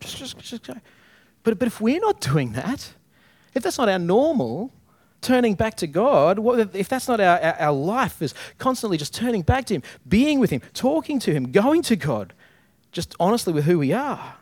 Just, 0.00 0.18
just, 0.18 0.38
just 0.38 0.66
go. 0.66 0.74
But, 1.44 1.58
but 1.58 1.68
if 1.68 1.80
we're 1.80 2.00
not 2.00 2.20
doing 2.20 2.52
that, 2.52 2.92
if 3.54 3.62
that's 3.62 3.78
not 3.78 3.88
our 3.88 3.98
normal, 3.98 4.72
turning 5.20 5.54
back 5.54 5.76
to 5.76 5.86
God, 5.86 6.38
if 6.74 6.88
that's 6.88 7.08
not 7.08 7.20
our, 7.20 7.40
our, 7.40 7.54
our 7.60 7.72
life, 7.72 8.20
is 8.20 8.34
constantly 8.58 8.98
just 8.98 9.14
turning 9.14 9.42
back 9.42 9.64
to 9.66 9.74
Him, 9.74 9.82
being 10.06 10.40
with 10.40 10.50
Him, 10.50 10.60
talking 10.74 11.18
to 11.20 11.32
Him, 11.32 11.50
going 11.50 11.82
to 11.82 11.96
God, 11.96 12.34
just 12.92 13.14
honestly 13.20 13.52
with 13.52 13.64
who 13.64 13.78
we 13.78 13.92
are. 13.92 14.34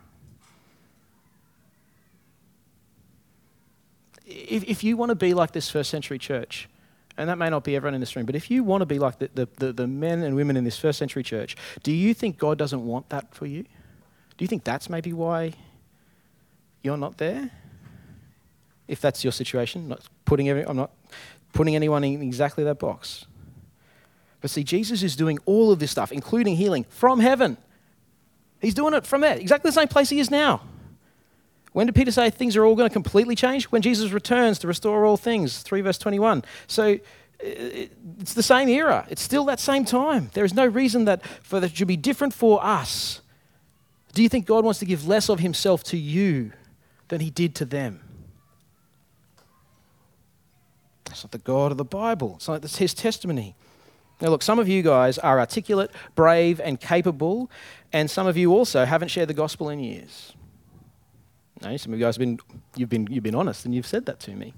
If, 4.27 4.65
if 4.65 4.85
you 4.85 4.97
want 4.97 5.11
to 5.11 5.15
be 5.15 5.35
like 5.35 5.53
this 5.53 5.71
first 5.71 5.91
century 5.91 6.19
church, 6.19 6.69
and 7.17 7.29
that 7.29 7.39
may 7.39 7.49
not 7.49 7.65
be 7.65 7.77
everyone 7.77 7.95
in 7.95 8.01
this 8.01 8.15
room, 8.15 8.27
but 8.27 8.35
if 8.35 8.51
you 8.51 8.63
want 8.63 8.83
to 8.83 8.87
be 8.87 8.99
like 8.99 9.19
the, 9.19 9.31
the, 9.35 9.49
the, 9.59 9.73
the 9.73 9.87
men 9.87 10.23
and 10.23 10.37
women 10.37 10.57
in 10.57 10.65
this 10.65 10.79
first 10.79 10.99
century 10.99 11.23
church, 11.23 11.57
do 11.83 11.93
you 11.93 12.13
think 12.13 12.39
God 12.39 12.59
doesn't 12.59 12.85
want 12.85 13.09
that 13.09 13.35
for 13.35 13.47
you? 13.47 13.63
Do 13.63 14.45
you 14.45 14.49
think 14.49 14.65
that's 14.65 14.91
maybe 14.91 15.13
why 15.13 15.55
you're 16.83 16.99
not 16.99 17.19
there? 17.19 17.51
If 18.87 19.01
that's 19.01 19.25
your 19.25 19.33
situation, 19.33 19.89
not 19.89 20.01
putting 20.25 20.49
every, 20.49 20.63
I'm 20.63 20.77
not 20.77 20.91
putting 21.53 21.75
anyone 21.75 22.05
in 22.05 22.23
exactly 22.23 22.65
that 22.65 22.79
box. 22.79 23.27
But 24.41 24.51
see, 24.51 24.63
Jesus 24.63 25.03
is 25.03 25.17
doing 25.17 25.39
all 25.47 25.73
of 25.73 25.79
this 25.79 25.91
stuff, 25.91 26.13
including 26.13 26.57
healing, 26.57 26.85
from 26.85 27.21
heaven. 27.21 27.57
He's 28.67 28.75
doing 28.75 28.95
it 28.95 29.07
from 29.07 29.21
there, 29.21 29.37
exactly 29.37 29.69
the 29.69 29.75
same 29.75 29.87
place 29.87 30.11
he 30.11 30.19
is 30.19 30.29
now. 30.29 30.61
When 31.71 31.87
did 31.87 31.95
Peter 31.95 32.11
say 32.11 32.31
things 32.31 32.57
are 32.57 32.65
all 32.65 32.75
going 32.75 32.89
to 32.89 32.93
completely 32.93 33.37
change? 33.37 33.67
When 33.67 33.81
Jesus 33.81 34.11
returns 34.11 34.59
to 34.59 34.67
restore 34.67 35.07
all 35.07 35.17
things, 35.17 35.63
3 35.63 35.83
verse 35.83 35.99
21. 35.99 36.43
So 36.67 36.95
uh, 36.95 36.97
it's 37.41 38.35
the 38.35 38.43
same 38.43 38.69
era. 38.69 39.07
It's 39.09 39.23
still 39.23 39.45
that 39.45 39.61
same 39.61 39.85
time. 39.85 40.31
There 40.35 40.45
is 40.45 40.53
no 40.53 40.67
reason 40.67 41.05
that 41.05 41.25
for 41.45 41.61
that 41.61 41.77
should 41.77 41.87
be 41.87 41.97
different 41.97 42.35
for 42.35 42.59
us. 42.61 43.21
Do 44.15 44.25
you 44.25 44.29
think 44.29 44.47
God 44.47 44.65
wants 44.65 44.81
to 44.81 44.85
give 44.85 45.07
less 45.07 45.29
of 45.29 45.39
himself 45.39 45.85
to 45.85 45.97
you 45.97 46.51
than 47.07 47.21
he 47.21 47.31
did 47.31 47.55
to 47.55 47.65
them? 47.65 48.01
That's 51.05 51.23
not 51.23 51.31
the 51.31 51.39
God 51.39 51.71
of 51.71 51.79
the 51.79 51.85
Bible. 51.85 52.33
It's 52.35 52.49
not 52.49 52.65
his 52.65 52.95
testimony. 52.95 53.55
Now, 54.21 54.31
look, 54.31 54.43
some 54.43 54.59
of 54.59 54.69
you 54.69 54.83
guys 54.83 55.19
are 55.19 55.39
articulate, 55.39 55.91
brave, 56.15 56.61
and 56.61 56.81
capable, 56.81 57.51
and 57.93 58.11
some 58.11 58.27
of 58.27 58.37
you 58.37 58.53
also 58.53 58.85
haven't 58.85 59.09
shared 59.09 59.29
the 59.29 59.35
gospel 59.35 59.69
in 59.69 59.79
years. 59.79 60.33
No, 61.63 61.77
some 61.77 61.93
of 61.93 61.99
you 61.99 62.05
guys 62.05 62.17
have 62.17 62.21
been, 62.21 62.39
you've, 62.77 62.89
been, 62.89 63.07
you've 63.11 63.25
been 63.25 63.35
honest 63.35 63.65
and 63.65 63.75
you've 63.75 63.87
said 63.87 64.07
that 64.07 64.21
to 64.21 64.33
me. 64.33 64.55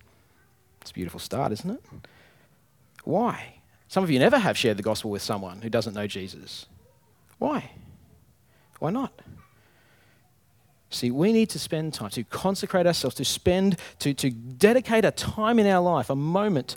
It's 0.81 0.91
a 0.91 0.95
beautiful 0.95 1.21
start, 1.21 1.53
isn't 1.53 1.71
it? 1.71 1.85
Why? 3.05 3.61
Some 3.89 4.05
of 4.05 4.11
you 4.11 4.19
never 4.19 4.39
have 4.39 4.57
shared 4.57 4.77
the 4.77 4.83
gospel 4.83 5.11
with 5.11 5.23
someone 5.23 5.63
who 5.63 5.71
doesn't 5.71 5.95
know 5.95 6.07
Jesus. 6.07 6.67
Why? 7.39 7.71
Why 8.79 8.91
not? 8.91 9.13
See, 10.91 11.11
we 11.11 11.33
need 11.33 11.51
to 11.51 11.59
spend 11.59 11.95
time 11.95 12.11
to 12.11 12.25
consecrate 12.25 12.87
ourselves, 12.87 13.17
to 13.17 13.25
spend, 13.25 13.77
to, 13.99 14.15
to 14.15 14.31
dedicate 14.31 15.05
a 15.05 15.11
time 15.11 15.59
in 15.59 15.67
our 15.67 15.83
life, 15.83 16.11
a 16.11 16.17
moment 16.17 16.77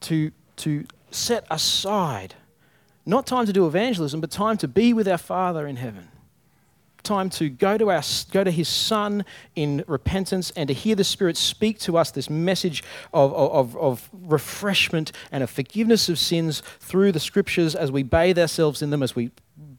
to, 0.00 0.30
to 0.56 0.84
set 1.16 1.46
aside. 1.50 2.34
Not 3.04 3.26
time 3.26 3.46
to 3.46 3.52
do 3.52 3.66
evangelism, 3.66 4.20
but 4.20 4.30
time 4.30 4.56
to 4.58 4.68
be 4.68 4.92
with 4.92 5.08
our 5.08 5.18
Father 5.18 5.66
in 5.66 5.76
heaven. 5.76 6.08
Time 7.02 7.30
to 7.30 7.48
go 7.48 7.78
to, 7.78 7.90
our, 7.90 8.02
go 8.32 8.42
to 8.42 8.50
His 8.50 8.68
Son 8.68 9.24
in 9.54 9.84
repentance 9.86 10.50
and 10.56 10.66
to 10.66 10.74
hear 10.74 10.96
the 10.96 11.04
Spirit 11.04 11.36
speak 11.36 11.78
to 11.80 11.96
us 11.96 12.10
this 12.10 12.28
message 12.28 12.82
of, 13.14 13.32
of, 13.32 13.76
of 13.76 14.10
refreshment 14.12 15.12
and 15.30 15.44
of 15.44 15.50
forgiveness 15.50 16.08
of 16.08 16.18
sins 16.18 16.64
through 16.80 17.12
the 17.12 17.20
Scriptures 17.20 17.76
as 17.76 17.92
we 17.92 18.02
bathe 18.02 18.38
ourselves 18.40 18.82
in 18.82 18.90
them, 18.90 19.04
as 19.04 19.14
we 19.14 19.30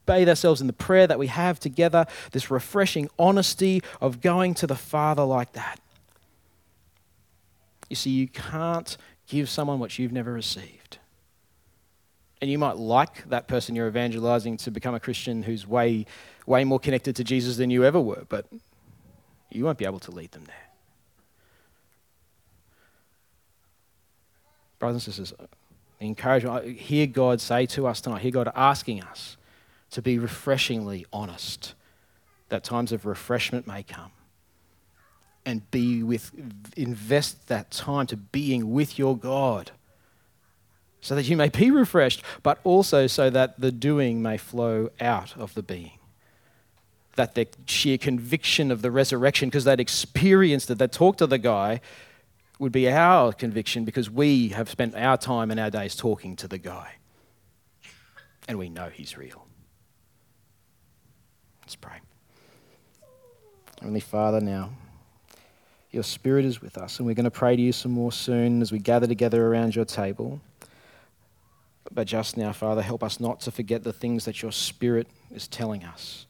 bathe 0.06 0.28
ourselves 0.28 0.62
in 0.62 0.66
the 0.66 0.72
prayer 0.72 1.06
that 1.06 1.18
we 1.18 1.26
have 1.26 1.60
together, 1.60 2.06
this 2.32 2.50
refreshing 2.50 3.10
honesty 3.18 3.82
of 4.00 4.22
going 4.22 4.54
to 4.54 4.66
the 4.66 4.74
Father 4.74 5.22
like 5.22 5.52
that. 5.52 5.78
You 7.90 7.96
see, 7.96 8.10
you 8.10 8.26
can't 8.26 8.96
give 9.26 9.50
someone 9.50 9.78
what 9.78 9.98
you've 9.98 10.12
never 10.12 10.32
received. 10.32 10.98
And 12.40 12.50
you 12.50 12.58
might 12.58 12.76
like 12.76 13.28
that 13.30 13.48
person 13.48 13.74
you're 13.74 13.88
evangelizing 13.88 14.56
to 14.58 14.70
become 14.70 14.94
a 14.94 15.00
Christian 15.00 15.42
who's 15.42 15.66
way, 15.66 16.06
way 16.46 16.64
more 16.64 16.78
connected 16.78 17.16
to 17.16 17.24
Jesus 17.24 17.56
than 17.56 17.70
you 17.70 17.84
ever 17.84 18.00
were, 18.00 18.24
but 18.28 18.46
you 19.50 19.64
won't 19.64 19.78
be 19.78 19.84
able 19.84 19.98
to 20.00 20.10
lead 20.10 20.32
them 20.32 20.44
there. 20.44 20.54
Brothers 24.78 25.06
and 25.06 25.14
sisters, 25.14 25.48
encouragement, 26.00 26.64
I 26.64 26.68
hear 26.68 27.06
God 27.08 27.40
say 27.40 27.66
to 27.66 27.88
us 27.88 28.00
tonight, 28.00 28.22
hear 28.22 28.30
God 28.30 28.52
asking 28.54 29.02
us 29.02 29.36
to 29.90 30.02
be 30.02 30.18
refreshingly 30.18 31.06
honest, 31.12 31.74
that 32.50 32.62
times 32.62 32.92
of 32.92 33.04
refreshment 33.04 33.66
may 33.66 33.82
come. 33.82 34.12
And 35.44 35.68
be 35.70 36.02
with, 36.02 36.30
invest 36.76 37.48
that 37.48 37.70
time 37.70 38.06
to 38.08 38.16
being 38.16 38.70
with 38.70 38.98
your 38.98 39.16
God 39.16 39.70
so 41.00 41.14
that 41.14 41.28
you 41.28 41.36
may 41.36 41.48
be 41.48 41.70
refreshed, 41.70 42.22
but 42.42 42.58
also 42.64 43.06
so 43.06 43.30
that 43.30 43.60
the 43.60 43.72
doing 43.72 44.22
may 44.22 44.36
flow 44.36 44.90
out 45.00 45.36
of 45.36 45.54
the 45.54 45.62
being. 45.62 45.98
That 47.16 47.34
the 47.34 47.48
sheer 47.66 47.98
conviction 47.98 48.70
of 48.70 48.82
the 48.82 48.90
resurrection, 48.90 49.48
because 49.48 49.64
they'd 49.64 49.80
experienced 49.80 50.70
it, 50.70 50.78
they'd 50.78 50.92
talked 50.92 51.18
to 51.18 51.26
the 51.26 51.38
guy, 51.38 51.80
would 52.58 52.72
be 52.72 52.90
our 52.90 53.32
conviction 53.32 53.84
because 53.84 54.10
we 54.10 54.48
have 54.48 54.68
spent 54.68 54.94
our 54.96 55.16
time 55.16 55.50
and 55.50 55.60
our 55.60 55.70
days 55.70 55.94
talking 55.94 56.34
to 56.36 56.48
the 56.48 56.58
guy. 56.58 56.94
And 58.48 58.58
we 58.58 58.68
know 58.68 58.88
he's 58.88 59.16
real. 59.16 59.46
Let's 61.62 61.76
pray. 61.76 62.00
Only 63.82 64.00
Father, 64.00 64.40
now, 64.40 64.70
your 65.90 66.02
Spirit 66.02 66.44
is 66.44 66.60
with 66.60 66.76
us, 66.76 66.98
and 66.98 67.06
we're 67.06 67.14
going 67.14 67.24
to 67.24 67.30
pray 67.30 67.54
to 67.54 67.62
you 67.62 67.72
some 67.72 67.92
more 67.92 68.10
soon 68.10 68.60
as 68.60 68.72
we 68.72 68.78
gather 68.78 69.06
together 69.06 69.46
around 69.46 69.76
your 69.76 69.84
table. 69.84 70.40
But 71.90 72.06
just 72.06 72.36
now, 72.36 72.52
Father, 72.52 72.82
help 72.82 73.02
us 73.02 73.18
not 73.18 73.40
to 73.40 73.50
forget 73.50 73.82
the 73.82 73.92
things 73.92 74.24
that 74.26 74.42
your 74.42 74.52
Spirit 74.52 75.08
is 75.30 75.48
telling 75.48 75.84
us. 75.84 76.26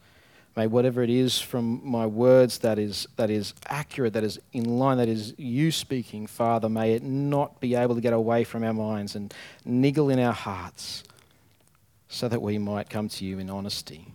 May 0.57 0.67
whatever 0.67 1.03
it 1.03 1.11
is 1.11 1.41
from 1.41 1.81
my 1.85 2.07
words 2.07 2.59
that 2.59 2.81
is, 2.81 3.07
that 3.17 3.31
is 3.31 3.55
accurate, 3.69 4.13
that 4.15 4.25
is 4.25 4.41
in 4.53 4.65
line, 4.79 4.99
that 4.99 5.09
is 5.09 5.33
you 5.39 5.71
speaking, 5.71 6.27
Father, 6.27 6.69
may 6.69 6.95
it 6.95 7.03
not 7.05 7.61
be 7.61 7.77
able 7.77 7.95
to 7.95 8.01
get 8.01 8.13
away 8.13 8.43
from 8.43 8.65
our 8.65 8.73
minds 8.73 9.15
and 9.15 9.33
niggle 9.65 10.11
in 10.11 10.19
our 10.19 10.33
hearts 10.33 11.05
so 12.09 12.27
that 12.29 12.43
we 12.43 12.59
might 12.59 12.91
come 12.91 13.09
to 13.09 13.25
you 13.25 13.39
in 13.39 13.51
honesty, 13.51 14.09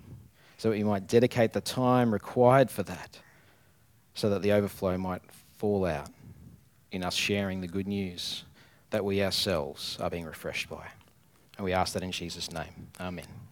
so 0.57 0.69
that 0.69 0.75
we 0.75 0.83
might 0.83 1.07
dedicate 1.07 1.53
the 1.53 1.61
time 1.61 2.11
required 2.11 2.69
for 2.69 2.83
that, 2.83 3.19
so 4.13 4.29
that 4.29 4.41
the 4.41 4.51
overflow 4.51 4.97
might 4.97 5.21
fall 5.57 5.85
out 5.85 6.09
in 6.91 7.03
us 7.03 7.15
sharing 7.15 7.61
the 7.61 7.67
good 7.67 7.87
news 7.87 8.43
that 8.89 9.05
we 9.05 9.23
ourselves 9.23 9.97
are 10.01 10.09
being 10.09 10.25
refreshed 10.25 10.69
by. 10.69 10.87
And 11.57 11.65
we 11.65 11.73
ask 11.73 11.93
that 11.93 12.03
in 12.03 12.11
Jesus' 12.11 12.51
name. 12.51 12.89
Amen. 12.99 13.42